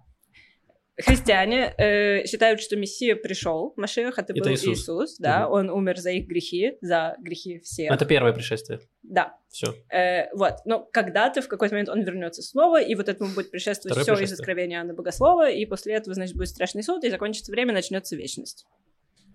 [0.97, 4.79] Христиане э, считают, что Мессия пришел, Машех, это, Это был Иисус.
[4.79, 5.53] Иисус, да, Мгм.
[5.53, 7.93] он умер за их грехи, за грехи всех.
[7.93, 8.81] Это первое пришествие.
[9.03, 9.75] Да, Все.
[9.93, 13.99] Э, вот, но когда-то, в какой-то момент он вернется снова, и вот этому будет предшествовать
[13.99, 17.51] Второе все из откровения Анны Богослова, и после этого, значит, будет страшный суд, и закончится
[17.51, 18.65] время, начнется вечность.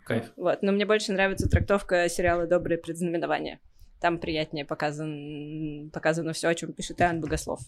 [0.05, 0.31] Кайф.
[0.37, 3.59] Вот, но мне больше нравится трактовка сериала «Добрые предзнаменования».
[3.99, 7.59] Там приятнее показан, показано все, о чем пишет Иоанн Богослов.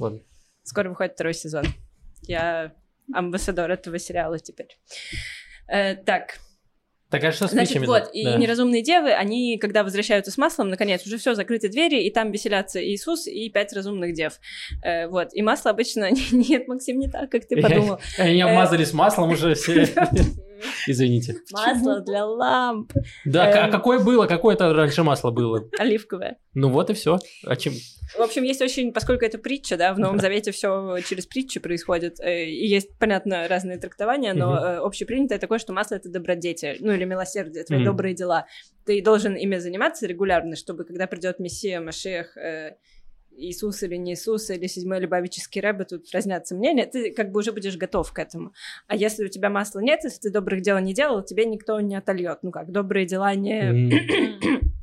[0.00, 0.20] Ладно.
[0.62, 1.64] Скоро выходит второй сезон.
[2.22, 2.72] Я
[3.12, 4.78] амбассадор этого сериала теперь.
[5.68, 6.38] Э, так,
[7.10, 8.36] Так, а что с Значит, вот, и Да.
[8.36, 12.84] неразумные девы, они, когда возвращаются с маслом, наконец, уже все закрыты двери, и там веселятся
[12.84, 14.40] Иисус и пять разумных дев.
[14.82, 16.10] Э, вот, и масло обычно...
[16.32, 18.00] Нет, Максим, не так, как ты подумал.
[18.18, 19.86] Они Э, обмазались маслом уже все.
[20.86, 21.36] Извините.
[21.52, 22.92] Масло для ламп.
[23.24, 24.26] Да, а какое было?
[24.26, 25.68] Какое это раньше масло было?
[25.78, 26.38] Оливковое.
[26.54, 27.18] Ну вот и все.
[27.46, 27.74] А чем?
[28.16, 32.20] В общем, есть очень, поскольку это притча, да, в Новом Завете все через притчу происходит,
[32.20, 36.92] э, и есть, понятно, разные трактования, но э, общепринятое такое, что масло— это добродетель, ну
[36.92, 38.46] или милосердие, твои добрые дела.
[38.84, 42.76] Ты должен ими заниматься регулярно, чтобы, когда придет Мессия, Машех, э,
[43.36, 47.52] Иисус или не Иисус, или седьмой Любавический Рэбе, тут разнятся мнения, ты как бы уже
[47.52, 48.52] будешь готов к этому.
[48.86, 51.96] А если у тебя масла нет, если ты добрых дел не делал, тебе никто не
[51.96, 52.38] отольет.
[52.42, 53.90] Ну как, добрые дела не...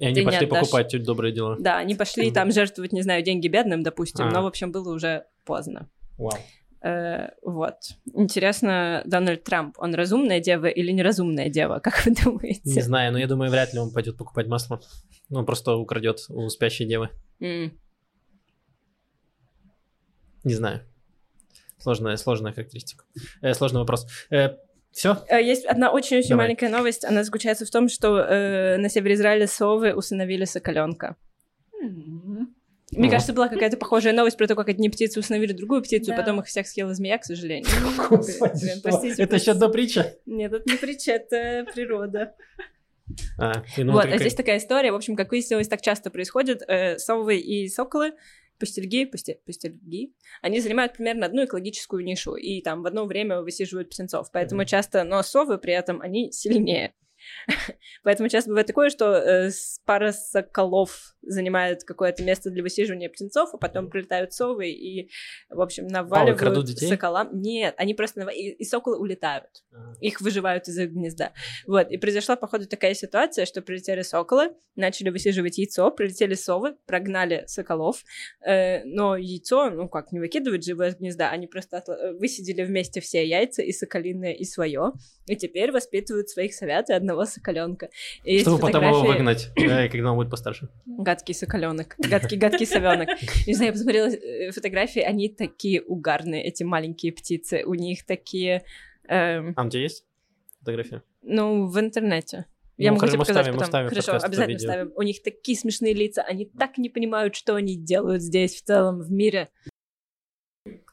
[0.00, 0.60] И они пошли отдашь.
[0.60, 1.56] покупать добрые дела.
[1.60, 4.30] Да, они пошли там жертвовать, не знаю, деньги бедным, допустим, А.
[4.30, 5.88] но, в общем, было уже поздно.
[6.16, 6.32] Вау.
[6.82, 7.74] Э, вот.
[8.14, 12.62] Интересно, Дональд Трамп, он разумная дева или неразумная дева, как вы думаете?
[12.64, 14.80] Не знаю, но я думаю, вряд ли он пойдет покупать масло.
[15.30, 17.10] Он просто украдет у спящей девы.
[17.40, 17.72] М.
[20.44, 20.80] Не знаю.
[21.78, 23.04] Сложная, сложная характеристика.
[23.42, 24.06] Э, сложный вопрос.
[24.92, 25.18] Все?
[25.28, 26.46] Э, Есть одна очень-очень Давай.
[26.46, 27.04] маленькая новость.
[27.04, 31.16] Она заключается в том, что э, на севере Израиля совы усыновили соколенка.
[32.92, 33.10] Мне О.
[33.10, 36.16] кажется, была какая-то похожая новость про то, как одни птицы усыновили другую птицу, Да.
[36.16, 37.66] потом их всех съела змея, к сожалению.
[38.10, 40.14] Блин, простите, Это еще до притча?
[40.26, 42.34] Нет, это не притча, это природа.
[43.38, 46.62] А, вот, а здесь такая история, в общем, как выяснилось, так часто происходит.
[46.68, 48.12] Э, совы и соколы,
[48.60, 50.12] пустельги, пусте- пустельги,
[50.42, 54.30] они занимают примерно одну экологическую нишу, и там в одно время высиживают птенцов.
[54.30, 54.68] Поэтому Мгм.
[54.68, 56.94] часто, но совы при этом, они сильнее.
[58.02, 59.50] Поэтому часто бывает такое, что э,
[59.84, 65.10] пара соколов занимает какое-то место для высиживания птенцов, а потом прилетают совы и,
[65.48, 66.88] в общем, наваливают детей?
[66.88, 67.28] соколам.
[67.40, 68.20] Нет, они просто...
[68.20, 69.94] нава- И, и соколы улетают А.
[70.00, 71.32] их выживают из их гнезда.
[71.66, 77.44] Вот, и произошла, походу, такая ситуация, что прилетели соколы, начали высиживать яйцо, прилетели совы, прогнали
[77.46, 78.02] соколов,
[78.44, 82.12] э, но яйцо, ну как, не выкидывают же его из гнезда, они просто отла- э,
[82.12, 84.92] высидели вместе все яйца, и соколиное, и свое,
[85.26, 87.90] и теперь воспитывают своих совят и одного соколенка.
[88.24, 90.68] И Чтобы потом его выгнать, когда он будет постарше.
[91.10, 93.08] Гадкий соколенок, гадкий, гадкий совенок.
[93.46, 98.62] Не знаю, я посмотрела э, фотографии, они такие угарные, эти маленькие птицы, у них такие...
[99.08, 100.04] эм, А тебя есть
[100.60, 101.02] фотография?
[101.22, 102.46] Ну, в интернете.
[102.76, 103.64] Я Ну, могу тебе мы показать мы потом.
[103.64, 104.58] вставим в Хорошо, обязательно видео.
[104.68, 104.92] вставим.
[104.94, 109.00] У них такие смешные лица, они так не понимают, что они делают здесь в целом,
[109.00, 109.48] в мире.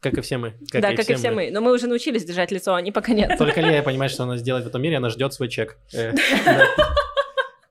[0.01, 0.53] Как и все мы.
[0.73, 1.51] да, как и все мы.
[1.51, 3.37] Но мы уже научились держать лицо, а они пока нет.
[3.37, 5.77] Только Лея понимает, что она сделает в этом мире, она ждет свой чек.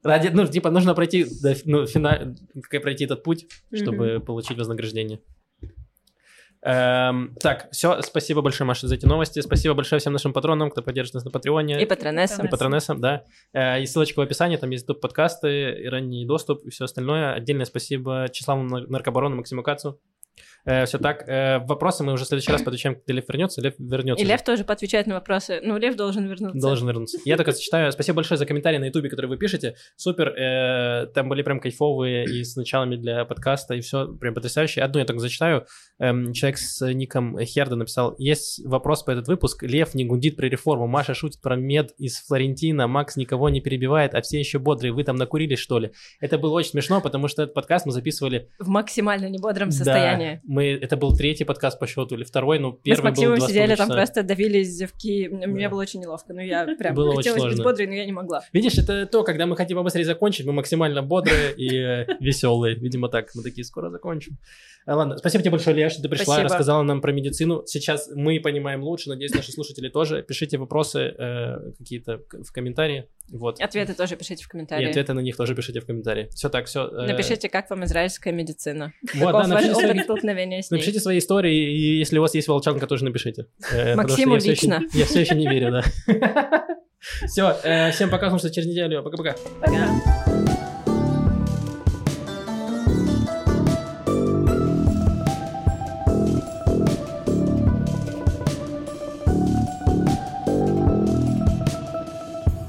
[0.06, 0.12] Да.
[0.16, 2.34] Ради, ну, типа, нужно пройти, до фи- ну, фина-
[2.82, 5.20] пройти этот путь, чтобы получить вознаграждение.
[6.62, 9.38] Эм, так, все, спасибо большое, Маша, за эти новости.
[9.40, 11.80] Спасибо большое всем нашим патронам, кто поддержит нас на Патреоне.
[11.80, 12.46] И патронессам.
[12.46, 13.22] И патронессам, да.
[13.52, 17.34] Э, И ссылочка в описании, там есть подкасты, и ранний доступ и все остальное.
[17.34, 20.00] Отдельное спасибо Числаву Нар- Наркобарону Максиму Кацу.
[20.86, 21.28] Все так.
[21.28, 23.60] Э, Вопросы мы уже в следующий раз подвечаем, когда Лев вернется.
[23.60, 24.24] Лев вернется.
[24.24, 24.28] И.
[24.28, 25.60] Лев тоже поотвечает на вопросы.
[25.62, 26.59] Ну, Лев должен вернуться.
[26.60, 27.18] Должен вернуться.
[27.24, 27.93] Я только зачитаю.
[27.93, 29.76] Спасибо большое за комментарии на Ютубе, которые вы пишете.
[29.97, 30.28] Супер.
[30.28, 34.82] э, там были прям кайфовые и с началами для подкаста, и все прям потрясающе.
[34.82, 35.66] Одну я только зачитаю.
[35.98, 38.14] Эм, человек с ником Херда написал.
[38.18, 39.62] Есть вопрос по этот выпуск.
[39.62, 40.86] Лев не гудит при реформу.
[40.86, 42.86] Маша шутит про мед из Флорентина.
[42.86, 44.93] Макс никого не перебивает, а все еще бодрые.
[44.93, 45.93] Вы там накурились, что ли?
[46.20, 48.51] Это было очень смешно, потому что этот подкаст мы записывали...
[48.59, 50.40] В максимально небодром Да, состоянии.
[50.56, 53.40] Мы, это был третий подкаст по счету или второй, но Мы с первый был Максимом
[53.40, 55.28] с сидели там просто давили зевки.
[55.28, 55.70] Мне Да.
[55.70, 56.32] было очень неловко.
[56.32, 58.40] Но я прям Было хотелось быть бодрой, но я не могла.
[58.52, 62.74] Видишь, это то, когда мы хотим побыстрее закончить, мы максимально бодрые и веселые.
[62.76, 63.30] Видимо, так.
[63.34, 64.38] Мы такие, скоро закончим.
[64.86, 66.44] А, Ладно, спасибо тебе большое, Лея, что ты пришла, Спасибо.
[66.44, 67.64] рассказала нам про медицину.
[67.66, 70.22] Сейчас мы понимаем лучше, надеюсь, наши слушатели тоже.
[70.22, 73.08] Пишите вопросы э, какие-то в комментарии.
[73.32, 73.60] Вот.
[73.60, 74.90] Ответы тоже пишите в И комментариях.
[74.90, 76.28] ответы на них тоже пишите в комментарии.
[76.32, 76.86] Все так, все.
[76.88, 78.92] Напишите, как вам израильская медицина.
[79.14, 79.96] Вот, Каков да, ваш напишите, опыт
[80.47, 80.78] столкновения с ней?
[80.78, 83.47] напишите свои истории, и если у вас есть волчанка, тоже напишите.
[83.73, 84.82] Э, Максиму лично.
[84.93, 86.66] Я все еще не верю, да.
[87.27, 87.55] Все,
[87.93, 89.02] всем пока, потому что через неделю.
[89.02, 89.36] Пока-пока.
[89.60, 90.35] Пока.